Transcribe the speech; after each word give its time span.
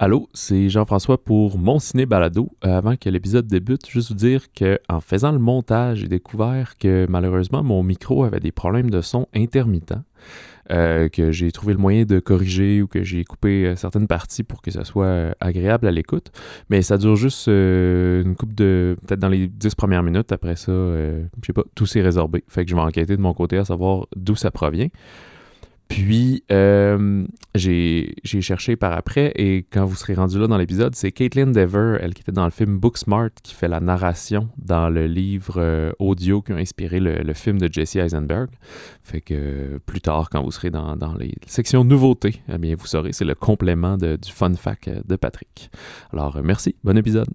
Allô, 0.00 0.28
c'est 0.32 0.68
Jean-François 0.68 1.24
pour 1.24 1.58
Mon 1.58 1.80
Ciné 1.80 2.06
Balado. 2.06 2.52
Euh, 2.64 2.76
avant 2.76 2.94
que 2.94 3.10
l'épisode 3.10 3.48
débute, 3.48 3.90
juste 3.90 4.10
vous 4.10 4.14
dire 4.14 4.52
que 4.52 4.78
en 4.88 5.00
faisant 5.00 5.32
le 5.32 5.40
montage, 5.40 5.98
j'ai 5.98 6.06
découvert 6.06 6.78
que 6.78 7.04
malheureusement 7.08 7.64
mon 7.64 7.82
micro 7.82 8.22
avait 8.22 8.38
des 8.38 8.52
problèmes 8.52 8.90
de 8.90 9.00
son 9.00 9.26
intermittents. 9.34 10.04
Euh, 10.70 11.08
que 11.08 11.32
j'ai 11.32 11.50
trouvé 11.50 11.72
le 11.72 11.80
moyen 11.80 12.04
de 12.04 12.20
corriger 12.20 12.80
ou 12.82 12.86
que 12.86 13.02
j'ai 13.02 13.24
coupé 13.24 13.64
euh, 13.64 13.74
certaines 13.74 14.06
parties 14.06 14.44
pour 14.44 14.60
que 14.60 14.70
ça 14.70 14.84
soit 14.84 15.34
agréable 15.40 15.88
à 15.88 15.90
l'écoute. 15.90 16.30
Mais 16.70 16.82
ça 16.82 16.96
dure 16.96 17.16
juste 17.16 17.48
une 17.48 18.36
coupe 18.36 18.54
de. 18.54 18.96
peut-être 19.04 19.18
dans 19.18 19.28
les 19.28 19.48
dix 19.48 19.74
premières 19.74 20.04
minutes. 20.04 20.30
Après 20.30 20.54
ça, 20.54 20.70
je 20.70 21.26
sais 21.44 21.52
pas, 21.52 21.64
tout 21.74 21.86
s'est 21.86 22.02
résorbé. 22.02 22.44
Fait 22.46 22.64
que 22.64 22.70
je 22.70 22.76
vais 22.76 22.82
enquêter 22.82 23.16
de 23.16 23.22
mon 23.22 23.34
côté 23.34 23.58
à 23.58 23.64
savoir 23.64 24.06
d'où 24.14 24.36
ça 24.36 24.52
provient. 24.52 24.90
Puis, 25.88 26.44
euh, 26.52 27.26
j'ai 27.54 28.14
cherché 28.22 28.76
par 28.76 28.92
après, 28.92 29.32
et 29.36 29.64
quand 29.70 29.86
vous 29.86 29.96
serez 29.96 30.14
rendu 30.14 30.38
là 30.38 30.46
dans 30.46 30.58
l'épisode, 30.58 30.94
c'est 30.94 31.12
Caitlin 31.12 31.46
Dever, 31.46 31.96
elle 32.00 32.12
qui 32.12 32.20
était 32.20 32.32
dans 32.32 32.44
le 32.44 32.50
film 32.50 32.78
Booksmart, 32.78 33.30
qui 33.42 33.54
fait 33.54 33.68
la 33.68 33.80
narration 33.80 34.50
dans 34.58 34.90
le 34.90 35.06
livre 35.06 35.54
euh, 35.56 35.92
audio 35.98 36.42
qui 36.42 36.52
a 36.52 36.56
inspiré 36.56 37.00
le, 37.00 37.32
film 37.32 37.58
de 37.58 37.72
Jesse 37.72 37.96
Eisenberg. 37.96 38.50
Fait 39.02 39.22
que 39.22 39.78
plus 39.86 40.00
tard, 40.00 40.28
quand 40.30 40.42
vous 40.42 40.50
serez 40.50 40.70
dans, 40.70 40.96
dans 40.96 41.14
les 41.14 41.34
sections 41.46 41.84
nouveautés, 41.84 42.42
eh 42.52 42.58
bien, 42.58 42.74
vous 42.78 42.86
saurez, 42.86 43.12
c'est 43.12 43.24
le 43.24 43.34
complément 43.34 43.96
du 43.96 44.30
fun 44.30 44.54
fact 44.54 44.90
de 45.06 45.16
Patrick. 45.16 45.70
Alors, 46.12 46.36
euh, 46.36 46.42
merci, 46.44 46.76
bon 46.84 46.96
épisode. 46.98 47.28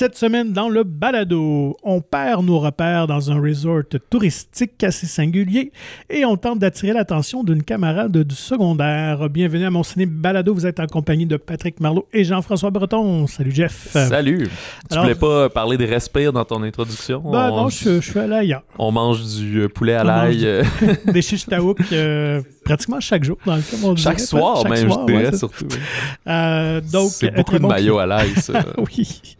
Cette 0.00 0.16
semaine, 0.16 0.54
dans 0.54 0.70
le 0.70 0.82
balado, 0.82 1.76
on 1.82 2.00
perd 2.00 2.46
nos 2.46 2.58
repères 2.58 3.06
dans 3.06 3.30
un 3.30 3.38
resort 3.38 3.82
touristique 4.08 4.82
assez 4.82 5.06
singulier 5.06 5.72
et 6.08 6.24
on 6.24 6.38
tente 6.38 6.58
d'attirer 6.58 6.94
l'attention 6.94 7.44
d'une 7.44 7.62
camarade 7.62 8.16
du 8.16 8.34
secondaire. 8.34 9.28
Bienvenue 9.28 9.66
à 9.66 9.70
mon 9.70 9.82
ciné 9.82 10.06
balado. 10.06 10.54
Vous 10.54 10.64
êtes 10.64 10.80
en 10.80 10.86
compagnie 10.86 11.26
de 11.26 11.36
Patrick 11.36 11.80
Marlot 11.80 12.08
et 12.14 12.24
Jean-François 12.24 12.70
Breton. 12.70 13.26
Salut 13.26 13.52
Jeff. 13.52 13.88
Salut. 13.90 14.48
tu 14.90 14.98
voulais 14.98 15.14
pas 15.14 15.50
parler 15.50 15.76
de 15.76 15.84
respire 15.84 16.32
dans 16.32 16.46
ton 16.46 16.62
introduction? 16.62 17.20
Ben 17.30 17.50
non, 17.50 17.68
je, 17.68 18.00
suis 18.00 18.18
allé 18.18 18.36
ailleurs. 18.36 18.62
On 18.78 18.92
mange 18.92 19.22
du 19.36 19.64
euh, 19.64 19.68
poulet 19.68 19.96
à 19.96 20.04
l'ail. 20.04 20.62
des 21.12 21.20
chiches 21.20 21.44
euh, 21.92 22.40
pratiquement 22.70 23.00
chaque 23.00 23.24
jour 23.24 23.36
dans 23.44 23.56
le 23.56 23.62
film. 23.62 23.96
chaque 23.96 24.20
soir 24.20 24.68
même, 24.68 24.90
je 24.90 25.06
dirais 25.06 25.36
surtout. 25.36 25.68
Euh, 26.26 26.80
donc, 26.80 27.10
C'est 27.10 27.34
beaucoup 27.34 27.58
de 27.58 27.66
maillot 27.66 27.98
à 27.98 28.06
l'ail, 28.06 28.34
ça. 28.36 28.64
oui. 28.78 29.36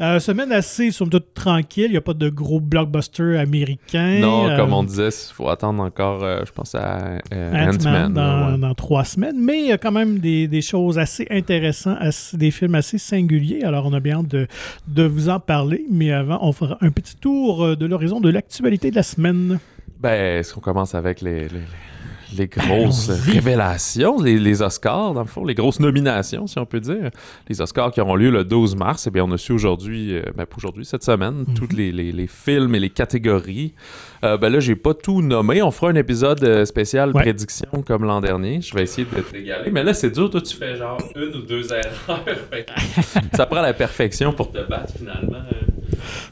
Euh, 0.00 0.18
semaine 0.18 0.52
assez, 0.52 0.90
somme 0.90 1.10
toute, 1.10 1.34
tranquille. 1.34 1.86
Il 1.86 1.92
n'y 1.92 1.96
a 1.96 2.02
pas 2.02 2.14
de 2.14 2.28
gros 2.28 2.60
blockbusters 2.60 3.38
américains. 3.38 4.20
Non, 4.20 4.48
euh, 4.48 4.56
comme 4.56 4.72
on 4.72 4.82
disait, 4.82 5.08
il 5.08 5.34
faut 5.34 5.48
attendre 5.48 5.82
encore, 5.82 6.22
euh, 6.22 6.42
je 6.46 6.52
pense, 6.52 6.74
à 6.74 7.18
Ant-Man. 7.32 8.12
dans, 8.12 8.74
trois 8.74 9.04
semaines. 9.04 9.36
Mais 9.38 9.60
il 9.60 9.66
y 9.68 9.72
a 9.72 9.78
quand 9.78 9.92
même 9.92 10.18
des, 10.18 10.62
choses 10.62 10.98
assez 10.98 11.26
intéressantes, 11.30 11.98
des 12.34 12.50
films 12.50 12.74
assez 12.74 12.98
singuliers. 12.98 13.64
Alors, 13.64 13.86
on 13.86 13.92
a 13.92 14.00
bien 14.00 14.20
hâte 14.20 14.48
de, 14.88 15.02
vous 15.02 15.28
en 15.28 15.40
parler. 15.40 15.84
Mais 15.90 16.12
avant, 16.12 16.38
on 16.42 16.52
fera 16.52 16.78
un 16.80 16.90
petit 16.90 17.16
tour 17.16 17.76
de 17.76 17.86
l'horizon 17.86 18.20
de 18.20 18.30
l'actualité 18.30 18.90
de 18.90 18.96
la 18.96 19.02
semaine. 19.02 19.58
Ben, 20.00 20.38
est-ce 20.38 20.54
qu'on 20.54 20.60
commence 20.60 20.94
avec 20.94 21.20
les 21.20 21.48
les 21.48 21.60
grosses 22.46 23.10
révélations, 23.10 24.20
les, 24.20 24.62
Oscars, 24.62 25.14
dans 25.14 25.22
le 25.22 25.26
fond, 25.26 25.44
les 25.44 25.54
grosses 25.54 25.80
nominations, 25.80 26.46
si 26.46 26.58
on 26.58 26.66
peut 26.66 26.80
dire. 26.80 27.10
Les 27.48 27.60
Oscars 27.60 27.90
qui 27.90 28.00
auront 28.00 28.16
lieu 28.16 28.30
le 28.30 28.44
12 28.44 28.76
mars, 28.76 29.06
eh 29.06 29.10
bien, 29.10 29.24
on 29.24 29.32
a 29.32 29.38
su 29.38 29.52
aujourd'hui, 29.52 30.16
euh, 30.16 30.22
ben, 30.36 30.46
aujourd'hui, 30.56 30.84
cette 30.84 31.04
semaine, 31.04 31.44
mhm. 31.46 31.54
tous 31.54 31.74
les, 31.74 32.26
films 32.26 32.74
et 32.74 32.80
les 32.80 32.90
catégories. 32.90 33.74
Euh, 34.24 34.36
ben 34.36 34.48
là, 34.50 34.60
j'ai 34.60 34.76
pas 34.76 34.94
tout 34.94 35.22
nommé. 35.22 35.62
On 35.62 35.70
fera 35.70 35.90
un 35.90 35.94
épisode 35.96 36.42
euh, 36.44 36.64
spécial 36.64 37.12
prédiction 37.12 37.68
comme 37.84 38.04
l'an 38.04 38.20
dernier. 38.20 38.60
Je 38.60 38.74
vais 38.74 38.84
essayer 38.84 39.06
de 39.06 39.20
te 39.20 39.32
régaler. 39.32 39.70
Mais 39.70 39.82
là, 39.82 39.94
c'est 39.94 40.10
dur. 40.10 40.30
Toi, 40.30 40.40
tu 40.40 40.56
fais 40.56 40.76
genre 40.76 40.98
une 41.16 41.34
ou 41.34 41.42
deux 41.42 41.66
erreurs. 41.72 42.24
ça 43.34 43.46
prend 43.46 43.60
la 43.60 43.72
perfection 43.72 44.32
pour 44.32 44.52
te 44.52 44.66
battre, 44.68 44.92
finalement. 44.96 45.42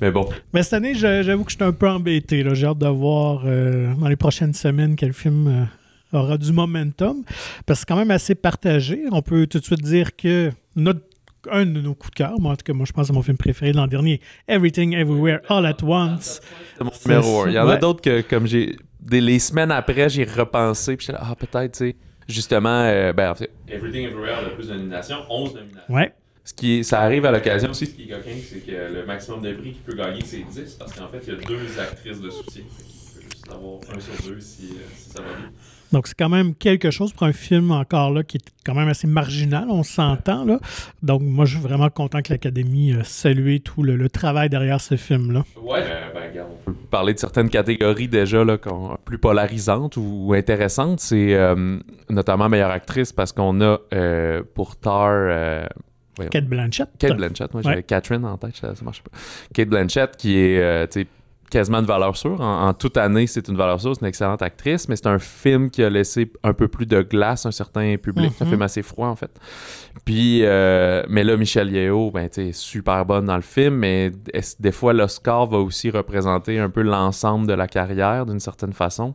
Mais 0.00 0.10
bon. 0.10 0.28
Mais 0.52 0.62
cette 0.62 0.74
année, 0.74 0.94
j'avoue 0.94 1.44
que 1.44 1.50
je 1.50 1.56
suis 1.56 1.64
un 1.64 1.72
peu 1.72 1.88
embêté. 1.88 2.44
J'ai 2.54 2.66
hâte 2.66 2.78
de 2.78 2.88
voir 2.88 3.42
dans 3.44 4.08
les 4.08 4.16
prochaines 4.16 4.54
semaines 4.54 4.96
quel 4.96 5.12
film 5.12 5.68
aura 6.12 6.38
du 6.38 6.52
momentum, 6.52 7.24
parce 7.66 7.80
que 7.80 7.80
c'est 7.80 7.88
quand 7.88 7.96
même 7.96 8.10
assez 8.10 8.34
partagé. 8.34 9.04
On 9.12 9.22
peut 9.22 9.46
tout 9.46 9.58
de 9.58 9.64
suite 9.64 9.82
dire 9.82 10.16
que 10.16 10.50
notre 10.76 11.00
un 11.50 11.64
de 11.64 11.80
nos 11.80 11.94
coups 11.94 12.10
de 12.10 12.16
cœur, 12.16 12.38
moi 12.38 12.52
en 12.52 12.56
tout 12.56 12.64
cas, 12.64 12.72
moi 12.72 12.84
je 12.86 12.92
pense 12.92 13.08
à 13.08 13.12
mon 13.12 13.22
film 13.22 13.36
préféré 13.36 13.72
l'an 13.72 13.86
dernier, 13.86 14.20
Everything 14.46 14.94
Everywhere 14.94 15.40
All 15.48 15.64
at 15.66 15.82
Once. 15.82 16.40
C'est 16.76 16.84
mon 16.84 16.90
numéro 17.06 17.46
Il 17.46 17.52
y 17.54 17.58
en 17.58 17.68
a 17.68 17.76
d'autres 17.76 18.02
que, 18.02 18.20
comme 18.22 18.46
j'ai. 18.46 18.76
Les 19.10 19.38
semaines 19.38 19.70
après, 19.70 20.10
j'ai 20.10 20.24
repensé, 20.24 20.96
puis 20.96 21.06
j'étais 21.06 21.18
là, 21.18 21.26
ah, 21.30 21.34
peut-être, 21.34 21.72
tu 21.72 21.78
sais. 21.78 21.96
Justement, 22.28 22.82
euh, 22.84 23.12
ben, 23.12 23.30
en 23.30 23.34
fait, 23.34 23.50
Everything 23.66 24.04
Everywhere 24.04 24.38
a 24.38 24.42
le 24.42 24.54
plus 24.54 24.68
de 24.68 24.74
nominations, 24.74 25.16
11 25.28 25.54
nominations. 25.54 25.94
Ouais. 25.94 26.12
Ce 26.44 26.54
qui 26.54 26.84
ça 26.84 27.00
arrive 27.00 27.24
à 27.24 27.32
l'occasion 27.32 27.70
aussi, 27.70 27.86
ce 27.86 27.92
qui 27.92 28.02
est 28.04 28.08
coquin, 28.08 28.30
c'est 28.42 28.60
que 28.60 28.94
le 28.94 29.06
maximum 29.06 29.40
de 29.42 29.52
prix 29.52 29.72
qu'il 29.72 29.82
peut 29.82 29.94
gagner, 29.94 30.20
c'est 30.24 30.44
10, 30.48 30.74
parce 30.74 30.92
qu'en 30.92 31.08
fait, 31.08 31.22
il 31.26 31.32
y 31.32 31.36
a 31.36 31.40
deux 31.40 31.80
actrices 31.80 32.20
de 32.20 32.30
soutien. 32.30 32.62
Il 32.62 33.14
peut 33.14 33.22
juste 33.22 33.48
avoir 33.50 33.80
un 33.94 34.00
sur 34.00 34.30
deux 34.30 34.40
si, 34.40 34.70
euh, 34.72 34.82
si 34.94 35.10
ça 35.10 35.22
va 35.22 35.28
bien. 35.28 35.50
Donc, 35.92 36.06
c'est 36.06 36.16
quand 36.16 36.28
même 36.28 36.54
quelque 36.54 36.90
chose 36.90 37.12
pour 37.12 37.26
un 37.26 37.32
film 37.32 37.70
encore 37.72 38.12
là 38.12 38.22
qui 38.22 38.36
est 38.36 38.52
quand 38.64 38.74
même 38.74 38.88
assez 38.88 39.06
marginal, 39.06 39.66
on 39.68 39.82
s'entend. 39.82 40.44
là. 40.44 40.58
Donc, 41.02 41.22
moi, 41.22 41.44
je 41.44 41.56
suis 41.56 41.62
vraiment 41.62 41.90
content 41.90 42.22
que 42.22 42.32
l'Académie 42.32 42.92
euh, 42.92 43.02
salue 43.02 43.56
tout 43.64 43.82
le, 43.82 44.08
travail 44.08 44.48
derrière 44.48 44.80
ce 44.80 44.96
film-là. 44.96 45.44
Ouais, 45.62 45.80
euh, 45.82 46.12
ben, 46.14 46.30
regarde, 46.30 46.48
on 46.66 46.70
peut 46.70 46.76
parler 46.90 47.14
de 47.14 47.18
certaines 47.18 47.48
catégories 47.48 48.08
déjà 48.08 48.44
là, 48.44 48.58
plus 49.04 49.18
polarisantes 49.18 49.96
ou, 49.96 50.32
intéressantes. 50.34 51.00
C'est 51.00 51.34
euh, 51.34 51.78
notamment 52.08 52.48
meilleure 52.48 52.70
actrice 52.70 53.12
parce 53.12 53.32
qu'on 53.32 53.60
a 53.60 53.78
pour 54.54 54.76
Tar. 54.76 55.68
Kate 56.30 56.46
Blanchett. 56.46 56.88
Kate 56.98 57.16
Blanchett, 57.16 57.52
moi 57.54 57.62
j'avais 57.62 57.82
Catherine 57.82 58.24
en 58.26 58.36
tête, 58.36 58.56
ça, 58.56 58.74
ça 58.74 58.84
marche 58.84 59.02
pas. 59.02 59.10
Kate 59.54 59.68
Blanchett 59.68 60.16
qui 60.16 60.36
est 60.36 60.96
quasiment 61.50 61.82
de 61.82 61.86
valeur 61.86 62.16
sûre. 62.16 62.40
En, 62.40 62.72
toute 62.72 62.96
année, 62.96 63.26
c'est 63.26 63.48
une 63.48 63.56
valeur 63.56 63.80
sûre. 63.80 63.94
C'est 63.94 64.02
une 64.02 64.08
excellente 64.08 64.42
actrice, 64.42 64.88
mais 64.88 64.96
c'est 64.96 65.08
un 65.08 65.18
film 65.18 65.70
qui 65.70 65.82
a 65.82 65.90
laissé 65.90 66.32
un 66.42 66.54
peu 66.54 66.68
plus 66.68 66.86
de 66.86 67.02
glace 67.02 67.44
à 67.44 67.50
un 67.50 67.52
certain 67.52 67.96
public. 67.96 68.32
C'est 68.36 68.42
un 68.42 68.46
mhm. 68.46 68.52
film 68.52 68.62
assez 68.62 68.82
froid, 68.82 69.08
en 69.08 69.16
fait. 69.16 69.30
Puis, 70.04 70.40
euh, 70.44 71.02
mais 71.08 71.24
là, 71.24 71.36
Michelle 71.36 71.70
Yeo, 71.70 72.10
ben, 72.10 72.28
tu 72.28 72.52
super 72.52 73.04
bonne 73.04 73.26
dans 73.26 73.36
le 73.36 73.42
film, 73.42 73.74
mais 73.74 74.10
des 74.58 74.72
fois, 74.72 74.92
l'Oscar 74.92 75.46
va 75.46 75.58
aussi 75.58 75.90
représenter 75.90 76.58
un 76.58 76.70
peu 76.70 76.82
l'ensemble 76.82 77.46
de 77.46 77.54
la 77.54 77.66
carrière 77.66 78.24
d'une 78.26 78.40
certaine 78.40 78.72
façon? 78.72 79.14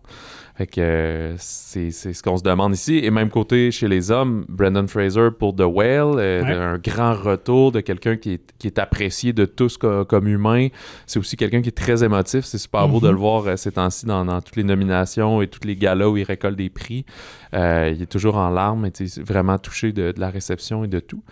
Fait 0.55 0.67
que 0.67 0.79
euh, 0.79 1.35
c'est 1.37 1.91
ce 1.91 2.23
qu'on 2.23 2.37
se 2.37 2.43
demande 2.43 2.73
ici. 2.73 3.01
Et 3.03 3.11
même 3.11 3.29
côté 3.29 3.71
chez 3.71 3.89
les 3.89 4.09
hommes, 4.09 4.45
Brendan 4.47 4.87
Fraser 4.87 5.31
pour 5.37 5.53
The 5.53 5.65
Whale, 5.65 6.17
euh, 6.17 6.75
un 6.75 6.77
grand 6.77 7.13
retour 7.13 7.73
de 7.73 7.81
quelqu'un 7.81 8.15
qui 8.15 8.33
est, 8.33 8.53
qui 8.57 8.67
est, 8.67 8.79
apprécié 8.79 9.33
de 9.33 9.43
tous 9.43 9.77
comme 9.77 10.27
humain. 10.29 10.69
C'est 11.07 11.19
aussi 11.19 11.35
quelqu'un 11.35 11.61
qui 11.61 11.69
est 11.69 11.77
très 11.77 12.05
émotif. 12.05 12.45
C'est 12.45 12.57
super 12.57 12.87
beau 12.87 13.01
de 13.01 13.07
le 13.07 13.13
mhm. 13.13 13.19
voir 13.19 13.47
euh, 13.47 13.55
ces 13.57 13.73
temps-ci 13.73 14.05
dans, 14.05 14.23
dans, 14.23 14.39
toutes 14.39 14.55
les 14.55 14.63
nominations 14.63 15.41
et 15.41 15.47
tous 15.47 15.67
les 15.67 15.75
galas 15.75 16.07
où 16.07 16.15
il 16.15 16.23
récolte 16.23 16.55
des 16.55 16.69
prix. 16.69 17.05
il 17.51 18.01
est 18.01 18.09
toujours 18.09 18.37
en 18.37 18.49
larmes 18.49 18.85
et 18.85 18.91
vraiment 19.23 19.57
touché 19.57 19.91
de, 19.91 20.13
de, 20.13 20.19
la 20.21 20.29
réception 20.29 20.85
et 20.85 20.87
de 20.87 21.01
tout. 21.01 21.23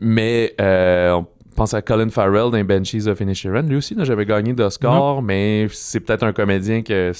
Mais 0.00 0.54
on 0.58 1.26
pense 1.56 1.72
à 1.72 1.80
Colin 1.80 2.10
Farrell 2.10 2.50
dans 2.50 2.62
Banshees 2.62 3.06
of 3.06 3.18
Inisherin. 3.20 3.62
Lui 3.62 3.76
aussi 3.76 3.96
n'a 3.96 4.04
jamais 4.04 4.26
gagné 4.26 4.52
d'Oscar, 4.52 5.22
mais 5.22 5.66
c'est 5.70 6.00
peut-être 6.00 6.24
un 6.24 6.32
comédien 6.34 6.82
que 6.82 7.12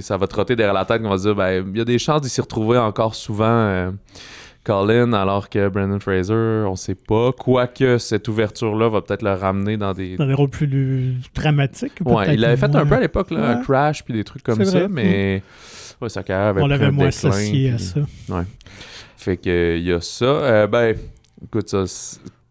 ça 0.00 0.16
va 0.16 0.26
trotter 0.26 0.56
derrière 0.56 0.74
la 0.74 0.84
tête 0.84 1.02
qu'on 1.02 1.10
va 1.10 1.18
se 1.18 1.22
dire 1.22 1.34
ben, 1.34 1.64
il 1.72 1.78
y 1.78 1.80
a 1.80 1.84
des 1.84 1.98
chances 1.98 2.22
d'y 2.22 2.28
s'y 2.28 2.40
retrouver 2.40 2.78
encore 2.78 3.14
souvent 3.14 3.44
euh, 3.46 3.90
Colin 4.64 5.12
alors 5.12 5.48
que 5.48 5.68
Brandon 5.68 6.00
Fraser 6.00 6.64
on 6.66 6.76
sait 6.76 6.94
pas. 6.94 7.32
Quoique 7.32 7.98
cette 7.98 8.28
ouverture 8.28 8.74
là 8.74 8.88
va 8.88 9.00
peut-être 9.00 9.22
le 9.22 9.32
ramener 9.32 9.76
dans 9.76 9.92
des 9.92 10.16
dans 10.16 10.26
des 10.26 10.34
rôles 10.34 10.50
plus 10.50 11.14
dramatiques 11.34 12.00
ouais 12.04 12.34
il 12.34 12.40
l'avait 12.40 12.56
fait 12.56 12.74
un 12.74 12.86
peu 12.86 12.94
à 12.94 13.00
l'époque 13.00 13.30
là 13.30 13.60
Crash 13.64 14.04
puis 14.04 14.14
des 14.14 14.24
trucs 14.24 14.42
comme 14.42 14.64
ça 14.64 14.88
mais 14.88 15.42
mm. 16.00 16.04
ouais, 16.04 16.08
sa 16.08 16.22
carrière 16.22 16.48
avait 16.48 16.62
on 16.62 16.66
l'avait 16.66 16.90
moins 16.90 17.06
associé 17.06 17.72
à 17.72 17.78
ça. 17.78 18.00
ouais. 18.28 18.44
Fait 19.16 19.36
que 19.36 19.76
il 19.76 19.82
y 19.82 19.92
a 19.92 20.00
ça. 20.00 20.24
Euh, 20.24 20.66
ben 20.66 20.94
écoute 21.42 21.68
ça 21.68 21.84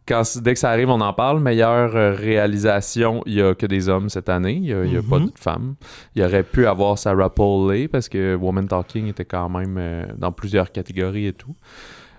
dès 0.07 0.53
que 0.53 0.59
ça 0.59 0.69
arrive, 0.69 0.89
on 0.89 1.01
en 1.01 1.13
parle. 1.13 1.39
Meilleure 1.39 1.95
euh, 1.95 2.11
réalisation, 2.11 3.23
il 3.25 3.35
n'y 3.35 3.41
a 3.41 3.55
que 3.55 3.65
des 3.65 3.89
hommes 3.89 4.09
cette 4.09 4.29
année. 4.29 4.59
Il 4.61 4.75
n'y 4.75 4.97
a, 4.97 5.01
pas 5.01 5.19
mhm. 5.19 5.27
de 5.27 5.39
femmes. 5.39 5.75
Il 6.15 6.23
aurait 6.23 6.43
pu 6.43 6.67
avoir 6.67 6.97
Sarah 6.97 7.33
Pauley 7.33 7.87
parce 7.87 8.09
que 8.09 8.35
Woman 8.35 8.67
Talking 8.67 9.07
était 9.07 9.25
quand 9.25 9.49
même 9.49 9.77
euh, 9.77 10.05
dans 10.17 10.31
plusieurs 10.31 10.71
catégories 10.71 11.27
et 11.27 11.33
tout. 11.33 11.55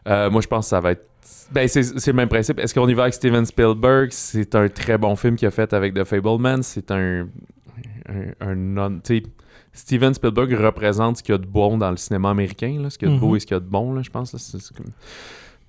Euh, 0.09 0.31
moi, 0.31 0.41
je 0.41 0.49
pense 0.49 0.67
que 0.67 0.71
ça 0.71 0.81
va 0.81 0.93
être. 0.93 1.07
Ben, 1.51 1.69
c'est 1.69 2.07
le 2.07 2.13
même 2.13 2.29
principe. 2.29 2.59
Est-ce 2.59 2.75
qu'on 2.75 2.89
y 2.89 2.95
va 2.95 3.03
avec 3.03 3.15
Steven 3.15 3.45
Spielberg? 3.45 4.09
C'est 4.11 4.55
un 4.55 4.69
très 4.69 4.99
bon 4.99 5.17
film 5.17 5.37
qu'il 5.37 5.47
a 5.47 5.51
fait 5.51 5.73
avec 5.73 5.95
The 5.95 6.05
Fableman. 6.05 6.63
C'est 6.63 6.91
un. 6.91 7.29
un, 8.41 8.55
non. 8.55 9.01
Steven 9.73 10.15
Spielberg 10.15 10.53
représente 10.55 11.19
ce 11.19 11.23
qu'il 11.23 11.35
y 11.35 11.37
a 11.37 11.39
de 11.39 11.47
bon 11.47 11.77
dans 11.77 11.91
le 11.91 11.99
cinéma 11.99 12.31
américain, 12.31 12.79
là, 12.81 12.91
ce 12.91 12.97
qu'il 12.97 13.09
y 13.09 13.11
a 13.11 13.15
de 13.15 13.21
beau 13.21 13.31
mhm. 13.31 13.37
et 13.37 13.41
ce 13.41 13.47
qu'il 13.47 13.55
y 13.55 13.59
a 13.59 13.61
de 13.61 13.69
bon, 13.69 13.93
là, 13.93 14.03
je 14.03 14.11
pense. 14.11 14.35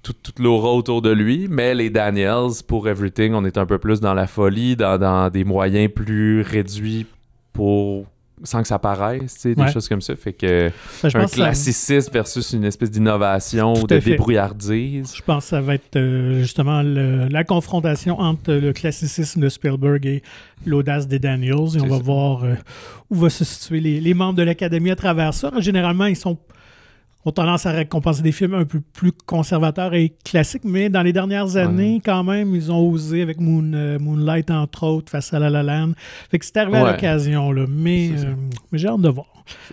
Toute, 0.08 0.22
toute 0.24 0.40
l'aura 0.40 0.72
autour 0.72 1.02
de 1.02 1.12
lui. 1.12 1.48
Mais 1.50 1.76
les 1.76 1.90
Daniels, 1.90 2.64
pour 2.68 2.88
Everything, 2.88 3.34
on 3.34 3.44
est 3.46 3.58
un 3.58 3.66
peu 3.66 3.78
plus 3.78 4.00
dans 4.00 4.14
la 4.14 4.26
folie, 4.28 4.76
dans, 4.76 4.98
dans 4.98 5.30
des 5.30 5.44
moyens 5.44 5.92
plus 5.94 6.42
réduits 6.42 7.06
pour 7.54 8.06
sans 8.44 8.62
que 8.62 8.68
ça 8.68 8.78
paraisse, 8.78 9.48
des 9.48 9.68
choses 9.72 9.90
comme 9.90 10.00
ça. 10.02 10.16
Fait 10.16 10.32
que 10.32 10.70
Ben, 11.02 11.10
je 11.10 11.18
un 11.18 11.26
ça- 11.26 11.36
classicisme 11.36 12.12
versus 12.14 12.54
une 12.54 12.66
espèce 12.66 12.92
d'innovation 12.92 13.74
ou 13.74 13.88
de 13.88 13.98
débrouillardise. 13.98 15.12
Je 15.16 15.22
pense 15.24 15.46
que 15.46 15.50
ça 15.50 15.60
va 15.62 15.74
être 15.74 15.96
euh, 15.96 16.40
justement 16.42 16.84
le- 16.84 17.28
la 17.30 17.44
confrontation 17.44 18.20
entre 18.20 18.54
le 18.54 18.74
classicisme 18.74 19.42
de 19.42 19.50
Spielberg 19.50 20.06
et 20.06 20.22
l'audace 20.68 21.08
des 21.08 21.18
Daniels. 21.18 21.76
Et 21.78 21.82
on 21.82 21.88
va 21.88 21.98
ça. 21.98 22.04
voir 22.04 22.44
euh, 22.44 22.54
où 23.10 23.16
vont 23.16 23.30
se 23.30 23.44
situer 23.44 23.80
les, 23.80 24.00
les 24.00 24.14
membres 24.14 24.38
de 24.38 24.44
l'Académie 24.44 24.92
à 24.92 24.96
travers 24.96 25.34
ça. 25.34 25.52
Généralement, 25.58 26.06
ils 26.06 26.16
sont 26.16 26.38
ont 27.28 27.32
tendance 27.32 27.66
à 27.66 27.72
récompenser 27.72 28.22
des 28.22 28.32
films 28.32 28.54
un 28.54 28.66
peu 28.66 28.80
plus 28.94 29.12
conservateurs 29.26 29.94
et 29.94 30.14
classiques, 30.24 30.64
mais 30.64 30.90
dans 30.90 31.02
les 31.02 31.14
dernières 31.14 31.58
années, 31.58 32.02
quand 32.04 32.24
même, 32.24 32.56
ils 32.56 32.72
ont 32.72 32.90
osé 32.90 33.22
avec 33.22 33.40
Moon, 33.40 33.72
euh, 33.74 34.00
Moonlight, 34.00 34.50
entre 34.52 34.84
autres, 34.86 35.12
face 35.12 35.34
à 35.34 35.40
La 35.40 35.50
La 35.50 35.64
Land. 35.64 35.92
Fait 36.32 36.40
que 36.40 36.46
c'est 36.46 36.58
arrivé 36.58 36.78
à 36.78 36.92
l'occasion, 36.92 37.52
là. 37.52 37.66
Mais, 37.70 38.10
euh, 38.12 38.34
mais 38.72 38.78
j'ai 38.78 38.88
hâte 38.88 39.02
de 39.02 39.10
voir. 39.10 39.28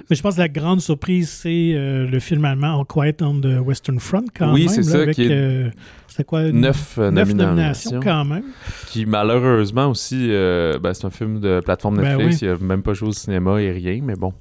Mais 0.08 0.14
je 0.16 0.22
pense 0.22 0.36
que 0.36 0.40
la 0.40 0.48
grande 0.48 0.80
surprise, 0.80 1.28
c'est 1.30 1.72
euh, 1.74 2.06
le 2.06 2.20
film 2.20 2.44
allemand 2.44 2.78
All 2.80 2.86
Quiet 2.86 3.16
on 3.22 3.40
the 3.40 3.58
Western 3.64 3.98
Front, 3.98 4.24
quand 4.36 4.52
Oui, 4.52 4.66
même. 4.66 4.68
c'est 4.68 4.82
là, 4.82 4.90
ça, 4.90 4.98
avec, 5.02 5.16
qui 5.16 5.22
est 5.24 5.70
c'était 6.14 6.22
quoi? 6.24 6.42
Neuf, 6.52 6.96
euh, 6.98 7.10
Neuf 7.10 7.34
nominations. 7.34 7.90
nominations, 7.90 8.00
quand 8.00 8.24
même. 8.24 8.44
Qui 8.86 9.04
malheureusement 9.04 9.88
aussi, 9.88 10.28
euh, 10.30 10.78
ben, 10.78 10.94
c'est 10.94 11.06
un 11.06 11.10
film 11.10 11.40
de 11.40 11.60
plateforme 11.64 11.96
Ben 11.96 12.16
Netflix, 12.16 12.40
oui. 12.42 12.48
il 12.48 12.50
a 12.50 12.56
même 12.64 12.82
pas 12.84 12.94
joué 12.94 13.08
au 13.08 13.12
cinéma 13.12 13.60
et 13.60 13.72
rien, 13.72 13.98
mais 14.00 14.14
bon. 14.14 14.32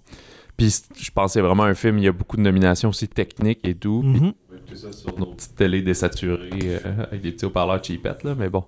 Puis 0.67 1.03
je 1.05 1.11
pense 1.11 1.25
que 1.27 1.33
c'est 1.33 1.41
vraiment 1.41 1.63
un 1.63 1.73
film, 1.73 1.97
il 1.97 2.03
y 2.05 2.07
a 2.07 2.11
beaucoup 2.11 2.37
de 2.37 2.41
nominations 2.41 2.89
aussi 2.89 3.07
techniques 3.07 3.67
et 3.67 3.75
tout. 3.75 4.03
On 4.05 4.19
peut 4.19 4.57
écouter 4.57 4.75
ça 4.75 4.91
sur 4.91 5.17
nos 5.19 5.27
petites 5.27 5.55
télés 5.55 5.81
désaturées 5.81 6.49
euh, 6.63 7.03
avec 7.03 7.21
des 7.21 7.31
petits 7.31 7.45
haut-parleurs 7.45 7.83
cheapettes, 7.83 8.23
là, 8.23 8.35
mais 8.37 8.49
bon. 8.49 8.63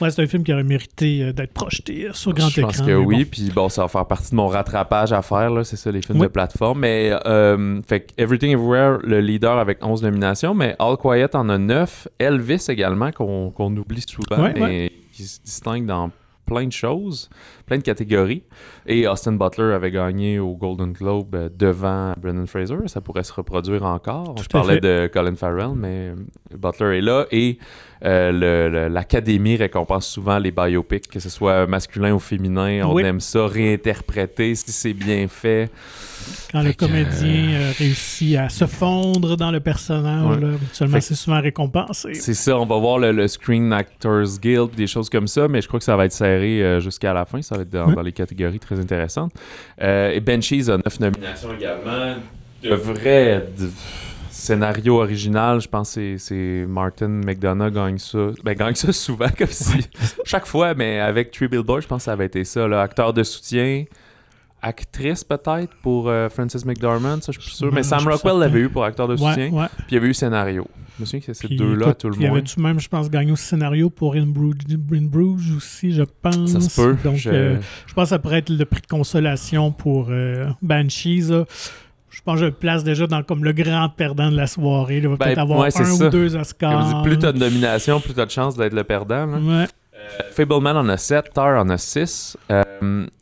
Ouais, 0.00 0.10
c'est 0.10 0.22
un 0.22 0.26
film 0.28 0.44
qui 0.44 0.52
aurait 0.52 0.62
mérité 0.62 1.24
euh, 1.24 1.32
d'être 1.32 1.52
projeté 1.52 2.06
euh, 2.06 2.12
sur 2.12 2.32
grand 2.32 2.48
je 2.48 2.60
écran. 2.60 2.70
pense 2.70 2.82
que 2.82 2.94
oui, 2.94 3.24
bon. 3.24 3.30
puis 3.32 3.50
bon, 3.52 3.68
ça 3.68 3.82
va 3.82 3.88
faire 3.88 4.06
partie 4.06 4.30
de 4.30 4.36
mon 4.36 4.46
rattrapage 4.46 5.12
à 5.12 5.22
faire, 5.22 5.50
là, 5.50 5.64
c'est 5.64 5.76
ça, 5.76 5.90
les 5.90 6.02
films 6.02 6.20
Oui. 6.20 6.26
de 6.28 6.32
plateforme. 6.32 6.78
Mais, 6.80 7.10
euh, 7.26 7.80
fait 7.86 8.02
que 8.02 8.12
Everything 8.16 8.52
Everywhere, 8.52 8.98
le 9.02 9.20
leader 9.20 9.58
avec 9.58 9.84
11 9.84 10.02
nominations, 10.04 10.54
mais 10.54 10.76
All 10.78 10.96
Quiet 10.96 11.34
en 11.34 11.48
a 11.48 11.58
9. 11.58 12.06
Elvis 12.20 12.64
également, 12.68 13.10
qu'on 13.10 13.50
qu'on 13.50 13.76
oublie 13.76 14.02
souvent, 14.08 14.40
Ouais, 14.44 14.54
mais 14.56 14.92
qui 15.12 15.24
se 15.24 15.40
distingue 15.42 15.84
dans 15.84 16.10
plein 16.46 16.66
de 16.66 16.72
choses, 16.72 17.28
plein 17.68 17.78
de 17.78 17.82
catégories. 17.82 18.42
Et 18.86 19.06
Austin 19.06 19.32
Butler 19.32 19.72
avait 19.74 19.90
gagné 19.90 20.38
au 20.38 20.56
Golden 20.56 20.92
Globe 20.92 21.34
euh, 21.34 21.48
devant 21.56 22.14
Brendan 22.20 22.46
Fraser. 22.46 22.74
Ça 22.86 23.00
pourrait 23.00 23.22
se 23.24 23.32
reproduire 23.32 23.84
encore. 23.84 24.34
Tout 24.34 24.42
Je 24.42 24.48
parlais 24.48 24.74
fait. 24.74 24.80
de 24.80 25.10
Colin 25.12 25.36
Farrell, 25.36 25.72
mais 25.76 26.08
euh, 26.10 26.14
Butler 26.56 26.98
est 26.98 27.02
là. 27.02 27.26
Et 27.30 27.58
euh, 28.04 28.32
le- 28.32 28.68
le- 28.72 28.88
l'Académie 28.88 29.56
récompense 29.56 30.06
souvent 30.06 30.38
les 30.38 30.50
biopics, 30.52 31.08
que 31.08 31.20
ce 31.20 31.28
soit 31.28 31.66
masculin 31.66 32.14
ou 32.14 32.18
féminin. 32.18 32.82
On 32.86 32.94
Oui. 32.94 33.02
aime 33.04 33.20
ça 33.20 33.46
réinterpréter 33.46 34.54
si 34.54 34.72
c'est 34.72 34.92
bien 34.94 35.26
fait. 35.28 35.70
Quand 36.52 36.60
le 36.62 36.68
Fait 36.68 36.74
comédien 36.74 37.50
euh, 37.54 37.72
réussit 37.78 38.36
à 38.36 38.48
se 38.48 38.66
fondre 38.66 39.36
dans 39.36 39.50
le 39.50 39.60
personnage, 39.60 40.36
Ouais. 40.36 40.40
là, 40.40 40.56
que- 40.98 41.00
c'est 41.00 41.14
souvent 41.14 41.40
récompensé. 41.40 42.14
C'est 42.14 42.34
ça, 42.34 42.58
on 42.58 42.66
va 42.66 42.76
voir 42.78 42.98
le, 42.98 43.12
le 43.12 43.28
Screen 43.28 43.72
Actors 43.72 44.38
Guild, 44.40 44.70
des 44.76 44.86
choses 44.86 45.08
comme 45.10 45.26
ça, 45.26 45.48
mais 45.48 45.60
je 45.60 45.68
crois 45.68 45.78
que 45.80 45.84
ça 45.84 45.96
va 45.96 46.04
être 46.06 46.12
serré 46.12 46.62
euh, 46.62 46.80
jusqu'à 46.80 47.12
la 47.12 47.24
fin. 47.24 47.40
Ça 47.42 47.56
va 47.58 47.62
être 47.62 47.70
dans, 47.70 47.88
Ouais. 47.88 47.94
dans 47.94 48.02
les 48.02 48.12
catégories 48.12 48.58
très 48.58 48.78
intéressantes. 48.80 49.32
Euh, 49.82 50.10
et 50.10 50.20
Banshees 50.20 50.68
a 50.70 50.76
neuf 50.78 50.98
nominations 51.00 51.54
également. 51.54 52.16
De 52.62 52.74
vrai 52.74 53.46
de- 53.58 53.70
scénario 54.30 55.00
original, 55.00 55.60
je 55.60 55.68
pense 55.68 55.94
que 55.94 56.16
c'est- 56.16 56.18
c'est 56.18 56.66
Martin 56.68 57.08
McDonough 57.08 57.72
gagne 57.72 57.98
ça. 57.98 58.28
Ben, 58.44 58.54
gagne 58.54 58.74
ça 58.74 58.92
souvent, 58.92 59.28
comme 59.36 59.48
si. 59.48 59.88
Chaque 60.24 60.46
fois, 60.46 60.74
mais 60.74 61.00
avec 61.00 61.30
Three 61.32 61.48
Billboards, 61.48 61.82
je 61.82 61.88
pense 61.88 61.98
que 62.02 62.04
ça 62.04 62.12
avait 62.12 62.26
été 62.26 62.44
ça. 62.44 62.66
Là. 62.68 62.82
Acteur 62.82 63.12
de 63.12 63.22
soutien. 63.22 63.84
Actrice 64.62 65.22
peut-être 65.24 65.70
pour 65.82 66.08
euh, 66.08 66.28
Frances 66.28 66.64
McDormand, 66.64 67.20
ça 67.20 67.32
je 67.32 67.40
suis 67.40 67.54
sûr. 67.54 67.68
Ouais, 67.68 67.74
Mais 67.76 67.82
Sam 67.82 68.06
Rockwell 68.08 68.38
l'avait 68.38 68.60
eu 68.60 68.68
pour 68.68 68.84
acteur 68.84 69.06
de 69.08 69.14
Ouais, 69.14 69.18
soutien. 69.30 69.50
ouais. 69.50 69.66
Puis 69.76 69.86
il 69.90 69.94
y 69.94 69.96
avait 69.98 70.08
eu 70.08 70.14
scénario. 70.14 70.66
Je 70.96 71.02
me 71.02 71.06
souviens 71.06 71.20
que 71.20 71.26
c'est 71.32 71.46
ces 71.48 71.54
deux-là, 71.54 71.94
tout 71.94 72.08
le 72.08 72.16
Il 72.16 72.22
y 72.22 72.26
monde. 72.26 72.38
avait-tu 72.38 72.60
même, 72.60 72.80
je 72.80 72.88
pense, 72.88 73.08
gagné 73.08 73.30
au 73.30 73.36
scénario 73.36 73.88
pour 73.88 74.14
In 74.16 74.26
Bruges, 74.26 74.62
In 74.92 75.02
Bruges 75.02 75.52
aussi, 75.56 75.92
je 75.92 76.02
pense. 76.22 76.50
Ça 76.50 76.60
se 76.60 76.74
peut. 76.80 76.96
Donc, 77.04 77.14
je- 77.16 77.30
euh, 77.30 77.56
je 77.86 77.94
pense 77.94 78.04
que 78.04 78.08
ça 78.10 78.18
pourrait 78.18 78.38
être 78.38 78.50
le 78.50 78.64
prix 78.64 78.80
de 78.80 78.86
consolation 78.88 79.70
pour 79.70 80.08
euh, 80.10 80.48
Banshees. 80.60 81.28
là. 81.30 81.44
Je 82.10 82.20
pense 82.24 82.34
que 82.34 82.40
je 82.40 82.44
le 82.46 82.50
place 82.52 82.82
déjà 82.82 83.06
dans 83.06 83.22
comme 83.22 83.44
le 83.44 83.52
grand 83.52 83.88
perdant 83.90 84.28
de 84.32 84.36
la 84.36 84.48
soirée. 84.48 84.96
Il 84.96 85.06
va 85.06 85.10
Ben, 85.16 85.26
peut-être 85.26 85.38
avoir 85.38 85.60
ouais, 85.60 85.66
un 85.68 85.84
ça. 85.84 86.06
ou 86.06 86.10
deux 86.10 86.34
Oscars. 86.34 87.02
plus 87.04 87.16
t'as 87.18 87.30
de 87.30 87.38
nominations, 87.38 88.00
plus 88.00 88.12
t'as 88.14 88.26
de 88.26 88.30
chances 88.32 88.56
d'être 88.56 88.72
le 88.74 88.82
perdant. 88.82 89.26
là. 89.26 89.38
Ouais. 89.38 89.66
Euh, 89.98 90.22
Fableman 90.30 90.76
en 90.76 90.88
a 90.88 90.96
7, 90.96 91.32
Tar 91.32 91.60
en 91.60 91.68
a 91.68 91.78
6. 91.78 92.36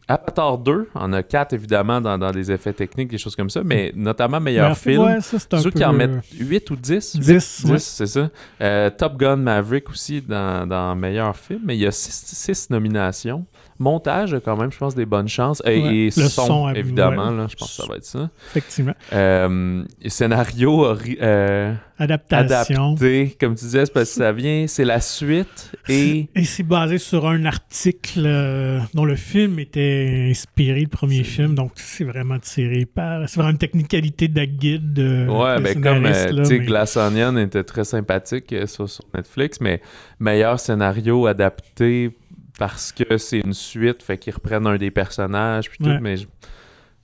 Avatar 0.09 0.59
2 0.59 0.89
en 0.95 1.13
a 1.13 1.23
4, 1.23 1.53
évidemment, 1.53 2.01
dans, 2.01 2.17
dans 2.17 2.31
des 2.31 2.53
effets 2.53 2.73
techniques, 2.73 3.09
des 3.09 3.19
choses 3.19 3.35
comme 3.35 3.51
ça, 3.51 3.63
mais 3.65 3.93
notamment 3.97 4.39
meilleur 4.39 4.69
Mais 4.69 4.75
film. 4.75 5.03
Ouais, 5.03 5.21
ça, 5.21 5.39
Ceux 5.39 5.71
peu... 5.71 5.79
qui 5.79 5.85
en 5.85 5.93
mettent 5.93 6.25
8 6.39 6.71
ou 6.71 6.77
10 6.77 7.17
10. 7.17 7.21
10, 7.21 7.65
ouais. 7.71 7.79
c'est 7.79 8.07
ça. 8.07 8.31
Euh, 8.61 8.91
Top 8.91 9.17
Gun 9.17 9.37
Maverick 9.37 9.91
aussi 9.91 10.23
dans, 10.23 10.67
dans 10.67 10.95
meilleur 10.95 11.37
film, 11.37 11.63
mais 11.65 11.77
il 11.77 11.81
y 11.81 11.87
a 11.87 11.91
6 11.93 12.71
nominations. 12.71 13.45
Montage, 13.79 14.37
quand 14.45 14.57
même, 14.57 14.73
je 14.73 14.79
pense, 14.79 14.95
des 14.95 15.07
bonnes 15.07 15.29
chances. 15.29 15.63
Et, 15.67 15.81
Ouais. 15.83 15.95
et 15.97 16.05
Le 16.07 16.29
son, 16.29 16.47
son, 16.47 16.69
évidemment, 16.75 17.29
ouais. 17.31 17.37
là, 17.37 17.47
je 17.49 17.57
pense 17.57 17.77
que 17.77 17.83
ça 17.83 17.89
va 17.89 17.97
être 17.97 18.05
ça. 18.05 18.31
Effectivement. 18.51 18.95
Euh, 19.13 19.85
scénario 20.07 20.87
euh, 21.21 21.75
Adaptation. 21.99 22.91
adapté, 22.93 23.37
comme 23.41 23.55
tu 23.55 23.65
disais, 23.65 23.87
c'est 23.87 23.93
parce 23.93 24.11
que 24.11 24.17
ça 24.17 24.33
vient, 24.33 24.67
c'est 24.67 24.85
la 24.85 25.01
suite 25.01 25.73
et 25.89 26.29
Et 26.35 26.45
c'est 26.45 26.63
basé 26.63 26.99
sur 26.99 27.27
un 27.27 27.45
article 27.47 28.23
euh, 28.27 28.81
dont 28.95 29.05
le 29.05 29.17
film 29.17 29.59
était 29.59 30.27
inspiré 30.31 30.81
du 30.81 30.89
premier 30.89 31.25
film, 31.25 31.55
donc 31.55 31.73
c'est 31.77 32.05
vraiment 32.05 32.39
tiré 32.39 32.85
par. 32.87 33.29
C'est 33.29 33.37
vraiment 33.37 33.53
une 33.53 33.59
technicalité 33.59 34.29
de 34.29 34.37
la 34.39 34.47
guide. 34.47 34.93
de 34.93 35.27
ouais, 35.29 35.57
le 35.57 35.63
ben 35.63 35.83
comme 35.83 36.07
euh, 36.07 36.29
tu 36.39 36.45
sais, 36.45 36.59
mais- 36.59 36.67
Glass 36.67 36.97
Onion 36.97 37.37
était 37.39 37.65
très 37.65 37.85
sympathique 37.85 38.53
euh, 38.53 38.67
sur, 38.67 38.89
sur 38.89 39.05
Netflix, 39.15 39.61
mais 39.61 39.81
meilleur 40.21 40.61
scénario 40.61 41.27
adapté 41.27 42.11
parce 42.59 42.93
que 42.93 43.19
c'est 43.19 43.41
une 43.41 43.53
suite, 43.55 44.03
fait 44.03 44.19
qu'ils 44.19 44.35
reprennent 44.35 44.67
un 44.67 44.77
des 44.77 44.91
personnages 44.91 45.69
puis 45.69 45.79
tout, 45.79 45.87
Ouais. 45.91 46.01
mais 46.01 46.17
je- 46.17 46.27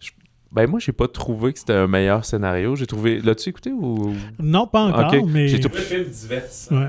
je- 0.01 0.11
ben 0.51 0.67
moi 0.69 0.81
j'ai 0.81 0.93
pas 0.93 1.09
trouvé 1.09 1.53
que 1.53 1.59
c'était 1.59 1.75
un 1.75 1.87
meilleur 1.87 2.25
scénario. 2.25 2.75
J'ai 2.77 2.87
trouvé, 2.87 3.21
l'as-tu 3.21 3.51
écouté 3.51 3.71
ou? 3.73 4.15
Non, 4.39 4.67
pas 4.67 4.83
encore, 4.85 5.13
Ok. 5.23 5.29
mais. 5.31 5.49
J'ai 5.49 5.61
trouvé 5.61 5.79
le 5.79 5.85
film 5.85 6.05
divertissant, 6.05 6.77
Ouais. 6.77 6.89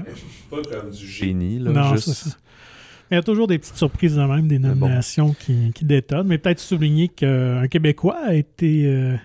pas 0.49 0.61
comme 0.69 0.89
du 0.91 1.07
génie 1.07 1.59
là, 1.59 1.71
Non, 1.71 1.93
juste- 1.95 2.13
c'est 2.13 2.29
ça. 2.29 2.35
Il 3.11 3.15
y 3.15 3.17
a 3.17 3.21
toujours 3.21 3.47
des 3.47 3.59
petites 3.59 3.75
surprises 3.75 4.15
de 4.15 4.21
même, 4.23 4.47
des 4.47 4.57
bon. 4.57 4.69
nominations 4.69 5.35
qui, 5.39 5.71
qui 5.75 5.85
détonnent. 5.85 6.25
Mais 6.25 6.39
peut-être 6.39 6.59
souligner 6.59 7.09
qu'un 7.09 7.67
Québécois 7.67 8.17
a 8.25 8.33
été 8.33 8.85
euh, 8.87 9.15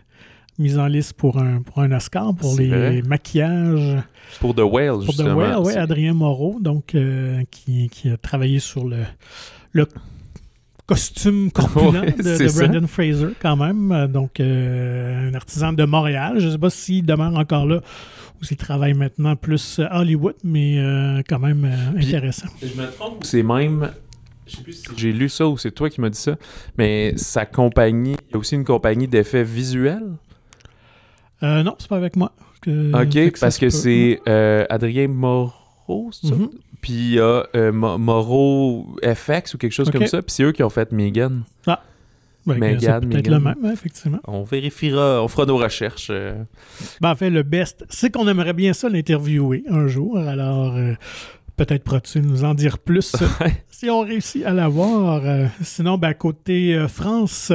mis 0.58 0.76
en 0.78 0.86
liste 0.86 1.12
pour 1.14 1.38
un, 1.38 1.62
pour 1.62 1.80
un 1.80 1.92
Oscar 1.92 2.34
pour 2.34 2.56
les 2.58 2.68
vrai. 2.68 3.02
maquillages 3.06 4.02
pour 4.40 4.54
The 4.54 4.60
Whale 4.60 4.88
pour 4.90 4.98
The 5.02 5.06
justement. 5.06 5.34
Whale, 5.34 5.58
ouais, 5.58 5.72
C'est- 5.72 5.78
Adrien 5.78 6.14
Moreau, 6.14 6.58
donc, 6.60 6.94
euh, 6.94 7.42
qui, 7.50 7.88
qui 7.90 8.10
a 8.10 8.16
travaillé 8.16 8.58
sur 8.58 8.84
le, 8.86 8.98
le 9.72 9.86
costume 10.86 11.50
corpulent 11.52 12.00
Ouais, 12.00 12.12
de. 12.12 12.58
Brendan 12.58 12.86
Fraser, 12.86 13.28
quand 13.40 13.56
même. 13.56 14.06
Donc, 14.12 14.40
euh, 14.40 15.28
un 15.30 15.34
artisan 15.34 15.72
de 15.72 15.84
Montréal. 15.84 16.38
Je 16.38 16.46
ne 16.46 16.52
sais 16.52 16.58
pas 16.58 16.70
s'il 16.70 17.04
demeure 17.04 17.36
encore 17.36 17.66
là 17.66 17.80
ou 18.40 18.44
s'il 18.44 18.56
travaille 18.56 18.94
maintenant 18.94 19.34
plus 19.36 19.80
à 19.80 20.00
Hollywood, 20.00 20.36
mais 20.44 20.78
euh, 20.78 21.22
quand 21.28 21.40
même 21.40 21.64
euh, 21.64 21.92
Puis- 21.96 22.06
intéressant. 22.08 22.48
Je 22.62 22.80
me 22.80 22.86
trompe 22.90 23.24
c'est 23.24 23.42
même. 23.42 23.90
Je 24.46 24.56
sais 24.56 24.62
plus 24.62 24.72
si 24.72 24.84
j'ai 24.96 25.12
lu 25.12 25.28
ça 25.28 25.46
ou 25.46 25.58
c'est 25.58 25.72
toi 25.72 25.90
qui 25.90 26.00
m'as 26.00 26.08
dit 26.08 26.18
ça, 26.18 26.36
mais 26.78 27.12
sa 27.16 27.44
compagnie, 27.44 28.16
il 28.28 28.32
y 28.32 28.34
a 28.34 28.38
aussi 28.38 28.54
une 28.54 28.64
compagnie 28.64 29.06
d'effets 29.06 29.44
visuels? 29.44 30.12
Euh, 31.42 31.62
non, 31.62 31.74
c'est 31.78 31.88
pas 31.88 31.96
avec 31.96 32.16
moi. 32.16 32.32
que- 32.60 32.92
ok, 33.02 33.32
que 33.32 33.38
ça 33.38 33.46
parce 33.46 33.58
que 33.58 33.70
c'est 33.70 34.20
euh, 34.28 34.64
Adrien 34.68 35.08
Moreau, 35.08 36.10
c'est 36.12 36.28
ça? 36.28 36.34
Mhm. 36.34 36.50
Puis 36.80 36.92
il 36.92 37.14
y 37.14 37.20
a 37.20 37.44
euh, 37.54 37.72
Mo- 37.72 37.98
Moreau 37.98 38.86
FX 39.02 39.54
ou 39.54 39.58
quelque 39.58 39.72
chose 39.72 39.90
comme 39.90 40.06
ça, 40.06 40.22
puis 40.22 40.32
c'est 40.32 40.42
eux 40.44 40.52
qui 40.52 40.62
ont 40.62 40.70
fait 40.70 40.90
Megan. 40.92 41.42
Ouais, 42.46 42.54
que 42.54 42.60
Megan, 42.60 43.00
c'est 43.02 43.08
peut-être 43.08 43.28
le 43.28 43.40
même, 43.40 43.56
ouais, 43.62 43.72
effectivement. 43.74 44.20
On 44.26 44.42
vérifiera, 44.42 45.22
on 45.22 45.28
fera 45.28 45.44
nos 45.44 45.58
recherches. 45.58 46.08
euh. 46.10 46.34
Ben, 47.00 47.10
en 47.10 47.14
fait, 47.14 47.28
le 47.28 47.42
best, 47.42 47.84
c'est 47.90 48.10
qu'on 48.10 48.26
aimerait 48.26 48.54
bien 48.54 48.72
ça 48.72 48.88
l'interviewer 48.88 49.64
un 49.68 49.86
jour. 49.86 50.16
Alors, 50.18 50.74
euh, 50.76 50.94
peut-être 51.58 51.84
pourras-tu 51.84 52.20
nous 52.20 52.44
en 52.44 52.54
dire 52.54 52.78
plus 52.78 53.14
si 53.70 53.90
on 53.90 54.00
réussit 54.00 54.46
à 54.46 54.52
l'avoir. 54.54 55.20
Euh, 55.26 55.46
sinon, 55.62 55.98
ben, 55.98 56.14
côté 56.14 56.74
euh, 56.74 56.88
France, 56.88 57.52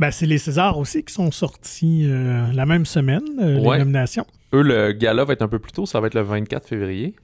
ben, 0.00 0.10
c'est 0.10 0.26
les 0.26 0.38
Césars 0.38 0.76
aussi 0.78 1.04
qui 1.04 1.12
sont 1.14 1.30
sortis 1.30 2.06
euh, 2.08 2.50
la 2.52 2.66
même 2.66 2.86
semaine, 2.86 3.22
euh, 3.40 3.60
Ouais. 3.60 3.76
les 3.78 3.84
nominations. 3.84 4.26
Eux, 4.52 4.62
le 4.62 4.90
gala 4.92 5.24
va 5.24 5.32
être 5.34 5.42
un 5.42 5.48
peu 5.48 5.58
plus 5.60 5.72
tôt, 5.72 5.86
ça 5.86 6.00
va 6.00 6.08
être 6.08 6.14
le 6.14 6.22
24 6.22 6.66
février. 6.66 7.14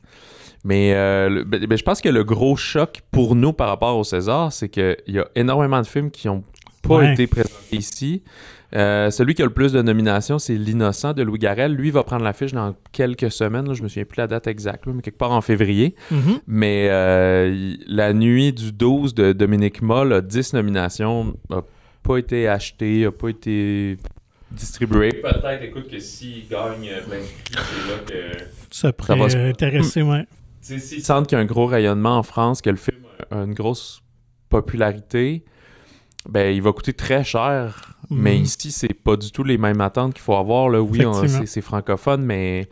Mais 0.64 0.94
euh, 0.94 1.28
le- 1.28 1.44
ben, 1.44 1.64
ben, 1.66 1.76
je 1.78 1.82
pense 1.82 2.00
que 2.00 2.08
le 2.08 2.22
gros 2.24 2.54
choc 2.56 3.00
pour 3.10 3.34
nous 3.34 3.52
par 3.52 3.68
rapport 3.68 3.96
au 3.96 4.04
César, 4.04 4.52
c'est 4.52 4.68
qu'il 4.68 4.96
y 5.08 5.18
a 5.18 5.26
énormément 5.34 5.80
de 5.80 5.86
films 5.86 6.10
qui 6.10 6.28
n'ont 6.28 6.42
pas 6.82 6.98
Ouais. 6.98 7.12
été 7.14 7.26
présentés 7.26 7.76
ici. 7.76 8.22
Euh, 8.74 9.10
celui 9.10 9.34
qui 9.34 9.42
a 9.42 9.44
le 9.44 9.52
plus 9.52 9.72
de 9.72 9.80
nominations, 9.80 10.38
c'est 10.40 10.54
L'Innocent 10.56 11.12
de 11.14 11.22
Louis 11.22 11.38
Garrel. 11.38 11.72
Lui 11.72 11.90
va 11.92 12.02
prendre 12.02 12.24
l'affiche 12.24 12.52
dans 12.52 12.74
quelques 12.92 13.30
semaines. 13.30 13.66
Là, 13.68 13.74
je 13.74 13.82
me 13.82 13.88
souviens 13.88 14.04
plus 14.04 14.18
la 14.18 14.26
date 14.26 14.48
exacte, 14.48 14.86
là, 14.86 14.92
mais 14.94 15.02
quelque 15.02 15.18
part 15.18 15.30
en 15.30 15.40
février. 15.40 15.94
Mhm. 16.10 16.40
Mais 16.48 16.88
euh, 16.90 17.74
La 17.86 18.12
Nuit 18.12 18.52
du 18.52 18.72
12 18.72 19.14
de 19.14 19.32
Dominique 19.32 19.82
Moll 19.82 20.12
a 20.12 20.20
10 20.20 20.52
nominations. 20.52 21.34
A 21.50 21.62
pas 22.06 22.18
été 22.18 22.48
acheté, 22.48 23.04
a 23.06 23.10
pas 23.12 23.28
été 23.28 23.96
distribué. 24.50 25.10
Peut-être, 25.10 25.62
écoute, 25.62 25.88
que 25.88 25.98
s'il 25.98 26.46
gagne 26.48 26.88
plein 27.06 27.18
de 27.18 27.24
prix, 27.24 27.54
c'est 27.54 27.90
là 27.90 27.98
que... 28.32 28.38
Ça 28.70 28.92
pourrait 28.92 29.18
va 29.18 29.28
se- 29.28 29.36
euh, 29.36 29.50
intéresser, 29.50 30.02
ouais. 30.02 30.24
S'ils 30.60 31.02
sentent 31.04 31.28
qu'il 31.28 31.36
y 31.36 31.40
a 31.40 31.42
un 31.42 31.46
gros 31.46 31.66
rayonnement 31.66 32.18
en 32.18 32.22
France, 32.22 32.60
que 32.62 32.70
le 32.70 32.76
film 32.76 32.98
a 33.30 33.36
une 33.36 33.54
grosse 33.54 34.00
popularité, 34.48 35.44
ben 36.28 36.54
il 36.54 36.60
va 36.62 36.72
coûter 36.72 36.92
très 36.92 37.22
cher. 37.24 37.94
Mhm. 38.10 38.18
Mais 38.20 38.36
ici, 38.38 38.70
c'est 38.72 38.92
pas 38.94 39.16
du 39.16 39.30
tout 39.30 39.44
les 39.44 39.58
mêmes 39.58 39.80
attentes 39.80 40.14
qu'il 40.14 40.22
faut 40.22 40.34
avoir. 40.34 40.68
Là. 40.68 40.80
Oui, 40.82 41.00
c'est 41.28 41.46
c'est 41.46 41.60
francophone, 41.60 42.22
mais 42.24 42.68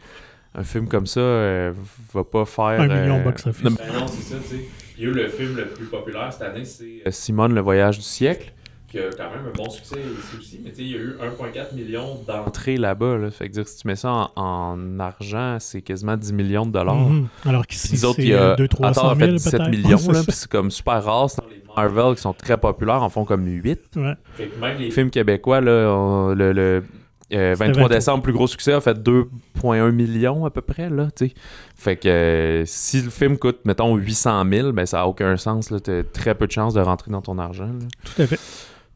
un 0.57 0.65
film 0.65 0.89
comme 0.89 1.07
ça 1.07 1.21
euh, 1.21 1.73
va 2.13 2.25
pas 2.25 2.45
faire. 2.45 2.81
Un 2.81 2.89
million 2.89 3.19
euh, 3.19 3.25
box-office. 3.25 3.65
Non, 3.65 3.71
ben 3.73 3.93
non, 4.01 4.07
c'est 4.09 4.23
ça, 4.35 4.37
tu 4.43 4.57
sais. 4.57 4.65
Il 4.97 5.05
y 5.05 5.07
a 5.07 5.11
eu 5.11 5.13
le 5.15 5.29
film 5.29 5.57
le 5.57 5.69
plus 5.69 5.87
populaire 5.87 6.33
cette 6.33 6.43
année, 6.43 6.65
c'est 6.65 7.03
euh, 7.07 7.11
Simone, 7.11 7.55
le 7.55 7.61
voyage 7.61 7.99
du 7.99 8.05
siècle, 8.05 8.53
qui 8.95 9.01
a 9.01 9.11
quand 9.11 9.31
même 9.31 9.47
un 9.49 9.57
bon 9.57 9.69
succès 9.71 9.97
ici 9.99 10.37
aussi. 10.39 10.61
Mais 10.65 10.71
tu 10.71 10.77
sais, 10.77 10.83
il 10.83 10.91
y 10.93 10.95
a 10.95 10.99
eu 10.99 11.17
1,4 11.21 11.75
million 11.75 12.21
d'entrées 12.27 12.77
là-bas. 12.77 13.17
Là. 13.19 13.31
Fait 13.31 13.49
que 13.49 13.53
dire, 13.55 13.67
si 13.67 13.79
tu 13.79 13.89
mets 13.89 13.97
ça 13.97 14.11
en, 14.11 14.31
en 14.37 15.01
argent, 15.01 15.57
c'est 15.61 15.83
quasiment 15.83 16.17
10 16.17 16.33
millions 16.33 16.67
de 16.67 16.73
dollars. 16.73 16.95
Mhm. 17.09 17.27
Alors 17.45 17.67
qu'ici, 17.67 17.93
les 17.93 18.05
autres, 18.05 18.17
c'est 18.17 18.23
il 18.23 18.29
y 18.29 18.35
a 18.35 18.55
2 18.57 18.65
Avatar 18.65 18.93
300 18.95 19.09
a 19.11 19.15
000 19.17 19.19
fait 19.29 19.33
17 19.33 19.53
peut-être. 19.61 19.71
millions, 19.71 19.99
c'est 20.29 20.49
comme 20.49 20.71
super 20.71 21.03
rare. 21.05 21.29
Les 21.51 21.63
Marvel 21.77 22.15
qui 22.15 22.23
sont 22.23 22.33
très 22.35 22.57
populaires 22.57 23.03
en 23.03 23.09
font 23.09 23.25
comme 23.25 23.45
8. 23.47 23.81
ça. 23.95 24.01
Ouais. 24.01 24.15
Fait 24.35 24.47
que 24.47 24.61
même 24.61 24.79
les 24.79 24.91
films 24.93 25.11
québécois, 25.11 25.61
là, 25.61 25.91
on- 25.93 26.29
le, 26.35 26.53
le, 26.53 26.85
euh, 27.33 27.55
23 27.59 27.67
23. 27.67 27.89
décembre, 27.89 28.23
plus 28.23 28.33
gros 28.33 28.47
succès, 28.47 28.73
a 28.75 28.81
fait 28.81 28.97
2,1 29.03 29.91
millions 29.91 30.45
à 30.47 30.51
peu 30.51 30.61
près. 30.61 30.89
Là, 30.89 31.09
tu 31.17 31.27
sais. 31.29 31.35
fait 31.75 31.97
que 31.97 32.09
euh, 32.09 32.63
si 32.67 33.01
le 33.03 33.11
film 33.11 33.39
coûte, 33.39 33.59
mettons, 33.65 33.97
800 33.97 34.45
000, 34.49 34.73
ben, 34.73 34.87
ça 34.87 34.99
n'a 34.99 35.09
aucun 35.09 35.37
sens. 35.37 35.73
Tu 35.83 35.91
as 35.91 36.03
très 36.05 36.35
peu 36.37 36.47
de 36.47 36.53
chances 36.53 36.75
de 36.75 36.81
rentrer 36.81 37.11
dans 37.11 37.23
ton 37.23 37.39
argent. 37.39 37.65
là. 37.67 37.87
Tout 38.05 38.23
à 38.23 38.27
fait. 38.29 38.39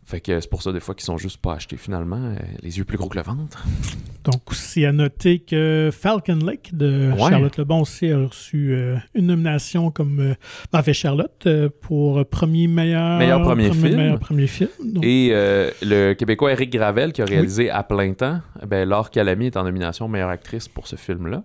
Fait 0.09 0.21
que 0.21 0.41
c'est 0.41 0.49
pour 0.49 0.63
ça 0.63 0.73
des 0.73 0.81
fois 0.81 0.95
qu'ils 0.95 1.05
sont 1.05 1.19
juste 1.19 1.37
pas 1.37 1.53
achetés 1.53 1.77
finalement. 1.77 2.17
euh, 2.17 2.37
les 2.63 2.79
yeux 2.79 2.85
plus 2.85 2.97
gros 2.97 3.11
que 3.11 3.17
le 3.19 3.23
ventre. 3.23 3.67
Donc, 4.25 4.51
aussi 4.51 4.87
à 4.87 4.93
noter 4.93 5.41
que 5.41 5.91
Falcon 5.93 6.37
Lake 6.47 6.71
de 6.75 7.13
Ouais. 7.13 7.29
Charlotte 7.31 7.59
Lebon 7.59 7.83
aussi 7.83 8.11
a 8.11 8.17
reçu 8.27 8.73
euh, 8.73 8.97
une 9.15 9.27
nomination 9.27 9.91
comme. 9.91 10.21
euh, 10.21 10.35
en 10.73 10.83
fait, 10.83 10.95
Charlotte, 10.95 11.43
euh, 11.47 11.69
pour 11.83 12.25
premier 12.27 12.69
meilleur. 12.69 13.19
Meilleur 13.19 13.43
premier 13.43 13.71
film. 13.71 13.97
Meilleur 13.97 14.19
premier 14.19 14.47
film. 14.47 14.71
Donc, 14.83 15.05
Et 15.05 15.29
le 15.83 16.15
Québécois 16.15 16.53
Eric 16.53 16.71
Gravel, 16.73 17.13
qui 17.13 17.21
a 17.21 17.27
réalisé 17.27 17.69
À 17.69 17.83
plein 17.83 18.15
temps, 18.15 18.41
ben, 18.67 18.89
Laure 18.89 19.11
Calamy 19.11 19.49
est 19.49 19.59
en 19.59 19.65
nomination 19.65 20.09
meilleure 20.09 20.31
actrice 20.31 20.69
pour 20.69 20.87
ce 20.87 20.97
film-là. 20.97 21.43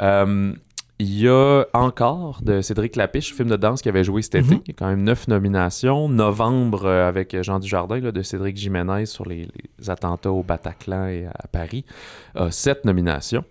Euh, 0.00 0.52
il 0.98 1.18
y 1.18 1.28
a 1.28 1.64
encore 1.74 2.40
de 2.42 2.60
Cédric 2.60 2.96
Lapiche, 2.96 3.34
film 3.34 3.48
de 3.48 3.56
danse 3.56 3.82
qui 3.82 3.88
avait 3.88 4.04
joué 4.04 4.22
cet 4.22 4.36
été. 4.36 4.54
Mhm. 4.54 4.60
Il 4.66 4.68
y 4.68 4.72
a 4.72 4.74
quand 4.78 4.88
même 4.88 5.02
neuf 5.02 5.26
nominations. 5.26 6.08
Novembre 6.08 6.84
euh, 6.84 7.08
avec 7.08 7.36
Jean 7.42 7.58
Dujardin 7.58 8.00
là, 8.00 8.12
de 8.12 8.22
Cédric 8.22 8.56
Jiménez 8.56 9.06
sur 9.06 9.26
les, 9.26 9.48
les 9.78 9.90
attentats 9.90 10.30
au 10.30 10.42
Bataclan 10.42 11.08
et 11.08 11.26
à 11.26 11.48
Paris. 11.50 11.84
A 12.34 12.50
sept 12.50 12.84
nominations. 12.84 13.44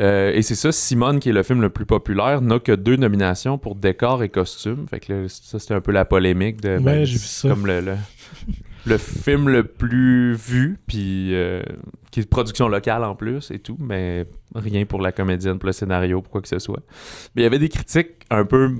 Euh, 0.00 0.32
et 0.32 0.42
c'est 0.42 0.54
ça, 0.54 0.72
Simone, 0.72 1.20
qui 1.20 1.28
est 1.28 1.32
le 1.32 1.42
film 1.42 1.60
le 1.60 1.70
plus 1.70 1.86
populaire, 1.86 2.40
n'a 2.40 2.58
que 2.58 2.72
deux 2.72 2.96
nominations 2.96 3.58
pour 3.58 3.74
décor 3.76 4.22
et 4.22 4.28
costume. 4.28 4.86
Fait 4.88 4.98
que 5.00 5.12
là, 5.12 5.28
ça, 5.28 5.58
c'était 5.58 5.74
un 5.74 5.80
peu 5.80 5.92
la 5.92 6.04
polémique 6.04 6.60
de. 6.60 6.78
ben, 6.78 6.84
Ouais, 7.00 7.04
j'ai 7.04 7.18
vu 7.18 7.24
ça. 7.26 7.48
Comme 7.50 7.66
le, 7.66 7.80
le, 7.80 7.94
le 8.86 8.98
film 8.98 9.48
le 9.48 9.64
plus 9.64 10.34
vu, 10.34 10.78
puis 10.86 11.34
euh, 11.34 11.62
qui 12.14 12.20
est 12.20 12.22
de 12.22 12.28
production 12.28 12.68
locale 12.68 13.02
en 13.02 13.16
plus 13.16 13.50
et 13.50 13.58
tout, 13.58 13.76
mais 13.80 14.24
rien 14.54 14.84
pour 14.84 15.00
la 15.00 15.10
comédienne, 15.10 15.58
pour 15.58 15.66
le 15.66 15.72
scénario, 15.72 16.22
pour 16.22 16.30
quoi 16.30 16.42
que 16.42 16.46
ce 16.48 16.60
soit. 16.60 16.78
Mais 17.34 17.42
il 17.42 17.44
y 17.44 17.46
avait 17.46 17.58
des 17.58 17.68
critiques 17.68 18.24
un 18.30 18.44
peu 18.44 18.72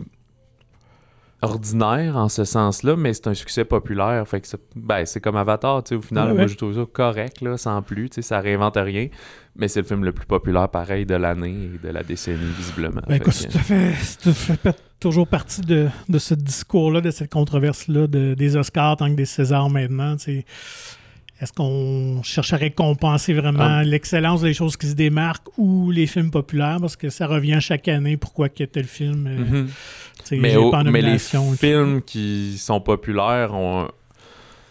ordinaires 1.43 2.17
en 2.17 2.29
ce 2.29 2.45
sens-là, 2.45 2.95
mais 2.97 3.13
c'est 3.13 3.27
un 3.27 3.35
succès 3.35 3.65
populaire. 3.65 4.27
Fait 4.29 4.41
que 4.41 4.47
c'est- 4.47 4.61
ben, 4.77 5.05
c'est 5.05 5.21
comme 5.21 5.35
Avatar, 5.37 5.83
tu 5.83 5.89
sais, 5.91 5.95
au 5.97 6.01
final, 6.01 6.29
Ouais, 6.29 6.33
moi 6.35 6.43
ouais. 6.43 6.49
je 6.49 6.57
trouve 6.57 6.75
ça 6.75 6.87
correct, 6.91 7.41
là, 7.43 7.57
sans 7.59 7.83
plus, 7.83 8.09
tu 8.09 8.15
sais, 8.15 8.23
ça 8.23 8.39
réinvente 8.41 8.77
rien, 8.77 9.09
mais 9.57 9.67
c'est 9.69 9.81
le 9.81 9.87
film 9.87 10.05
le 10.05 10.13
plus 10.13 10.27
populaire, 10.27 10.69
pareil, 10.71 11.05
de 11.05 11.17
l'année 11.17 11.71
et 11.75 11.79
de 11.87 11.93
la 11.93 12.03
décennie, 12.05 12.39
visiblement. 12.57 13.03
ben, 13.07 13.17
écoute, 13.17 13.35
fait, 13.35 14.77
toujours 15.01 15.27
partie 15.27 15.61
de, 15.61 15.89
de 16.09 16.19
ce 16.19 16.33
discours-là, 16.35 17.01
de 17.03 17.11
cette 17.11 17.31
controverse-là 17.33 18.07
de- 18.07 18.35
des 18.35 18.57
Oscars 18.57 18.97
tant 18.97 19.11
que 19.11 19.17
des 19.17 19.27
Césars 19.27 19.69
maintenant. 19.69 20.17
tu 20.17 20.25
sais. 20.25 20.45
Est-ce 21.45 21.53
qu'on 21.53 22.23
cherche 22.23 22.55
à 22.55 22.57
récompenser 22.57 23.35
vraiment 23.35 23.65
Ah. 23.81 23.85
l'excellence 23.85 24.41
des 24.41 24.55
choses 24.55 24.79
qui 24.79 24.87
se 24.87 24.95
démarquent 24.95 25.49
ou 25.59 25.91
les 25.91 26.07
films 26.07 26.31
populaires? 26.31 26.79
Parce 26.81 26.97
que 26.97 27.11
ça 27.11 27.27
revient 27.27 27.59
chaque 27.61 27.87
année 27.87 28.17
pourquoi 28.17 28.49
que 28.49 28.65
tel 28.65 28.85
film 28.85 29.27
euh, 29.27 29.37
Mhm. 29.37 29.69
Mais, 30.41 31.03
les 31.03 31.19
films 31.19 32.01
qui 32.01 32.57
sont 32.57 32.81
populaires 32.81 33.53
ont, 33.53 33.89